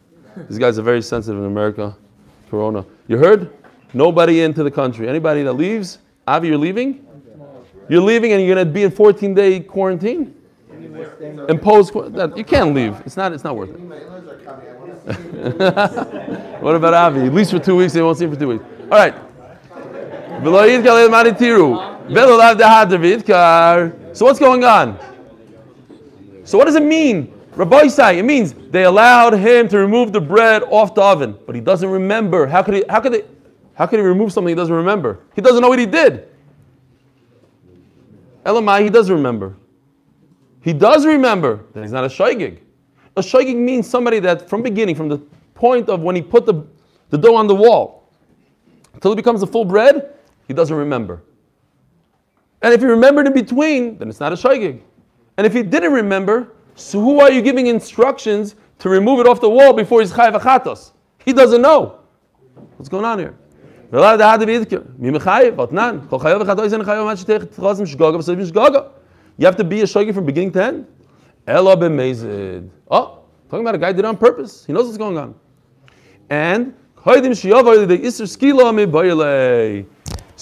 These 0.49 0.57
guys 0.57 0.79
are 0.79 0.83
very 0.83 1.01
sensitive 1.01 1.39
in 1.39 1.45
America. 1.45 1.95
Corona. 2.49 2.85
You 3.07 3.17
heard? 3.17 3.51
Nobody 3.93 4.41
into 4.41 4.63
the 4.63 4.71
country. 4.71 5.07
Anybody 5.09 5.43
that 5.43 5.53
leaves, 5.53 5.99
Avi, 6.27 6.47
you're 6.47 6.57
leaving. 6.57 7.05
You're 7.89 8.01
leaving, 8.01 8.31
and 8.31 8.41
you're 8.41 8.55
going 8.55 8.65
to 8.65 8.71
be 8.73 8.83
in 8.83 8.91
14 8.91 9.33
day 9.33 9.59
quarantine. 9.59 10.33
Imposed. 11.49 11.91
qu- 11.91 12.09
that- 12.09 12.37
You 12.37 12.43
can't 12.45 12.73
leave. 12.73 12.95
It's 13.05 13.17
not. 13.17 13.33
It's 13.33 13.43
not 13.43 13.55
worth 13.55 13.71
it. 13.71 13.79
What 16.63 16.75
about 16.75 16.93
Avi? 16.93 17.21
At 17.25 17.33
least 17.33 17.51
for 17.51 17.59
two 17.59 17.75
weeks, 17.75 17.91
they 17.93 18.01
won't 18.01 18.17
see 18.17 18.23
him 18.25 18.33
for 18.33 18.39
two 18.39 18.47
weeks. 18.47 18.63
All 18.83 18.97
right. 18.97 19.13
So 24.13 24.25
what's 24.25 24.39
going 24.39 24.63
on? 24.63 24.99
So 26.43 26.57
what 26.57 26.65
does 26.65 26.75
it 26.75 26.83
mean? 26.83 27.33
Rabbi 27.55 27.83
Isai, 27.83 28.17
it 28.17 28.23
means 28.23 28.53
they 28.53 28.83
allowed 28.83 29.33
him 29.33 29.67
to 29.69 29.77
remove 29.77 30.11
the 30.11 30.19
bread 30.19 30.63
off 30.63 30.95
the 30.95 31.01
oven, 31.01 31.37
but 31.45 31.55
he 31.55 31.61
doesn't 31.61 31.89
remember. 31.89 32.47
How 32.47 32.63
could 32.63 32.73
he, 32.73 32.83
how 32.89 32.99
could 32.99 33.13
they, 33.13 33.23
how 33.75 33.85
could 33.85 33.99
he 33.99 34.05
remove 34.05 34.33
something 34.33 34.49
he 34.49 34.55
doesn't 34.55 34.73
remember? 34.73 35.19
He 35.35 35.41
doesn't 35.41 35.61
know 35.61 35.69
what 35.69 35.79
he 35.79 35.85
did. 35.85 36.27
Elamai, 38.45 38.83
he 38.83 38.89
does 38.89 39.09
remember. 39.09 39.55
He 40.61 40.73
does 40.73 41.05
remember. 41.05 41.65
Then 41.73 41.83
he's 41.83 41.91
not 41.91 42.03
a 42.03 42.07
shaygig. 42.07 42.59
A 43.15 43.21
shaygig 43.21 43.55
means 43.55 43.87
somebody 43.89 44.19
that 44.19 44.49
from 44.49 44.63
beginning, 44.63 44.95
from 44.95 45.07
the 45.07 45.19
point 45.53 45.89
of 45.89 46.01
when 46.01 46.15
he 46.15 46.21
put 46.21 46.45
the, 46.45 46.65
the 47.09 47.17
dough 47.17 47.35
on 47.35 47.47
the 47.47 47.55
wall, 47.55 48.09
until 48.93 49.13
it 49.13 49.15
becomes 49.15 49.43
a 49.43 49.47
full 49.47 49.65
bread, 49.65 50.12
he 50.47 50.53
doesn't 50.53 50.75
remember. 50.75 51.23
And 52.61 52.73
if 52.73 52.81
he 52.81 52.87
remembered 52.87 53.27
in 53.27 53.33
between, 53.33 53.97
then 53.97 54.09
it's 54.09 54.19
not 54.19 54.31
a 54.31 54.35
shaygig. 54.35 54.81
And 55.37 55.45
if 55.45 55.53
he 55.53 55.63
didn't 55.63 55.91
remember, 55.91 56.53
so 56.75 57.01
who 57.01 57.19
are 57.19 57.31
you 57.31 57.41
giving 57.41 57.67
instructions 57.67 58.55
to 58.79 58.89
remove 58.89 59.19
it 59.19 59.27
off 59.27 59.41
the 59.41 59.49
wall 59.49 59.73
before 59.73 60.01
he's 60.01 60.11
chayav 60.11 60.39
achatos? 60.39 60.91
He 61.25 61.33
doesn't 61.33 61.61
know. 61.61 61.99
What's 62.77 62.89
going 62.89 63.05
on 63.05 63.19
here? 63.19 63.35
You 63.91 63.99
have 69.45 69.55
to 69.57 69.63
be 69.63 69.81
a 69.81 69.83
shogeg 69.83 70.13
from 70.13 70.25
beginning 70.25 70.51
to 70.53 70.63
end. 70.63 70.87
Oh, 72.89 73.19
talking 73.49 73.61
about 73.61 73.75
a 73.75 73.77
guy 73.77 73.91
did 73.91 73.99
it 73.99 74.05
on 74.05 74.17
purpose. 74.17 74.65
He 74.65 74.73
knows 74.73 74.85
what's 74.85 74.97
going 74.97 75.17
on. 75.17 75.35
And 76.29 76.73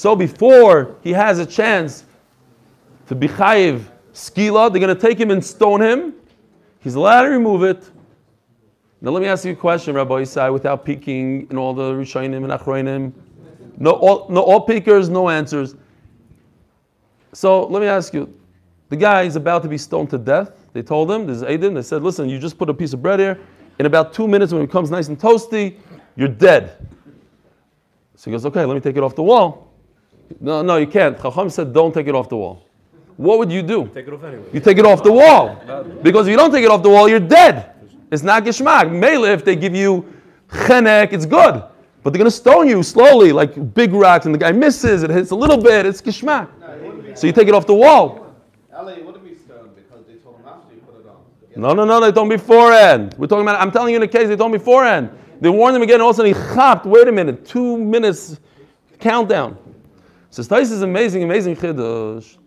so 0.01 0.15
before 0.15 0.95
he 1.03 1.11
has 1.11 1.37
a 1.37 1.45
chance 1.45 2.05
to 3.05 3.13
be 3.13 3.27
chayiv 3.27 3.83
skila, 4.13 4.71
they're 4.71 4.81
going 4.81 4.87
to 4.87 4.99
take 4.99 5.19
him 5.19 5.29
and 5.29 5.45
stone 5.45 5.79
him. 5.79 6.15
He's 6.79 6.95
allowed 6.95 7.21
to 7.21 7.29
remove 7.29 7.61
it. 7.61 7.87
Now 8.99 9.11
let 9.11 9.21
me 9.21 9.27
ask 9.27 9.45
you 9.45 9.51
a 9.51 9.55
question, 9.55 9.93
Rabbi 9.93 10.23
Isai, 10.23 10.51
without 10.51 10.83
peeking 10.85 11.47
in 11.51 11.55
all 11.55 11.75
the 11.75 11.93
Rishonim 11.93 12.37
and 12.37 12.47
Achroinim. 12.47 13.13
No, 13.77 13.91
all, 13.91 14.27
no, 14.27 14.41
all 14.41 14.61
peekers, 14.61 15.07
no 15.07 15.29
answers. 15.29 15.75
So 17.33 17.67
let 17.67 17.79
me 17.79 17.87
ask 17.87 18.11
you, 18.11 18.35
the 18.89 18.97
guy 18.97 19.21
is 19.21 19.35
about 19.35 19.61
to 19.61 19.69
be 19.69 19.77
stoned 19.77 20.09
to 20.09 20.17
death. 20.17 20.65
They 20.73 20.81
told 20.81 21.11
him, 21.11 21.27
this 21.27 21.37
is 21.37 21.43
Aiden, 21.43 21.75
they 21.75 21.83
said, 21.83 22.01
listen, 22.01 22.27
you 22.27 22.39
just 22.39 22.57
put 22.57 22.71
a 22.71 22.73
piece 22.73 22.93
of 22.93 23.03
bread 23.03 23.19
here. 23.19 23.39
In 23.77 23.85
about 23.85 24.13
two 24.13 24.27
minutes, 24.27 24.51
when 24.51 24.63
it 24.63 24.65
becomes 24.65 24.89
nice 24.89 25.09
and 25.09 25.19
toasty, 25.19 25.77
you're 26.15 26.27
dead. 26.27 26.87
So 28.15 28.31
he 28.31 28.31
goes, 28.31 28.47
okay, 28.47 28.65
let 28.65 28.73
me 28.73 28.79
take 28.79 28.97
it 28.97 29.03
off 29.03 29.13
the 29.13 29.21
wall. 29.21 29.70
No, 30.41 30.63
no, 30.63 30.77
you 30.77 30.87
can't. 30.87 31.21
Chacham 31.21 31.49
said, 31.49 31.71
don't 31.71 31.93
take 31.93 32.07
it 32.07 32.15
off 32.15 32.27
the 32.27 32.35
wall. 32.35 32.65
What 33.15 33.37
would 33.37 33.51
you 33.51 33.61
do? 33.61 33.85
Take 33.93 34.07
it 34.07 34.13
off 34.13 34.23
anyway. 34.23 34.49
You 34.51 34.59
take 34.59 34.79
it 34.79 34.85
off 34.85 35.03
the 35.03 35.11
wall. 35.11 35.61
Because 36.01 36.27
if 36.27 36.31
you 36.31 36.37
don't 36.37 36.51
take 36.51 36.65
it 36.65 36.71
off 36.71 36.81
the 36.81 36.89
wall, 36.89 37.07
you're 37.07 37.19
dead. 37.19 37.73
It's 38.11 38.23
not 38.23 38.43
geshmak. 38.43 38.91
Mele, 38.91 39.25
if 39.25 39.45
they 39.45 39.55
give 39.55 39.75
you 39.75 40.11
chenek, 40.49 41.13
it's 41.13 41.27
good. 41.27 41.63
But 42.03 42.11
they're 42.11 42.17
going 42.17 42.25
to 42.25 42.31
stone 42.31 42.67
you 42.67 42.81
slowly, 42.81 43.31
like 43.31 43.75
big 43.75 43.93
rocks, 43.93 44.25
and 44.25 44.33
the 44.33 44.39
guy 44.39 44.51
misses, 44.51 45.03
it 45.03 45.11
hits 45.11 45.29
a 45.29 45.35
little 45.35 45.61
bit, 45.61 45.85
it's 45.85 46.01
geshmak. 46.01 46.49
So 47.15 47.27
you 47.27 47.33
take 47.33 47.47
it 47.47 47.53
off 47.53 47.67
the 47.67 47.75
wall. 47.75 48.35
Ali, 48.73 49.03
wouldn't 49.03 49.23
be 49.23 49.35
stoned 49.35 49.75
because 49.75 50.03
they 50.07 50.15
told 50.15 50.37
him 50.37 50.47
after 50.47 50.73
you 50.73 50.81
put 50.81 50.99
it 50.99 51.07
on. 51.07 51.61
No, 51.61 51.73
no, 51.73 51.85
no, 51.85 51.99
they 51.99 52.11
told 52.11 52.27
me 52.27 52.37
beforehand. 52.37 53.13
We're 53.19 53.27
talking 53.27 53.43
about, 53.43 53.61
I'm 53.61 53.71
telling 53.71 53.91
you 53.91 53.97
in 53.97 54.03
a 54.03 54.07
case, 54.07 54.27
they 54.27 54.35
told 54.35 54.51
me 54.51 54.57
beforehand. 54.57 55.11
They 55.39 55.49
warned 55.49 55.75
him 55.75 55.83
again, 55.83 55.95
and 55.95 56.03
all 56.03 56.09
of 56.09 56.15
a 56.15 56.17
sudden 56.17 56.33
he 56.33 56.55
chapped, 56.55 56.87
wait 56.87 57.07
a 57.07 57.11
minute, 57.11 57.45
two 57.45 57.77
minutes 57.77 58.39
countdown. 58.99 59.57
So 60.31 60.41
Tais 60.43 60.71
is 60.71 60.81
amazing, 60.81 61.23
amazing 61.23 61.57
chiddush. 61.57 62.37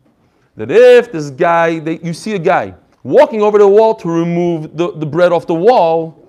That 0.57 0.71
if 0.71 1.13
this 1.13 1.31
guy, 1.31 1.81
they, 1.81 1.99
you 1.99 2.15
see 2.15 2.35
a 2.35 2.39
guy 2.39 2.75
walking 3.03 3.43
over 3.43 3.59
the 3.59 3.69
wall 3.69 3.95
to 3.97 4.09
remove 4.09 4.75
the, 4.75 4.91
the 4.93 5.05
bread 5.05 5.33
off 5.33 5.47
the 5.47 5.55
wall, 5.55 6.27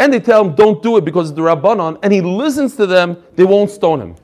and 0.00 0.12
they 0.12 0.18
tell 0.18 0.44
him, 0.44 0.56
don't 0.56 0.82
do 0.82 0.96
it 0.96 1.04
because 1.04 1.30
it's 1.30 1.36
the 1.36 1.42
Rabbanon, 1.42 2.00
and 2.02 2.12
he 2.12 2.20
listens 2.20 2.74
to 2.76 2.86
them, 2.86 3.22
they 3.36 3.44
won't 3.44 3.70
stone 3.70 4.00
him. 4.00 4.16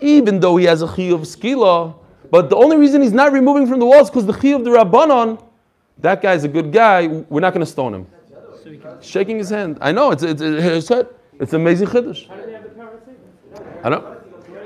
Even 0.00 0.38
though 0.38 0.58
he 0.58 0.66
has 0.66 0.82
a 0.82 0.86
chi 0.86 1.04
of 1.04 1.22
skila, 1.22 1.96
but 2.30 2.50
the 2.50 2.56
only 2.56 2.76
reason 2.76 3.00
he's 3.00 3.12
not 3.12 3.32
removing 3.32 3.66
from 3.66 3.78
the 3.78 3.86
wall 3.86 4.02
is 4.02 4.10
because 4.10 4.26
the 4.26 4.34
chi 4.34 4.48
of 4.48 4.64
the 4.64 4.70
Rabbanon, 4.70 5.42
that 5.98 6.20
guy's 6.20 6.44
a 6.44 6.48
good 6.48 6.72
guy, 6.72 7.06
we're 7.06 7.40
not 7.40 7.54
going 7.54 7.64
to 7.64 7.70
stone 7.70 7.94
him. 7.94 8.06
Shaking 9.00 9.38
his 9.38 9.48
hand. 9.48 9.78
I 9.80 9.92
know, 9.92 10.10
it's, 10.10 10.22
it's, 10.22 10.42
it's, 10.42 10.90
it's 11.40 11.52
amazing 11.54 11.88
chiddush. 11.88 12.28
I 13.82 13.88
don't 13.88 14.13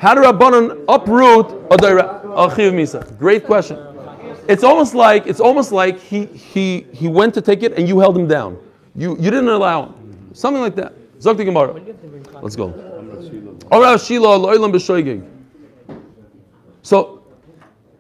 How 0.01 0.15
do 0.15 0.23
Rabbanon 0.23 0.85
uproot 0.89 1.51
a 1.73 2.23
oh, 2.35 2.55
chiv 2.55 2.73
misa? 2.73 3.19
Great 3.19 3.45
question. 3.45 3.79
It's 4.49 4.63
almost 4.63 4.95
like 4.95 5.27
it's 5.27 5.41
almost 5.41 5.73
like 5.73 5.99
he 6.01 6.27
he 6.27 6.87
he 6.93 7.09
went 7.09 7.35
to 7.35 7.43
take 7.43 7.63
it 7.63 7.77
and 7.77 7.89
you 7.89 7.99
held 7.99 8.17
him 8.17 8.29
down. 8.29 8.59
You 8.95 9.17
you 9.17 9.31
didn't 9.31 9.49
allow 9.49 9.87
him. 9.87 10.31
Something 10.33 10.63
like 10.63 10.77
that. 10.77 10.95
Zok 11.19 11.37
the 11.37 11.45
Gemara. 11.45 11.75
Let's 12.41 12.57
go. 12.57 12.73
So 16.83 17.23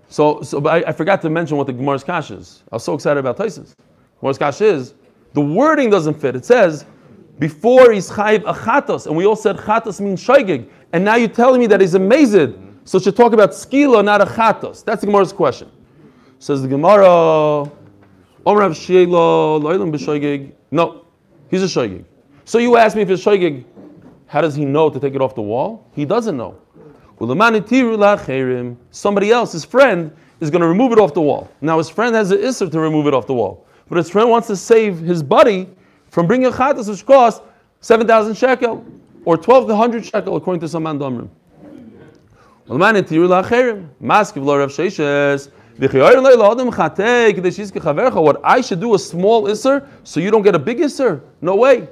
so 0.09 0.43
so 0.43 0.61
but 0.61 0.71
I, 0.87 0.89
I 0.89 0.93
forgot 0.93 1.21
to 1.23 1.31
mention 1.31 1.57
what 1.57 1.67
the 1.67 1.73
Gemara's 1.73 2.05
kash 2.05 2.31
is. 2.31 2.63
I 2.73 2.77
was 2.77 2.85
so 2.85 2.95
excited 2.95 3.19
about 3.19 3.37
Tyson's. 3.37 3.75
Gemara's 4.21 4.39
kash 4.39 4.61
is 4.61 4.95
the 5.35 5.41
wording 5.41 5.91
doesn't 5.91 6.15
fit. 6.15 6.37
It 6.37 6.45
says 6.45 6.87
before 7.39 7.93
he's 7.93 8.11
chayiv 8.11 8.43
achatos, 8.43 9.07
and 9.07 9.17
we 9.17 9.27
all 9.27 9.37
said 9.37 9.57
chatos 9.57 10.01
means 10.01 10.25
shoigig, 10.25 10.69
and 10.93 11.05
now 11.05 11.17
you're 11.17 11.29
telling 11.29 11.61
me 11.61 11.67
that 11.67 11.81
he's 11.81 11.95
a 11.95 11.99
mazid. 11.99 12.65
So 12.85 12.99
should 12.99 13.17
talk 13.17 13.33
about 13.33 13.51
skila, 13.51 14.03
not 14.05 14.23
a 14.23 14.25
chatos. 14.25 14.83
That's 14.85 15.03
the 15.03 15.07
Gemara's 15.07 15.33
question. 15.33 15.71
Says 16.39 16.63
the 16.63 16.69
Gemara, 16.69 17.71
Omrav 18.47 18.75
Sheila, 18.75 19.61
Loilam 19.61 19.93
b'shoigig. 19.93 20.53
No, 20.71 21.05
he's 21.51 21.63
a 21.63 21.67
shoigig. 21.67 22.05
So 22.45 22.59
you 22.59 22.77
ask 22.77 22.97
me 22.97 23.03
if 23.03 23.11
it's 23.11 23.23
shoigig, 23.23 23.65
how 24.27 24.41
does 24.41 24.55
he 24.55 24.65
know 24.65 24.89
to 24.89 24.99
take 24.99 25.15
it 25.15 25.21
off 25.21 25.35
the 25.35 25.43
wall? 25.43 25.87
He 25.95 26.05
doesn't 26.05 26.37
know. 26.37 26.57
Somebody 28.91 29.31
else, 29.33 29.53
his 29.53 29.65
friend, 29.65 30.13
is 30.41 30.51
going 30.51 30.63
to 30.63 30.69
remove 30.69 30.93
it 30.93 30.99
off 30.99 31.13
the 31.15 31.21
wall. 31.21 31.51
Now 31.61 31.79
his 31.79 31.91
friend 31.91 32.15
has 32.15 32.31
an 32.31 32.39
isser 32.39 32.71
to 32.71 32.81
remove 32.81 33.07
it 33.07 33.15
off 33.15 33.27
the 33.27 33.35
wall, 33.35 33.67
but 33.89 33.99
his 33.99 34.09
friend 34.09 34.31
wants 34.31 34.47
to 34.47 34.57
save 34.57 34.99
his 35.01 35.23
buddy 35.23 35.69
from 36.11 36.27
bringing 36.27 36.47
a 36.47 36.51
chatas 36.53 36.89
which 36.89 37.05
costs 37.05 37.43
7,000 37.81 38.35
shekel 38.35 38.85
or 39.25 39.37
1,200 39.37 40.05
shekel 40.05 40.37
according 40.37 40.61
to 40.61 40.69
some 40.69 40.85
mandamrim. 40.85 41.29
What 42.67 42.83
I 42.83 42.93
should 48.61 48.81
do 48.81 48.95
a 48.95 48.99
small 48.99 49.45
isser 49.45 49.87
so 50.05 50.21
you 50.21 50.31
don't 50.31 50.43
get 50.43 50.55
a 50.55 50.59
big 50.59 50.79
isser? 50.79 51.23
No 51.41 51.57
way. 51.57 51.89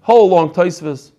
Whole 0.00 0.28
long 0.28 0.50
taisvis 0.50 1.12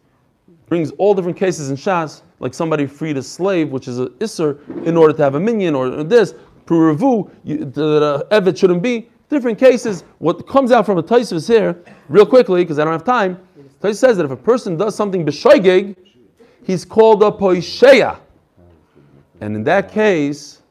brings 0.67 0.91
all 0.91 1.15
different 1.15 1.37
cases 1.37 1.69
in 1.71 1.75
Shas, 1.75 2.21
like 2.39 2.53
somebody 2.53 2.85
freed 2.85 3.17
a 3.17 3.23
slave, 3.23 3.71
which 3.71 3.87
is 3.87 3.97
an 3.97 4.09
isser, 4.19 4.59
in 4.85 4.95
order 4.97 5.13
to 5.13 5.23
have 5.23 5.33
a 5.35 5.39
minion 5.39 5.73
or 5.73 6.03
this. 6.03 6.35
Puravu, 6.65 7.29
the 7.45 8.27
evet 8.31 8.57
shouldn't 8.57 8.81
be. 8.83 9.09
Different 9.29 9.57
cases. 9.57 10.03
What 10.19 10.47
comes 10.47 10.71
out 10.71 10.85
from 10.85 10.99
a 10.99 11.03
taisvis 11.03 11.47
here, 11.47 11.75
real 12.09 12.25
quickly, 12.25 12.63
because 12.63 12.77
I 12.77 12.83
don't 12.83 12.93
have 12.93 13.03
time, 13.03 13.39
Taisvis 13.85 13.97
says 13.97 14.17
that 14.17 14.25
if 14.25 14.31
a 14.31 14.35
person 14.35 14.77
does 14.77 14.95
something 14.95 15.23
b'shoigeg, 15.23 15.95
he's 16.63 16.83
called 16.83 17.21
a 17.21 17.29
poisheya. 17.29 18.17
And 19.41 19.55
in 19.55 19.63
that 19.65 19.91
case, 19.91 20.61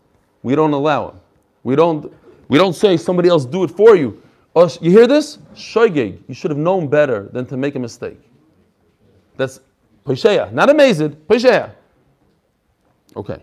we 0.43 0.57
don't 0.57 0.73
allow 0.73 1.11
him. 1.11 1.21
We 1.63 1.77
don't, 1.77 2.13
we 2.49 2.59
don't 2.59 2.73
say 2.73 2.97
somebody 2.97 3.29
else 3.29 3.45
do 3.45 3.63
it 3.63 3.71
for 3.71 3.95
you. 3.95 4.21
Oh, 4.57 4.69
you 4.81 4.91
hear 4.91 5.07
this? 5.07 5.39
Shoigeg. 5.55 6.23
You 6.27 6.35
should 6.35 6.51
have 6.51 6.59
known 6.59 6.89
better 6.89 7.29
than 7.33 7.47
to 7.47 7.57
make 7.57 7.77
a 7.77 7.79
mistake. 7.79 8.21
That's 9.37 9.61
Posheya, 10.05 10.53
not 10.53 10.69
amazed, 10.69 11.03
Posheya. 11.29 11.71
Okay. 13.17 13.41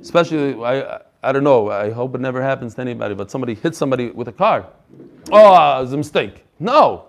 Especially, 0.00 0.60
I, 0.62 1.00
I 1.22 1.30
don't 1.30 1.44
know, 1.44 1.70
I 1.70 1.90
hope 1.90 2.16
it 2.16 2.20
never 2.20 2.42
happens 2.42 2.74
to 2.74 2.80
anybody, 2.80 3.14
but 3.14 3.30
somebody 3.30 3.54
hits 3.54 3.78
somebody 3.78 4.10
with 4.10 4.26
a 4.28 4.32
car. 4.32 4.66
Oh, 5.30 5.82
it's 5.82 5.92
a 5.92 5.96
mistake. 5.96 6.44
No. 6.58 7.08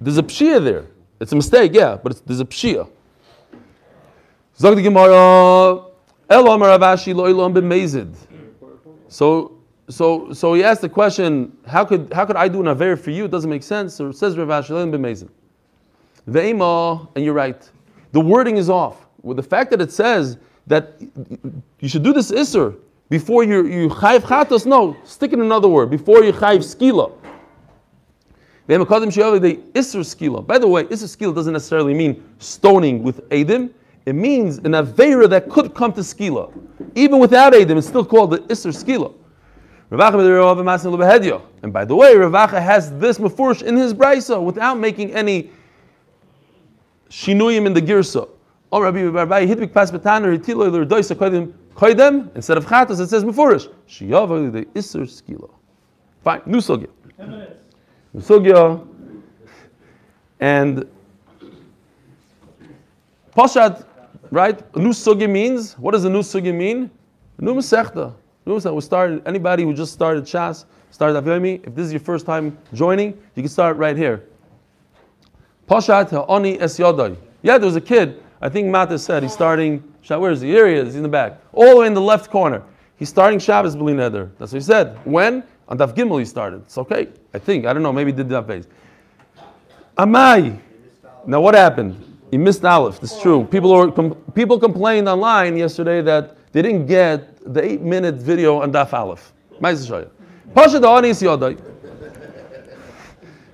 There's 0.00 0.18
a 0.18 0.22
pshia 0.22 0.62
there. 0.62 0.86
It's 1.20 1.32
a 1.32 1.36
mistake, 1.36 1.72
yeah, 1.74 1.96
but 2.02 2.24
there's 2.26 2.40
a 2.40 2.44
pshia. 2.44 2.88
Zog 4.56 4.76
the 4.76 4.82
Gemara, 4.82 5.84
Elam 6.30 6.62
Rav 6.62 6.80
Ashi 6.80 7.14
lo 7.14 7.24
ilam 7.24 7.54
b'mezid. 7.54 8.14
So, 9.08 9.58
so, 9.88 10.32
so 10.32 10.54
he 10.54 10.64
asked 10.64 10.80
the 10.80 10.88
question, 10.88 11.56
how 11.66 11.84
could, 11.84 12.12
how 12.12 12.24
could 12.24 12.36
I 12.36 12.48
do 12.48 12.60
an 12.60 12.68
aver 12.68 12.96
for 12.96 13.10
you? 13.10 13.26
It 13.26 13.30
doesn't 13.30 13.50
make 13.50 13.62
sense. 13.62 13.94
So 13.94 14.08
it 14.08 14.16
says 14.16 14.36
Rav 14.36 14.48
Ashi 14.48 14.70
lo 14.70 14.86
ilam 14.86 14.92
b'mezid. 14.92 15.28
Ve'ema, 16.28 17.08
and 17.14 17.24
you're 17.24 17.34
right. 17.34 17.68
The 18.12 18.20
wording 18.20 18.56
is 18.56 18.70
off. 18.70 19.06
With 19.22 19.36
the 19.36 19.42
fact 19.42 19.70
that 19.70 19.80
it 19.80 19.90
says 19.90 20.38
that 20.66 21.00
you 21.80 21.88
should 21.88 22.02
do 22.02 22.12
this 22.12 22.30
isser 22.30 22.76
before 23.08 23.44
you 23.44 23.66
you 23.66 23.88
chayiv 23.88 24.20
chatos, 24.20 24.66
no, 24.66 24.96
stick 25.04 25.32
in 25.32 25.40
another 25.40 25.68
word. 25.68 25.90
Before 25.90 26.22
you 26.22 26.32
chayiv 26.32 26.60
skila. 26.60 27.12
By 28.66 28.78
the 28.78 30.68
way, 30.68 30.84
isser 30.84 31.06
skila 31.16 31.34
doesn't 31.34 31.52
necessarily 31.52 31.94
mean 31.94 32.22
stoning 32.38 33.02
with 33.02 33.28
edim. 33.28 33.70
It 34.06 34.14
means 34.14 34.58
an 34.58 34.72
Avera 34.72 35.28
that 35.30 35.48
could 35.48 35.74
come 35.74 35.92
to 35.94 36.02
Skila. 36.02 36.52
Even 36.94 37.18
without 37.18 37.54
Adim, 37.54 37.78
it's 37.78 37.86
still 37.86 38.04
called 38.04 38.32
the 38.32 38.38
Isser 38.40 38.70
Skila. 38.70 39.14
And 41.62 41.72
by 41.72 41.84
the 41.84 41.96
way, 41.96 42.14
Ravacha 42.14 42.60
has 42.60 42.90
this 42.98 43.18
mafurish 43.18 43.62
in 43.62 43.76
his 43.76 43.94
brisa 43.94 44.42
without 44.42 44.78
making 44.78 45.12
any 45.14 45.50
shinuyim 47.08 47.66
in 47.66 47.72
the 47.72 47.80
girsa. 47.80 48.28
Instead 52.34 52.58
of 52.58 52.66
chatas 52.66 53.00
it 53.00 53.08
says 53.08 53.24
mafurish. 53.24 53.68
Fine, 56.24 56.42
new 56.46 56.58
sugya. 56.58 56.88
Sugya 58.16 58.86
and 60.40 60.86
Pashat, 63.36 63.84
right? 64.30 64.76
New 64.76 64.92
means 65.26 65.74
what 65.78 65.92
does 65.92 66.04
a 66.04 66.10
new 66.10 66.22
mean? 66.52 66.90
New 67.38 67.54
masechta. 67.54 68.14
New 68.46 68.56
masechta. 68.56 68.74
We 68.74 68.80
started. 68.80 69.22
Anybody 69.26 69.64
who 69.64 69.74
just 69.74 69.92
started 69.92 70.24
Shas, 70.24 70.64
started 70.90 71.22
Daf 71.22 71.24
Yomi. 71.24 71.66
If 71.66 71.74
this 71.74 71.86
is 71.86 71.92
your 71.92 72.00
first 72.00 72.24
time 72.24 72.56
joining, 72.72 73.18
you 73.34 73.42
can 73.42 73.48
start 73.48 73.76
right 73.76 73.96
here. 73.96 74.28
Pashat 75.68 76.10
ha'oni 76.10 76.60
es 76.60 76.78
yodai. 76.78 77.16
Yeah, 77.42 77.58
there 77.58 77.66
was 77.66 77.76
a 77.76 77.80
kid. 77.80 78.22
I 78.40 78.48
think 78.48 78.68
Mata 78.68 78.98
said 78.98 79.24
he's 79.24 79.32
starting. 79.32 79.82
Where 80.06 80.30
is 80.30 80.42
he? 80.42 80.48
Here 80.48 80.68
he 80.68 80.74
is. 80.74 80.88
He's 80.88 80.96
in 80.96 81.02
the 81.02 81.08
back, 81.08 81.40
all 81.52 81.70
the 81.70 81.76
way 81.76 81.86
in 81.86 81.94
the 81.94 82.00
left 82.00 82.30
corner. 82.30 82.62
He's 82.96 83.08
starting 83.08 83.40
Shabbos 83.40 83.74
B'li 83.74 83.94
Neder. 83.94 84.30
That's 84.38 84.52
what 84.52 84.60
he 84.60 84.64
said. 84.64 84.98
When? 85.04 85.42
On 85.68 85.78
Daf 85.78 85.94
Gimel 85.94 86.18
he 86.18 86.24
started. 86.24 86.62
It's 86.62 86.78
okay. 86.78 87.08
I 87.32 87.38
think. 87.38 87.66
I 87.66 87.72
don't 87.72 87.82
know. 87.82 87.92
Maybe 87.92 88.12
he 88.12 88.16
did 88.16 88.28
Daf 88.28 88.44
Beis. 88.44 88.66
Amai. 89.96 90.58
Now 91.26 91.40
what 91.40 91.54
happened? 91.54 92.18
He 92.30 92.38
missed 92.38 92.64
Aleph. 92.64 93.02
It's 93.02 93.20
true. 93.20 93.44
People 93.44 93.72
were, 93.72 93.90
com- 93.92 94.14
people 94.34 94.58
complained 94.58 95.08
online 95.08 95.56
yesterday 95.56 96.02
that 96.02 96.36
they 96.52 96.62
didn't 96.62 96.86
get 96.86 97.52
the 97.54 97.64
eight-minute 97.64 98.16
video 98.16 98.60
on 98.60 98.72
Daf 98.72 98.92
Aleph. 98.92 99.32
Pasha 99.60 100.10
Da'ani 100.78 101.10
Yodai. 101.10 101.60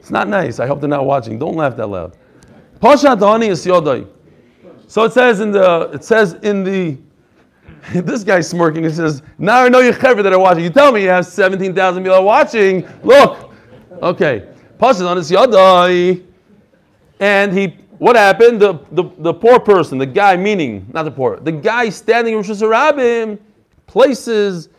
It's 0.00 0.10
not 0.10 0.28
nice. 0.28 0.58
I 0.60 0.66
hope 0.66 0.80
they're 0.80 0.88
not 0.88 1.04
watching. 1.04 1.38
Don't 1.38 1.56
laugh 1.56 1.76
that 1.76 1.86
loud. 1.86 2.16
Pasha 2.80 3.08
Da'ani 3.08 3.50
Yodai. 3.50 4.06
So 4.86 5.04
it 5.04 5.12
says 5.12 5.40
in 5.40 5.52
the 5.52 5.90
it 5.92 6.02
says 6.02 6.34
in 6.42 6.64
the 6.64 6.98
this 7.92 8.24
guy's 8.24 8.48
smirking. 8.48 8.84
It 8.84 8.94
says, 8.94 9.22
"Now 9.38 9.64
I 9.64 9.68
know 9.68 9.80
you 9.80 9.92
clever 9.92 10.22
that 10.22 10.32
are 10.32 10.38
watching. 10.38 10.64
You 10.64 10.70
tell 10.70 10.92
me 10.92 11.02
you 11.02 11.08
have 11.08 11.26
seventeen 11.26 11.74
thousand 11.74 12.02
people 12.02 12.22
watching. 12.24 12.86
Look, 13.02 13.52
okay, 14.02 14.48
Pasha 14.78 15.06
on 15.06 15.16
his 15.16 15.30
yadai, 15.30 16.24
and 17.18 17.52
he. 17.52 17.76
What 17.98 18.16
happened? 18.16 18.62
The, 18.62 18.78
the, 18.92 19.04
the 19.18 19.34
poor 19.34 19.60
person, 19.60 19.98
the 19.98 20.06
guy, 20.06 20.34
meaning 20.34 20.86
not 20.90 21.02
the 21.02 21.10
poor, 21.10 21.38
the 21.38 21.52
guy 21.52 21.90
standing 21.90 22.32
in 22.32 22.38
Rosh 22.38 22.48
Hashanah 22.48 23.38
places 23.86 24.70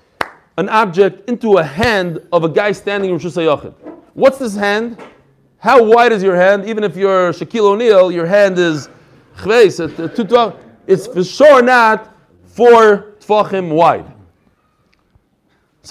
an 0.57 0.67
object 0.69 1.29
into 1.29 1.57
a 1.59 1.63
hand 1.63 2.19
of 2.31 2.43
a 2.43 2.49
guy 2.49 2.71
standing 2.71 3.11
in 3.11 3.17
Rosh 3.17 3.25
Hashanah. 3.25 3.75
What's 4.15 4.39
this 4.39 4.55
hand? 4.55 4.97
How 5.59 5.83
wide 5.83 6.11
is 6.11 6.23
your 6.23 6.35
hand? 6.35 6.65
Even 6.65 6.83
if 6.83 6.95
you're 6.95 7.31
Shaquille 7.31 7.73
O'Neal, 7.73 8.11
your 8.11 8.25
hand 8.25 8.57
is. 8.57 8.89
It's 10.87 11.07
for 11.07 11.23
sure 11.23 11.61
not 11.61 12.10
four 12.53 13.15
tfachim 13.19 13.73
wide. 13.73 14.05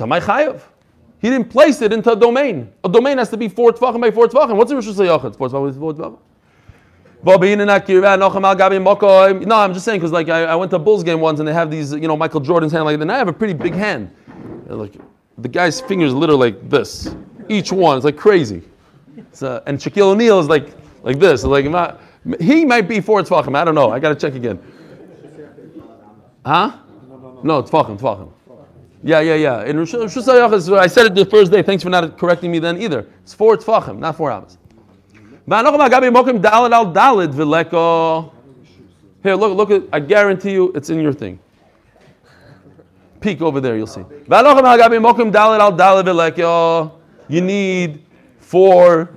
My 0.06 0.20
chayav. 0.20 0.62
He 1.20 1.28
didn't 1.28 1.50
place 1.50 1.82
it 1.82 1.92
into 1.92 2.12
a 2.12 2.16
domain. 2.16 2.72
A 2.82 2.88
domain 2.88 3.18
has 3.18 3.28
to 3.30 3.36
be 3.36 3.48
four 3.48 3.72
tfachim 3.72 4.00
by 4.00 4.10
four 4.10 4.26
tfachim. 4.26 4.56
What's 4.56 4.70
a 4.70 4.74
Rosh 4.74 4.86
Hashanah? 4.86 5.36
Four 5.36 5.48
tfachim 5.48 5.72
by 5.74 5.78
four 5.78 5.92
tfachim. 5.94 6.18
No, 7.22 7.32
I'm 9.56 9.74
just 9.74 9.84
saying 9.84 10.00
because 10.00 10.12
like 10.12 10.30
I, 10.30 10.44
I, 10.44 10.56
went 10.56 10.70
to 10.70 10.76
a 10.76 10.78
Bulls 10.78 11.04
game 11.04 11.20
once 11.20 11.38
and 11.38 11.46
they 11.46 11.52
have 11.52 11.70
these, 11.70 11.92
you 11.92 12.08
know, 12.08 12.16
Michael 12.16 12.40
Jordan's 12.40 12.72
hand 12.72 12.86
like 12.86 12.96
that. 12.96 13.02
And 13.02 13.12
I 13.12 13.18
have 13.18 13.28
a 13.28 13.32
pretty 13.32 13.52
big 13.52 13.74
hand. 13.74 14.10
Like 14.66 14.94
the 15.36 15.48
guy's 15.48 15.82
fingers 15.82 16.14
literally 16.14 16.52
like 16.52 16.70
this, 16.70 17.14
each 17.50 17.72
one. 17.72 17.98
It's 17.98 18.06
like 18.06 18.16
crazy. 18.16 18.62
So, 19.32 19.48
uh, 19.48 19.62
and 19.66 19.78
Shaquille 19.78 20.12
O'Neal 20.12 20.40
is 20.40 20.48
like 20.48 20.74
like 21.02 21.18
this. 21.18 21.44
Like 21.44 21.66
not, 21.66 22.00
he 22.40 22.64
might 22.64 22.88
be 22.88 23.00
four 23.00 23.20
tefachim. 23.22 23.54
I 23.54 23.64
don't 23.64 23.74
know. 23.74 23.90
I 23.90 23.98
got 23.98 24.08
to 24.10 24.14
check 24.14 24.34
again. 24.34 24.58
Huh? 26.44 26.78
No, 27.42 27.62
tefachim, 27.62 27.98
tefachim. 27.98 28.30
Yeah, 29.02 29.20
yeah, 29.20 29.34
yeah. 29.34 29.64
In 29.64 29.78
Rosh 29.78 29.94
Hashanah, 29.94 30.78
I 30.78 30.86
said 30.86 31.06
it 31.06 31.14
the 31.14 31.24
first 31.24 31.50
day. 31.50 31.62
Thanks 31.62 31.82
for 31.82 31.88
not 31.90 32.18
correcting 32.18 32.50
me 32.52 32.58
then 32.58 32.80
either. 32.80 33.06
It's 33.22 33.32
four 33.32 33.56
tefachim, 33.56 33.98
not 33.98 34.16
four 34.16 34.30
amas. 34.30 34.58
Here, 39.22 39.34
look, 39.34 39.56
look 39.56 39.70
at, 39.70 39.82
I 39.92 40.00
guarantee 40.00 40.52
you 40.52 40.72
it's 40.74 40.90
in 40.90 41.00
your 41.00 41.12
thing. 41.12 41.38
Peek 43.20 43.42
over 43.42 43.60
there, 43.60 43.76
you'll 43.76 43.86
see. 43.86 44.04
You 47.28 47.40
need 47.40 48.04
four 48.38 49.10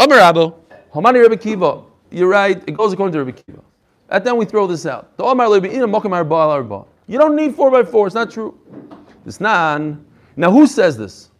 Amar 0.00 0.18
Rabbo, 0.18 0.56
Hamani 0.92 1.22
Rebbe 1.22 1.36
Kiva. 1.36 1.82
You're 2.10 2.28
right. 2.28 2.60
It 2.66 2.76
goes 2.76 2.92
according 2.92 3.12
to 3.12 3.22
Rebbe 3.22 3.40
Kiva. 3.40 3.60
And 4.08 4.24
then 4.24 4.36
we 4.36 4.44
throw 4.44 4.66
this 4.66 4.86
out. 4.86 5.16
The 5.16 5.22
Omar 5.22 5.46
Lebi 5.46 5.70
in 5.70 5.82
a. 5.82 6.84
You 7.06 7.18
don't 7.18 7.36
need 7.36 7.54
four 7.54 7.70
by 7.70 7.84
four. 7.84 8.08
It's 8.08 8.14
not 8.14 8.32
true. 8.32 8.58
It's 9.24 9.40
nan. 9.40 10.04
Now 10.34 10.50
who 10.50 10.66
says 10.66 10.96
this? 10.96 11.30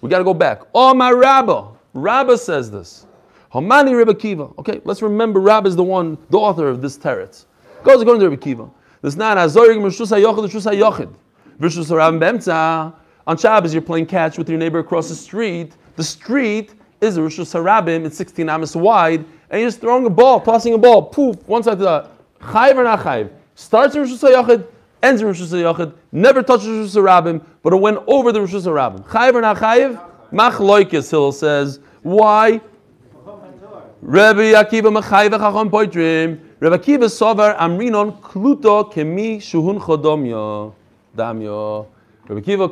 We 0.00 0.10
got 0.10 0.18
to 0.18 0.24
go 0.24 0.34
back. 0.34 0.62
Omar 0.74 1.16
Rabba. 1.16 1.68
Rabba 1.94 2.38
says 2.38 2.72
this. 2.72 3.06
Hamani 3.54 3.96
Rebbe 3.96 4.16
Kiva. 4.16 4.50
Okay, 4.58 4.80
let's 4.84 5.00
remember 5.00 5.38
Rabba 5.38 5.68
is 5.68 5.76
the 5.76 5.84
one, 5.84 6.18
the 6.30 6.38
author 6.38 6.66
of 6.66 6.82
this 6.82 6.98
teretz. 6.98 7.44
Goes 7.84 8.02
according 8.02 8.20
to 8.20 8.28
Rebbe 8.28 8.42
Kiva. 8.42 8.70
This 9.02 9.16
nan 9.16 9.36
azorig 9.36 9.78
mishus 9.78 10.10
hayochid 10.10 10.48
mishus 10.48 10.70
hayochid. 10.70 11.14
Vishus 11.60 11.90
harabim 11.90 12.18
bemtza. 12.18 12.94
On 13.26 13.36
Shabbos, 13.36 13.74
you're 13.74 13.82
playing 13.82 14.06
catch 14.06 14.38
with 14.38 14.48
your 14.48 14.58
neighbor 14.58 14.78
across 14.78 15.10
the 15.10 15.14
street. 15.14 15.74
The 15.96 16.04
street 16.04 16.72
is 17.00 17.18
Rishus 17.18 17.54
Harabim, 17.54 18.06
it's 18.06 18.16
16 18.16 18.48
amas 18.48 18.74
wide, 18.74 19.24
and 19.50 19.60
you're 19.60 19.68
just 19.68 19.80
throwing 19.80 20.06
a 20.06 20.10
ball, 20.10 20.40
tossing 20.40 20.74
a 20.74 20.78
ball, 20.78 21.02
poof, 21.02 21.36
one 21.46 21.62
side 21.62 21.78
to 21.78 21.84
the. 21.84 22.08
Chayiv 22.40 22.76
or 22.76 22.84
not 22.84 23.00
chayiv? 23.00 23.30
Starts 23.54 23.94
in 23.94 24.04
Rishus 24.04 24.26
HaYachid, 24.26 24.66
ends 25.02 25.20
in 25.20 25.28
Rishus 25.28 25.52
HaYachid, 25.52 25.92
never 26.12 26.42
touches 26.42 26.66
Rishus 26.66 26.96
Harabim, 26.96 27.44
but 27.62 27.72
it 27.72 27.76
went 27.76 27.98
over 28.06 28.32
the 28.32 28.38
Rishus 28.38 28.64
Harabim. 28.64 29.04
Chayiv 29.04 29.34
or 29.34 29.40
not 29.42 29.56
chayiv? 29.58 30.00
Mach 30.32 30.54
loikis, 30.54 31.10
Hillel 31.10 31.32
says. 31.32 31.80
Why? 32.02 32.60
Rebbe 34.00 34.54
Akiva 34.54 34.90
Machayiv 34.96 35.30
Chacham 35.30 35.70
Poitrim. 35.70 36.40
Akiva 36.60 37.08
Sovar 37.08 37.56
Amrinon 37.56 38.20
Kluto 38.20 38.92
Kemi 38.92 39.38
Shuhun 39.38 39.80
Chodomyo. 39.80 40.74
Damyo. 41.16 41.86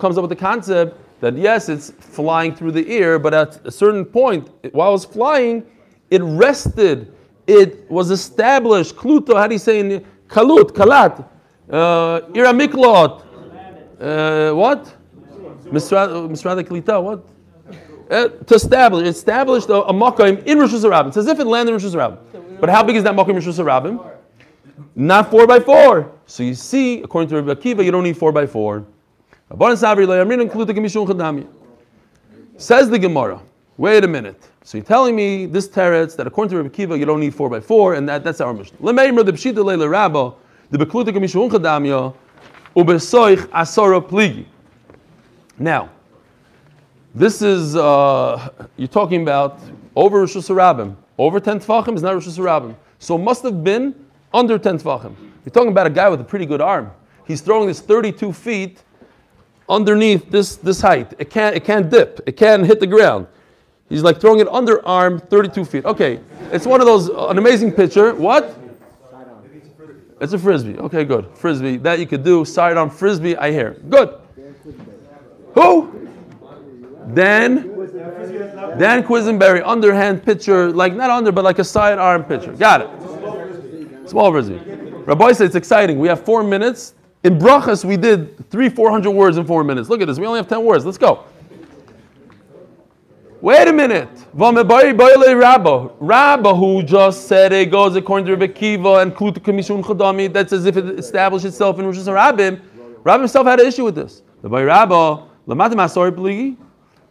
Comes 0.00 0.18
up 0.18 0.22
with 0.22 0.30
the 0.30 0.36
concept 0.36 1.00
that 1.20 1.36
yes, 1.36 1.68
it's 1.68 1.90
flying 1.90 2.54
through 2.54 2.72
the 2.72 2.86
air, 2.90 3.18
but 3.18 3.32
at 3.32 3.64
a 3.66 3.70
certain 3.70 4.04
point, 4.04 4.50
while 4.72 4.94
it's 4.94 5.04
flying, 5.04 5.64
it 6.10 6.22
rested 6.22 7.12
it 7.46 7.88
was 7.90 8.10
established, 8.10 8.96
kluto, 8.96 9.36
how 9.36 9.46
do 9.46 9.54
you 9.54 9.58
say 9.58 9.78
in 9.78 10.04
kalut, 10.28 10.72
kalat, 10.72 11.24
uh, 11.70 12.20
iramiklot, 12.32 13.22
uh, 14.00 14.54
what? 14.54 14.94
Misrad 15.66 16.28
Misrad 16.28 16.62
Klita, 16.64 17.02
what? 17.02 17.24
Uh, 18.10 18.28
to 18.28 18.54
establish, 18.54 19.08
established 19.08 19.68
a, 19.68 19.82
a 19.82 19.92
in 20.44 20.58
Rosh 20.58 20.72
Hashanah. 20.72 21.08
It's 21.08 21.16
as 21.16 21.26
if 21.26 21.40
it 21.40 21.46
landed 21.46 21.74
in 21.74 21.82
Rosh 21.82 21.94
Hashanah. 21.94 22.18
But 22.60 22.68
how 22.68 22.82
big 22.82 22.96
is 22.96 23.04
that 23.04 23.14
makom 23.14 23.34
Rosh 23.34 23.46
Hashanah? 23.46 24.12
Not 24.94 25.30
four 25.30 25.46
by 25.46 25.60
four. 25.60 26.12
So 26.26 26.42
you 26.42 26.54
see, 26.54 27.02
according 27.02 27.28
to 27.30 27.42
Rabbi 27.42 27.60
Akiva, 27.60 27.84
you 27.84 27.90
don't 27.90 28.02
need 28.02 28.16
four 28.16 28.32
by 28.32 28.46
four. 28.46 28.84
Says 32.58 32.90
the 32.90 32.98
Gemara. 32.98 33.40
Wait 33.76 34.04
a 34.04 34.08
minute. 34.08 34.48
So 34.64 34.78
you're 34.78 34.84
telling 34.84 35.14
me 35.14 35.46
this 35.46 35.68
teretz 35.68 36.16
that 36.16 36.26
according 36.26 36.50
to 36.50 36.56
Rabbi 36.62 36.74
Akiva, 36.74 36.98
you 36.98 37.04
don't 37.04 37.20
need 37.20 37.34
four 37.34 37.48
by 37.48 37.60
four, 37.60 37.94
and 37.94 38.08
that, 38.08 38.24
that's 38.24 38.40
our 38.40 38.52
mission. 38.52 38.76
The. 38.80 38.92
Now, 45.58 45.88
this 47.14 47.40
is 47.42 47.76
uh, 47.76 48.48
you're 48.76 48.88
talking 48.88 49.22
about 49.22 49.60
over 49.94 50.20
Rosh 50.20 50.36
Hashanah, 50.36 50.96
over 51.18 51.40
ten 51.40 51.60
tefachim 51.60 51.94
is 51.94 52.02
not 52.02 52.14
Rosh 52.14 52.26
Hashanah. 52.26 52.76
So 52.98 53.16
it 53.16 53.22
must 53.22 53.42
have 53.42 53.62
been 53.64 53.94
under 54.32 54.58
ten 54.58 54.78
tefachim. 54.78 55.14
You're 55.44 55.52
talking 55.52 55.70
about 55.70 55.86
a 55.86 55.90
guy 55.90 56.08
with 56.08 56.20
a 56.20 56.24
pretty 56.24 56.46
good 56.46 56.60
arm. 56.60 56.90
He's 57.26 57.40
throwing 57.40 57.66
this 57.66 57.80
32 57.80 58.32
feet 58.32 58.82
underneath 59.68 60.30
this, 60.30 60.56
this 60.56 60.80
height. 60.80 61.12
It 61.18 61.30
can't, 61.30 61.56
it 61.56 61.64
can't 61.64 61.90
dip. 61.90 62.20
It 62.26 62.36
can't 62.36 62.64
hit 62.64 62.80
the 62.80 62.86
ground. 62.86 63.26
He's 63.88 64.02
like 64.02 64.20
throwing 64.20 64.40
it 64.40 64.48
underarm 64.48 65.28
32 65.28 65.64
feet. 65.64 65.84
Okay, 65.84 66.20
it's 66.52 66.66
one 66.66 66.80
of 66.80 66.86
those, 66.86 67.08
uh, 67.10 67.28
an 67.28 67.38
amazing 67.38 67.72
pitcher. 67.72 68.14
What? 68.14 68.58
It's 70.20 70.32
a 70.32 70.38
frisbee. 70.38 70.78
Okay, 70.78 71.04
good. 71.04 71.28
Frisbee. 71.34 71.76
That 71.76 71.98
you 71.98 72.06
could 72.06 72.24
do. 72.24 72.44
Sidearm 72.44 72.88
frisbee, 72.88 73.36
I 73.36 73.52
hear. 73.52 73.76
Good. 73.88 74.18
Who? 75.54 76.05
Dan. 77.14 77.72
Dan 78.78 79.04
Quisenberry, 79.04 79.62
underhand 79.64 80.24
pitcher, 80.24 80.72
like 80.72 80.94
not 80.94 81.10
under, 81.10 81.32
but 81.32 81.44
like 81.44 81.58
a 81.58 81.64
sidearm 81.64 82.24
pitcher. 82.24 82.52
Got 82.52 82.82
it. 82.82 84.08
Small 84.08 84.30
frisbee. 84.30 84.60
Rabbi 85.06 85.32
said 85.32 85.46
it's 85.46 85.54
exciting. 85.54 85.98
We 85.98 86.08
have 86.08 86.24
four 86.24 86.42
minutes. 86.42 86.94
In 87.24 87.38
brachas, 87.38 87.84
we 87.84 87.96
did 87.96 88.50
three, 88.50 88.68
four 88.68 88.90
hundred 88.90 89.12
words 89.12 89.36
in 89.36 89.46
four 89.46 89.64
minutes. 89.64 89.88
Look 89.88 90.00
at 90.00 90.06
this. 90.06 90.18
We 90.18 90.26
only 90.26 90.38
have 90.38 90.48
ten 90.48 90.64
words. 90.64 90.84
Let's 90.84 90.98
go. 90.98 91.24
Wait 93.40 93.68
a 93.68 93.72
minute. 93.72 94.08
Rabba. 94.34 96.54
Who 96.54 96.82
just 96.82 97.28
said 97.28 97.52
it 97.52 97.70
goes 97.70 97.94
according 97.94 98.26
to 98.26 98.36
Rebbe 98.36 98.52
Kiva 98.52 98.96
and 98.96 99.14
Kluta 99.14 99.38
Kamishun 99.38 99.84
Chadami, 99.84 100.32
that's 100.32 100.52
as 100.52 100.66
if 100.66 100.76
it 100.76 100.98
established 100.98 101.44
itself 101.44 101.78
in 101.78 101.86
Rosh 101.86 101.98
Hashanah. 101.98 102.14
Rabbi 102.14 102.56
Rabbi 103.04 103.18
himself 103.18 103.46
had 103.46 103.60
an 103.60 103.66
issue 103.66 103.84
with 103.84 103.94
this. 103.94 104.22
The 104.42 104.48
Rabba, 104.48 105.22
Lamatim 105.46 105.76
Asori 105.76 106.10
Pligi, 106.10 106.56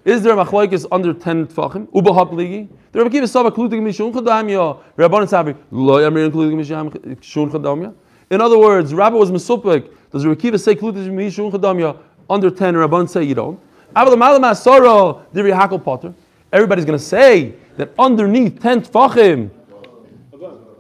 is 0.06 0.22
there 0.22 0.38
a 0.38 0.46
machlokes 0.46 0.86
under 0.92 1.14
10 1.14 1.48
tfachim? 1.48 1.88
Uba 1.94 2.12
pligi? 2.12 2.70
The 2.92 3.00
Rebbe 3.00 3.10
Kiva 3.10 3.28
Sava 3.28 3.52
Kluta 3.52 3.72
Kamishun 3.72 4.14
Chadami, 4.14 4.80
Rabban 4.96 5.28
Sabri, 5.28 5.58
Lo 5.72 5.98
Yamir 5.98 6.30
Kluta 6.30 6.54
Kamishun 6.54 7.52
Chadami. 7.52 7.94
In 8.30 8.40
other 8.40 8.60
words, 8.60 8.94
Rabbi 8.94 9.16
was 9.16 9.32
Mesupik. 9.32 9.90
Does 10.12 10.24
Rebbe 10.24 10.40
Kiva 10.40 10.60
say 10.60 10.76
Kluta 10.76 11.06
mishun 11.10 11.52
Chadami 11.52 11.98
under 12.30 12.52
10 12.52 12.76
and 12.76 12.78
Rabban 12.78 13.10
say 13.10 13.24
you 13.24 13.34
don't? 13.34 13.60
Avol 13.96 14.16
malama 14.16 14.52
soro 14.52 15.24
diri 15.34 15.52
hakol 15.52 15.84
potter. 15.84 16.14
Everybody's 16.54 16.86
going 16.86 17.00
to 17.00 17.04
say 17.04 17.56
that 17.78 17.92
underneath 17.98 18.62
10 18.62 18.82
tfachim, 18.82 19.50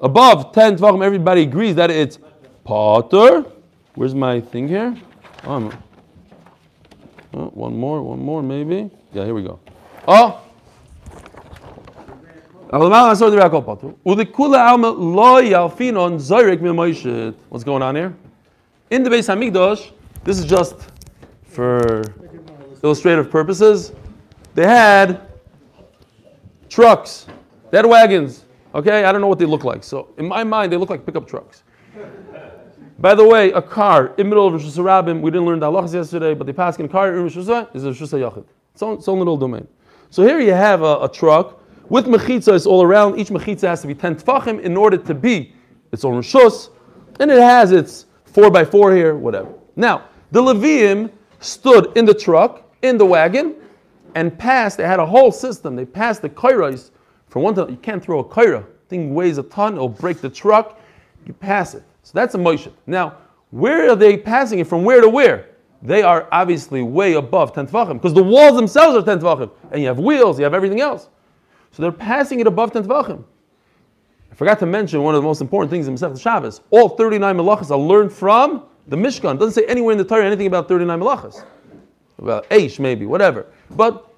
above 0.02 0.52
10 0.54 0.78
tfachim, 0.78 1.04
everybody 1.04 1.42
agrees 1.42 1.76
that 1.76 1.90
it's 1.90 2.20
potter. 2.64 3.44
Where's 3.96 4.14
my 4.14 4.40
thing 4.40 4.68
here? 4.68 4.96
Oh, 5.46 5.72
oh, 7.34 7.46
one 7.48 7.76
more, 7.76 8.04
one 8.04 8.20
more 8.20 8.44
maybe. 8.44 8.92
Yeah, 9.16 9.24
here 9.24 9.34
we 9.34 9.43
go. 9.43 9.61
Oh! 10.09 10.41
What's 17.47 17.63
going 17.63 17.82
on 17.82 17.95
here? 17.95 18.13
In 18.89 19.03
the 19.03 19.09
Beis 19.09 19.30
Hamikdash, 19.34 19.93
this 20.26 20.38
is 20.38 20.43
just 20.45 20.89
for 21.45 22.03
illustrative 22.84 23.32
purposes, 23.32 23.93
they 24.53 24.68
had 24.68 25.22
trucks, 26.68 27.28
they 27.72 27.78
had 27.78 27.86
wagons. 27.86 28.43
Okay, 28.74 29.05
I 29.05 29.13
don't 29.13 29.22
know 29.22 29.28
what 29.28 29.39
they 29.39 29.45
look 29.45 29.63
like. 29.63 29.82
So 29.86 30.13
in 30.18 30.28
my 30.28 30.43
mind, 30.43 30.74
they 30.74 30.78
look 30.78 30.89
like 30.89 31.05
pickup 31.05 31.26
trucks. 31.26 31.63
By 32.99 33.16
the 33.16 33.26
way, 33.26 33.53
a 33.53 33.61
car 33.61 34.07
in 34.07 34.13
the 34.18 34.24
middle 34.26 34.45
of 34.47 34.51
Rosh 34.55 34.66
Hashanah, 34.66 35.22
we 35.22 35.32
didn't 35.32 35.45
learn 35.45 35.61
the 35.61 35.72
halachas 35.72 35.93
yesterday, 35.93 36.34
but 36.34 36.45
they 36.45 36.51
pass 36.51 36.78
in 36.80 36.86
a 36.88 36.89
car 36.89 37.16
in 37.16 37.24
Rosh 37.24 37.38
Hashanah 37.38 37.74
is 37.74 37.86
a 37.86 37.88
Rosh 37.88 38.01
Hashanah 38.01 38.45
It's 38.76 38.84
own, 38.84 38.96
its 38.96 39.08
own 39.08 39.20
little 39.20 39.38
domain. 39.38 39.66
So 40.10 40.22
here 40.24 40.42
you 40.42 40.52
have 40.52 40.82
a, 40.82 41.04
a 41.04 41.08
truck 41.10 41.64
with 41.88 42.08
mechitzas 42.08 42.68
all 42.68 42.84
around. 42.84 43.18
Each 43.18 43.30
mechitza 43.30 43.70
has 43.70 43.80
to 43.84 43.88
be 43.88 43.96
10 43.96 44.18
tfachim 44.18 44.60
in 44.60 44.76
order 44.76 44.98
to 44.98 45.14
be 45.14 45.54
its 45.94 46.04
own 46.04 46.16
Rosh 46.16 46.68
and 47.22 47.32
it 47.32 47.40
has 47.40 47.72
its 47.72 48.08
4 48.26 48.52
by 48.52 48.66
4 48.66 48.94
here, 48.94 49.16
whatever. 49.16 49.54
Now, 49.78 50.10
the 50.32 50.42
Levium 50.42 51.10
stood 51.40 51.98
in 51.98 52.04
the 52.04 52.14
truck 52.14 52.70
in 52.82 52.98
the 52.98 53.06
wagon 53.06 53.56
and 54.14 54.38
passed. 54.38 54.76
They 54.76 54.86
had 54.86 55.00
a 55.00 55.06
whole 55.06 55.32
system. 55.32 55.78
They 55.78 55.86
passed 55.86 56.22
the 56.22 56.30
kairos 56.30 56.92
from 57.30 57.44
one 57.44 57.56
to 57.56 57.68
you 57.70 57.78
can't 57.78 58.04
throw 58.04 58.20
a 58.20 58.26
kaira. 58.26 58.66
Thing 58.90 59.14
weighs 59.16 59.38
a 59.38 59.44
ton. 59.44 59.76
It'll 59.76 59.88
break 59.88 60.20
the 60.20 60.30
truck. 60.30 60.82
You 61.26 61.32
pass 61.32 61.76
it. 61.76 61.84
So 62.04 62.12
that's 62.14 62.36
a 62.36 62.38
motion. 62.38 62.74
Now, 62.88 63.20
where 63.52 63.90
are 63.90 63.96
they 63.96 64.18
passing 64.18 64.60
it 64.60 64.68
from? 64.68 64.84
Where 64.84 65.00
to 65.00 65.08
where? 65.08 65.55
They 65.86 66.02
are 66.02 66.28
obviously 66.32 66.82
way 66.82 67.14
above 67.14 67.54
10 67.54 67.68
tefachim 67.68 67.94
because 67.94 68.14
the 68.14 68.24
walls 68.24 68.56
themselves 68.56 68.98
are 68.98 69.04
10 69.04 69.20
tefachim, 69.20 69.52
and 69.72 69.82
you 69.82 69.88
have 69.88 70.00
wheels, 70.00 70.40
you 70.40 70.44
have 70.44 70.56
everything 70.56 70.82
else. 70.82 71.10
So 71.72 71.84
they're 71.84 71.92
passing 71.92 72.40
it 72.40 72.48
above 72.48 72.74
10 72.74 72.86
tefachim. 72.86 73.24
I 74.32 74.36
forgot 74.36 74.58
to 74.60 74.66
mention 74.66 75.04
one 75.04 75.14
of 75.14 75.22
the 75.22 75.28
most 75.28 75.42
important 75.42 75.70
things 75.70 75.88
in 75.88 75.96
Masechet 75.96 76.20
Shabbos. 76.20 76.62
All 76.72 76.90
39 76.90 77.38
malachas 77.38 77.70
are 77.70 77.78
learned 77.78 78.12
from 78.12 78.64
the 78.88 78.96
Mishkan. 78.96 79.36
It 79.36 79.40
doesn't 79.40 79.54
say 79.54 79.66
anywhere 79.70 79.92
in 79.92 79.98
the 79.98 80.04
Torah 80.04 80.26
anything 80.26 80.48
about 80.48 80.68
39 80.68 81.00
malachas 81.00 81.46
about 82.18 82.50
Aish 82.50 82.80
maybe, 82.80 83.06
whatever. 83.06 83.46
But 83.72 84.12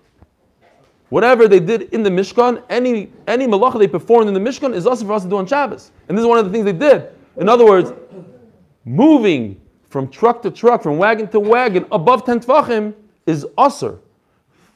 whatever 1.09 1.47
they 1.47 1.59
did 1.59 1.93
in 1.93 2.01
the 2.01 2.09
Mishkan, 2.09 2.63
any 2.70 3.11
any 3.28 3.45
malacha 3.45 3.78
they 3.78 3.88
performed 3.88 4.30
in 4.30 4.34
the 4.34 4.39
Mishkan 4.39 4.74
is 4.74 4.88
also 4.88 5.05
for 5.05 5.13
us 5.13 5.24
to 5.24 5.30
do 5.30 5.38
on 5.38 5.45
Shabbos. 5.45 5.91
And 6.07 6.18
this 6.18 6.24
is 6.24 6.28
one 6.28 6.39
of 6.39 6.45
the 6.45 6.51
things 6.51 6.63
they 6.63 6.72
did. 6.72 7.09
In 7.36 7.49
other 7.49 7.65
words, 7.65 7.91
moving 8.86 9.59
from 9.89 10.09
truck 10.09 10.41
to 10.43 10.51
truck, 10.51 10.83
from 10.83 10.97
wagon 10.97 11.27
to 11.29 11.39
wagon, 11.39 11.85
above 11.91 12.25
10 12.25 12.41
tvachim 12.41 12.93
is 13.25 13.45
usr. 13.57 13.99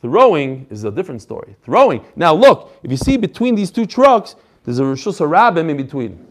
Throwing 0.01 0.65
is 0.69 0.83
a 0.83 0.91
different 0.91 1.21
story. 1.21 1.55
Throwing. 1.63 2.03
Now 2.15 2.33
look, 2.33 2.77
if 2.81 2.89
you 2.89 2.97
see 2.97 3.17
between 3.17 3.55
these 3.55 3.69
two 3.69 3.85
trucks, 3.85 4.35
there's 4.63 4.79
a 4.79 4.85
Rosh 4.85 5.05
Hashanah 5.05 5.69
in 5.69 5.77
between. 5.77 6.27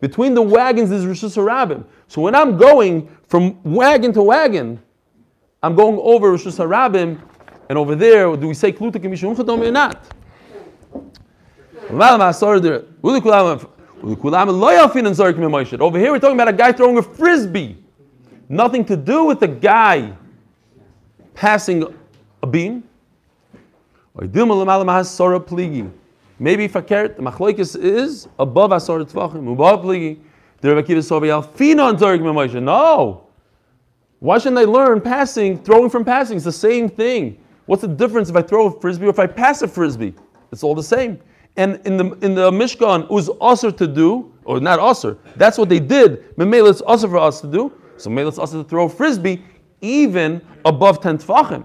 Between 0.00 0.34
the 0.34 0.42
wagons, 0.42 0.90
there's 0.90 1.06
Rosh 1.06 1.22
Hashanah. 1.22 1.84
So 2.08 2.20
when 2.20 2.34
I'm 2.34 2.56
going 2.56 3.08
from 3.28 3.62
wagon 3.62 4.12
to 4.14 4.22
wagon, 4.22 4.82
I'm 5.62 5.76
going 5.76 5.98
over 6.02 6.32
Rosh 6.32 6.46
Hashanah, 6.46 7.20
and 7.68 7.78
over 7.78 7.94
there, 7.94 8.36
do 8.36 8.48
we 8.48 8.54
say 8.54 8.72
Kluta 8.72 8.96
Kimishum 8.96 9.36
Chadom 9.36 9.66
or 9.66 9.70
not? 9.70 10.04
Over 15.80 15.98
here, 15.98 16.10
we're 16.10 16.18
talking 16.18 16.36
about 16.36 16.48
a 16.48 16.52
guy 16.52 16.72
throwing 16.72 16.98
a 16.98 17.02
frisbee. 17.02 17.81
Nothing 18.52 18.84
to 18.84 18.98
do 18.98 19.24
with 19.24 19.40
the 19.40 19.48
guy 19.48 20.12
passing 21.32 21.84
a 22.42 22.46
beam. 22.46 22.84
Maybe 24.14 24.28
fakert, 26.68 27.16
the 27.16 27.22
machlokes 27.22 27.82
is 27.82 28.28
above 28.38 28.72
asar 28.72 28.98
tvachim, 28.98 29.50
above 29.50 29.82
pligi. 29.82 30.18
The 30.60 30.68
Rebbe 30.68 30.86
Kiva 30.86 31.00
Sovi 31.00 31.28
Alfina 31.28 31.84
on 31.84 31.96
Zorg 31.96 32.62
No, 32.62 33.26
why 34.18 34.36
shouldn't 34.36 34.58
I 34.58 34.64
learn 34.64 35.00
passing, 35.00 35.62
throwing 35.64 35.88
from 35.88 36.04
passing? 36.04 36.36
It's 36.36 36.44
the 36.44 36.52
same 36.52 36.90
thing. 36.90 37.38
What's 37.64 37.80
the 37.80 37.88
difference 37.88 38.28
if 38.28 38.36
I 38.36 38.42
throw 38.42 38.66
a 38.66 38.80
frisbee 38.80 39.06
or 39.06 39.10
if 39.10 39.18
I 39.18 39.28
pass 39.28 39.62
a 39.62 39.68
frisbee? 39.68 40.12
It's 40.52 40.62
all 40.62 40.74
the 40.74 40.82
same. 40.82 41.18
And 41.56 41.80
in 41.86 41.96
the 41.96 42.10
in 42.20 42.34
the 42.34 42.50
Mishkan, 42.50 43.04
it 43.04 43.10
was 43.10 43.30
to 43.76 43.86
do, 43.86 44.30
or 44.44 44.60
not 44.60 44.78
usher. 44.78 45.16
That's 45.36 45.56
what 45.56 45.70
they 45.70 45.80
did. 45.80 46.36
Memela, 46.36 46.68
it's 46.68 46.82
usher 46.86 47.08
for 47.08 47.16
us 47.16 47.40
to 47.40 47.46
do. 47.46 47.72
So 48.02 48.10
it's 48.28 48.38
usher 48.38 48.62
to 48.62 48.64
throw 48.64 48.88
frisbee 48.88 49.42
even 49.80 50.40
above 50.64 51.00
ten 51.00 51.18
tefachim, 51.18 51.64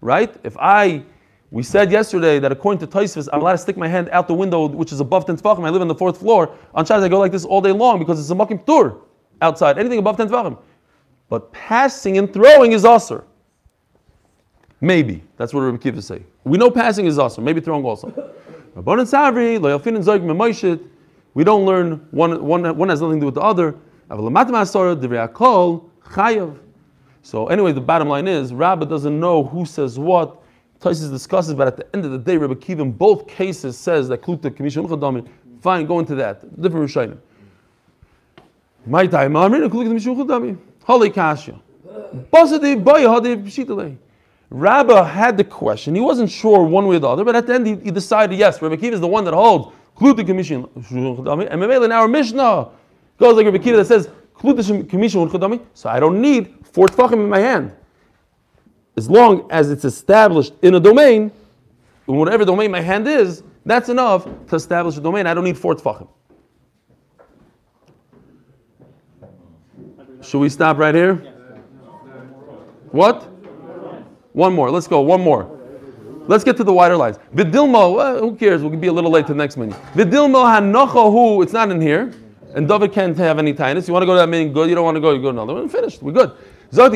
right? 0.00 0.34
If 0.42 0.56
I, 0.58 1.02
we 1.50 1.62
said 1.62 1.90
yesterday 1.90 2.38
that 2.38 2.52
according 2.52 2.80
to 2.80 2.86
Taisvis, 2.86 3.28
I'm 3.32 3.40
allowed 3.40 3.52
to 3.52 3.58
stick 3.58 3.76
my 3.76 3.88
hand 3.88 4.08
out 4.10 4.28
the 4.28 4.34
window, 4.34 4.66
which 4.66 4.92
is 4.92 5.00
above 5.00 5.26
ten 5.26 5.36
tefachim. 5.36 5.66
I 5.66 5.70
live 5.70 5.82
on 5.82 5.88
the 5.88 5.94
fourth 5.94 6.18
floor. 6.18 6.56
On 6.74 6.84
Shabbos, 6.84 7.04
I 7.04 7.08
go 7.08 7.18
like 7.18 7.32
this 7.32 7.44
all 7.44 7.60
day 7.60 7.72
long 7.72 7.98
because 7.98 8.18
it's 8.20 8.30
a 8.30 8.34
makim 8.34 8.64
tur 8.64 8.96
outside. 9.42 9.78
Anything 9.78 9.98
above 9.98 10.16
ten 10.16 10.28
tefachim. 10.28 10.58
But 11.28 11.52
passing 11.52 12.18
and 12.18 12.32
throwing 12.32 12.72
is 12.72 12.84
usher. 12.84 13.24
Maybe. 14.80 15.22
That's 15.36 15.52
what 15.52 15.60
Rabbi 15.60 15.76
Kiva 15.76 16.00
say. 16.00 16.22
We 16.44 16.56
know 16.56 16.70
passing 16.70 17.06
is 17.06 17.18
usher. 17.18 17.42
Maybe 17.42 17.60
throwing 17.60 17.84
also. 17.84 18.08
We 21.32 21.44
don't 21.44 21.64
learn 21.64 22.06
one, 22.10 22.42
one, 22.42 22.76
one 22.76 22.88
has 22.88 23.00
nothing 23.00 23.18
to 23.18 23.20
do 23.20 23.26
with 23.26 23.34
the 23.36 23.40
other. 23.40 23.76
So 27.22 27.46
anyway, 27.46 27.72
the 27.72 27.80
bottom 27.80 28.08
line 28.08 28.26
is, 28.26 28.52
Rabbi 28.52 28.86
doesn't 28.86 29.20
know 29.20 29.44
who 29.44 29.64
says 29.64 29.98
what. 30.00 30.36
Taisus 30.80 31.10
discusses, 31.10 31.54
but 31.54 31.68
at 31.68 31.76
the 31.76 31.86
end 31.94 32.04
of 32.04 32.10
the 32.10 32.18
day, 32.18 32.36
Rabbi 32.36 32.54
Kiva 32.54 32.82
in 32.82 32.90
both 32.90 33.28
cases 33.28 33.78
says 33.78 34.08
that 34.08 34.22
kluta 34.22 34.54
commission 34.54 34.88
chadamin. 34.88 35.28
Fine, 35.60 35.86
go 35.86 36.00
into 36.00 36.14
that. 36.16 36.40
Different 36.60 36.90
Rishayim. 36.90 37.18
My 38.86 39.06
time, 39.06 39.34
Amrin, 39.34 39.68
kluta 39.68 39.86
commission 39.86 40.16
chadamin. 40.16 40.58
Holy 40.82 41.10
kasha. 41.10 41.60
Basadi 42.32 42.82
boy 42.82 43.06
hadi 43.06 43.36
pshitale. 43.36 43.96
Rabbi 44.48 45.04
had 45.04 45.36
the 45.36 45.44
question. 45.44 45.94
He 45.94 46.00
wasn't 46.00 46.30
sure 46.30 46.64
one 46.64 46.88
way 46.88 46.96
or 46.96 47.00
the 47.00 47.08
other, 47.08 47.24
but 47.24 47.36
at 47.36 47.46
the 47.46 47.54
end 47.54 47.66
he, 47.66 47.76
he 47.76 47.90
decided 47.92 48.36
yes. 48.36 48.60
Rabbi 48.60 48.76
Kiva 48.76 48.94
is 48.94 49.00
the 49.00 49.06
one 49.06 49.24
that 49.24 49.34
holds 49.34 49.72
kluta 49.96 50.26
commission 50.26 50.64
chadamin. 50.64 51.46
And 51.50 51.62
Mamela 51.62 51.84
in 51.84 51.92
our 51.92 52.08
Mishnah 52.08 52.70
goes 53.20 53.36
like 53.36 53.46
Rabbi 53.46 53.58
Kiva 53.58 53.76
that 53.76 53.86
says. 53.86 54.10
So 55.74 55.88
I 55.90 56.00
don't 56.00 56.20
need 56.20 56.54
four 56.72 56.86
tefachim 56.86 57.12
in 57.12 57.28
my 57.28 57.38
hand 57.38 57.76
as 58.96 59.08
long 59.08 59.50
as 59.50 59.70
it's 59.70 59.84
established 59.84 60.52
in 60.62 60.74
a 60.74 60.80
domain, 60.80 61.30
in 62.06 62.16
whatever 62.16 62.44
domain 62.44 62.70
my 62.70 62.82
hand 62.82 63.08
is, 63.08 63.42
that's 63.64 63.88
enough 63.88 64.28
to 64.48 64.56
establish 64.56 64.96
a 64.96 65.00
domain. 65.00 65.26
I 65.26 65.34
don't 65.34 65.44
need 65.44 65.56
four 65.56 65.74
tefachim. 65.74 66.08
Should 70.22 70.40
we 70.40 70.50
stop 70.50 70.76
right 70.76 70.94
here? 70.94 71.14
What? 72.90 73.22
One 74.32 74.52
more. 74.52 74.70
Let's 74.70 74.86
go. 74.86 75.00
One 75.00 75.22
more. 75.22 75.58
Let's 76.26 76.44
get 76.44 76.58
to 76.58 76.64
the 76.64 76.72
wider 76.72 76.96
lines. 76.96 77.18
Vidilmo, 77.34 77.96
well, 77.96 78.00
uh, 78.00 78.20
who 78.20 78.36
cares? 78.36 78.62
We'll 78.62 78.76
be 78.76 78.88
a 78.88 78.92
little 78.92 79.10
late 79.10 79.26
to 79.28 79.32
the 79.32 79.38
next 79.38 79.56
minute. 79.56 79.78
Vidilmo 79.94 80.44
hanochahu, 80.44 81.42
it's 81.42 81.52
not 81.54 81.70
in 81.70 81.80
here. 81.80 82.12
And 82.54 82.68
David 82.68 82.92
can't 82.92 83.16
have 83.16 83.38
any 83.38 83.54
tinus. 83.54 83.86
You 83.86 83.92
want 83.92 84.02
to 84.02 84.06
go 84.06 84.14
to 84.14 84.18
that 84.18 84.28
meeting? 84.28 84.52
Good. 84.52 84.68
You 84.68 84.74
don't 84.74 84.84
want 84.84 84.96
to 84.96 85.00
go? 85.00 85.12
You 85.12 85.18
go 85.18 85.32
to 85.32 85.40
another 85.40 85.54
one. 85.54 85.68
Finished. 85.68 86.02
We're 86.02 86.12
good. 86.12 86.32
Zot. 86.72 86.92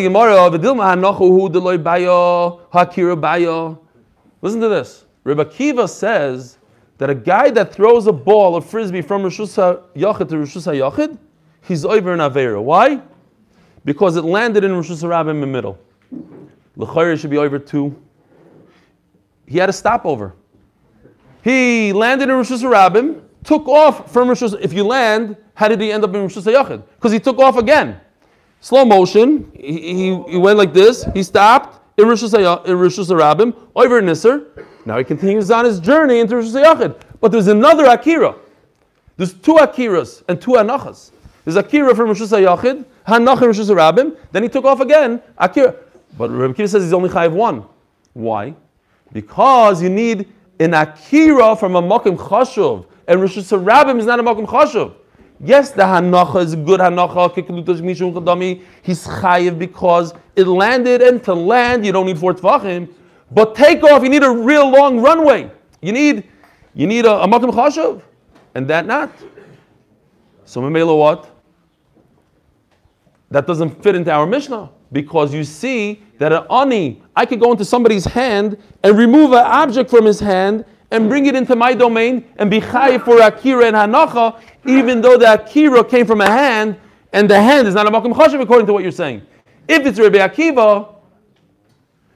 Listen 4.42 4.60
to 4.60 4.68
this. 4.68 5.04
Rebbe 5.24 5.44
Kiva 5.46 5.88
says 5.88 6.58
that 6.98 7.10
a 7.10 7.14
guy 7.14 7.50
that 7.50 7.72
throws 7.72 8.06
a 8.06 8.12
ball 8.12 8.56
of 8.56 8.66
frisbee 8.66 9.00
from 9.00 9.22
Rishus 9.22 9.56
Yachid 9.96 10.28
to 10.28 10.34
Rishus 10.36 10.66
Yachid, 10.72 11.18
he's 11.62 11.84
over 11.84 12.12
in 12.12 12.20
Avera. 12.20 12.62
Why? 12.62 13.00
Because 13.84 14.16
it 14.16 14.22
landed 14.22 14.64
in 14.64 14.72
Rishus 14.72 15.02
Rabbim 15.02 15.30
in 15.30 15.40
the 15.40 15.46
middle. 15.46 15.78
L'chayr 16.76 17.18
should 17.18 17.30
be 17.30 17.38
over 17.38 17.58
two. 17.58 18.00
He 19.46 19.58
had 19.58 19.68
a 19.68 19.72
stopover. 19.72 20.34
He 21.42 21.92
landed 21.92 22.28
in 22.28 22.36
Rishus 22.36 22.62
Rabbim, 22.62 23.22
took 23.44 23.68
off 23.68 24.12
from 24.12 24.28
Rishus. 24.28 24.58
If 24.60 24.72
you 24.72 24.84
land, 24.84 25.36
how 25.54 25.68
did 25.68 25.80
he 25.80 25.92
end 25.92 26.04
up 26.04 26.14
in 26.14 26.26
Rishus 26.26 26.52
Yachid? 26.52 26.82
Because 26.96 27.12
he 27.12 27.20
took 27.20 27.38
off 27.38 27.56
again. 27.56 28.00
Slow 28.60 28.84
motion. 28.84 29.50
He, 29.54 29.80
he, 29.80 30.22
he 30.30 30.36
went 30.38 30.58
like 30.58 30.72
this. 30.72 31.04
He 31.14 31.22
stopped 31.22 31.80
in 31.98 32.06
Rishus 32.06 32.32
Rabbim, 32.32 33.54
over 33.76 34.02
Nisr. 34.02 34.46
Now 34.86 34.98
he 34.98 35.04
continues 35.04 35.50
on 35.50 35.64
his 35.64 35.78
journey 35.78 36.18
into 36.18 36.34
Rishus 36.34 36.60
Yachid. 36.60 37.00
But 37.20 37.30
there's 37.30 37.46
another 37.46 37.86
Akira. 37.86 38.34
There's 39.16 39.34
two 39.34 39.54
Akiras 39.54 40.22
and 40.28 40.40
two 40.40 40.52
Anachas. 40.52 41.12
There's 41.44 41.56
Akira 41.56 41.94
from 41.94 42.08
Rishus 42.08 42.32
Yachid, 42.32 42.84
Hanach 43.06 43.42
in 43.42 43.50
Rishus 43.50 43.70
Rabbim. 43.70 44.16
Then 44.32 44.42
he 44.42 44.48
took 44.48 44.64
off 44.64 44.80
again. 44.80 45.22
Akira. 45.38 45.76
But 46.16 46.30
Rabbi 46.30 46.54
Kiva 46.54 46.68
says 46.68 46.82
he's 46.82 46.92
only 46.92 47.10
chayiv 47.10 47.32
one. 47.32 47.64
Why? 48.12 48.54
Because 49.12 49.82
you 49.82 49.90
need 49.90 50.28
an 50.58 50.74
Akira 50.74 51.56
from 51.56 51.76
a 51.76 51.82
Mokim 51.82 52.16
Chashuv. 52.16 52.86
And 53.06 53.20
Rosh 53.20 53.36
Rabbim 53.36 53.98
is 53.98 54.06
not 54.06 54.20
a 54.20 54.22
Mokim 54.22 54.46
Chashuv. 54.46 54.94
Yes, 55.40 55.72
the 55.72 55.82
Hanacha 55.82 56.42
is 56.42 56.54
good 56.54 56.80
Hanacha. 56.80 58.62
He's 58.82 59.06
chayiv 59.06 59.58
because 59.58 60.14
it 60.36 60.46
landed, 60.46 61.02
and 61.02 61.22
to 61.24 61.34
land 61.34 61.84
you 61.84 61.92
don't 61.92 62.06
need 62.06 62.18
four 62.18 62.34
tefachim. 62.34 62.92
But 63.30 63.54
take 63.54 63.82
off, 63.82 64.02
you 64.02 64.08
need 64.08 64.22
a 64.22 64.30
real 64.30 64.70
long 64.70 65.00
runway. 65.00 65.50
You 65.82 65.92
need, 65.92 66.28
you 66.74 66.86
need 66.86 67.04
a, 67.04 67.22
a 67.22 67.28
Chashuv, 67.28 68.00
and 68.54 68.68
that 68.68 68.86
not. 68.86 69.10
So 70.44 70.60
Mamela 70.60 70.96
what? 70.96 71.30
That 73.30 73.46
doesn't 73.46 73.82
fit 73.82 73.96
into 73.96 74.12
our 74.12 74.26
Mishnah 74.26 74.70
because 74.92 75.34
you 75.34 75.42
see 75.42 76.02
that 76.18 76.32
an 76.32 76.46
ani, 76.50 77.02
I 77.16 77.26
could 77.26 77.40
go 77.40 77.50
into 77.50 77.64
somebody's 77.64 78.04
hand 78.04 78.56
and 78.82 78.96
remove 78.96 79.32
an 79.32 79.44
object 79.44 79.90
from 79.90 80.04
his 80.04 80.20
hand 80.20 80.64
and 80.90 81.08
bring 81.08 81.26
it 81.26 81.34
into 81.34 81.56
my 81.56 81.74
domain 81.74 82.24
and 82.36 82.50
be 82.50 82.60
chayiv 82.60 83.04
for 83.04 83.20
akira 83.20 83.66
and 83.66 83.76
hanacha, 83.76 84.40
even 84.66 85.00
though 85.00 85.16
the 85.16 85.34
akira 85.34 85.84
came 85.84 86.06
from 86.06 86.20
a 86.20 86.26
hand 86.26 86.78
and 87.12 87.30
the 87.30 87.40
hand 87.40 87.66
is 87.68 87.74
not 87.74 87.86
a 87.86 87.90
makom 87.90 88.12
chashav 88.12 88.40
according 88.40 88.66
to 88.66 88.72
what 88.72 88.82
you're 88.82 88.92
saying. 88.92 89.22
If 89.68 89.86
it's 89.86 89.98
Rabbi 89.98 90.18
Akiva, 90.18 90.94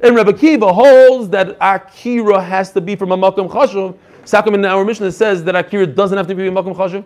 and 0.00 0.14
Rabbi 0.14 0.32
Akiva 0.32 0.72
holds 0.72 1.28
that 1.30 1.56
akira 1.60 2.42
has 2.42 2.72
to 2.72 2.80
be 2.80 2.94
from 2.96 3.12
a 3.12 3.16
makom 3.16 3.48
chashav, 3.48 3.96
Sakum 4.24 4.54
in 4.54 4.64
our 4.64 4.84
Mishnah 4.84 5.10
says 5.12 5.42
that 5.44 5.56
akira 5.56 5.86
doesn't 5.86 6.18
have 6.18 6.26
to 6.26 6.34
be 6.34 6.46
a 6.46 6.50
makom 6.50 6.74
chashav. 6.74 7.04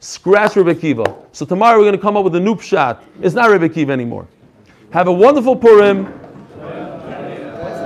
Scratch 0.00 0.56
Rabbi 0.56 0.72
Akiva. 0.72 1.16
So 1.32 1.46
tomorrow 1.46 1.78
we're 1.78 1.84
going 1.84 1.96
to 1.96 2.02
come 2.02 2.16
up 2.16 2.24
with 2.24 2.34
a 2.34 2.40
noob 2.40 2.60
shot. 2.60 3.04
It's 3.22 3.34
not 3.34 3.50
Rabbi 3.50 3.68
Akiva 3.68 3.90
anymore. 3.90 4.26
Have 4.90 5.08
a 5.08 5.12
wonderful 5.12 5.54
Purim. 5.56 6.06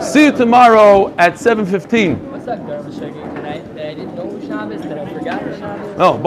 See 0.02 0.26
you 0.26 0.32
tomorrow 0.32 1.14
at 1.18 1.34
7.15. 1.34 2.27
Darvish? 2.56 2.98
That 2.98 3.44
I, 3.44 3.58
that 3.58 3.86
I 3.86 3.94
didn't 3.94 4.14
know 4.14 4.22
oh, 4.22 4.26
was 4.26 4.46
Shabbos, 4.46 4.82
that 4.82 4.98
I 4.98 5.12
forgot 5.12 5.44
was 5.44 5.58
Shabbos? 5.58 5.96
Oh. 5.98 6.18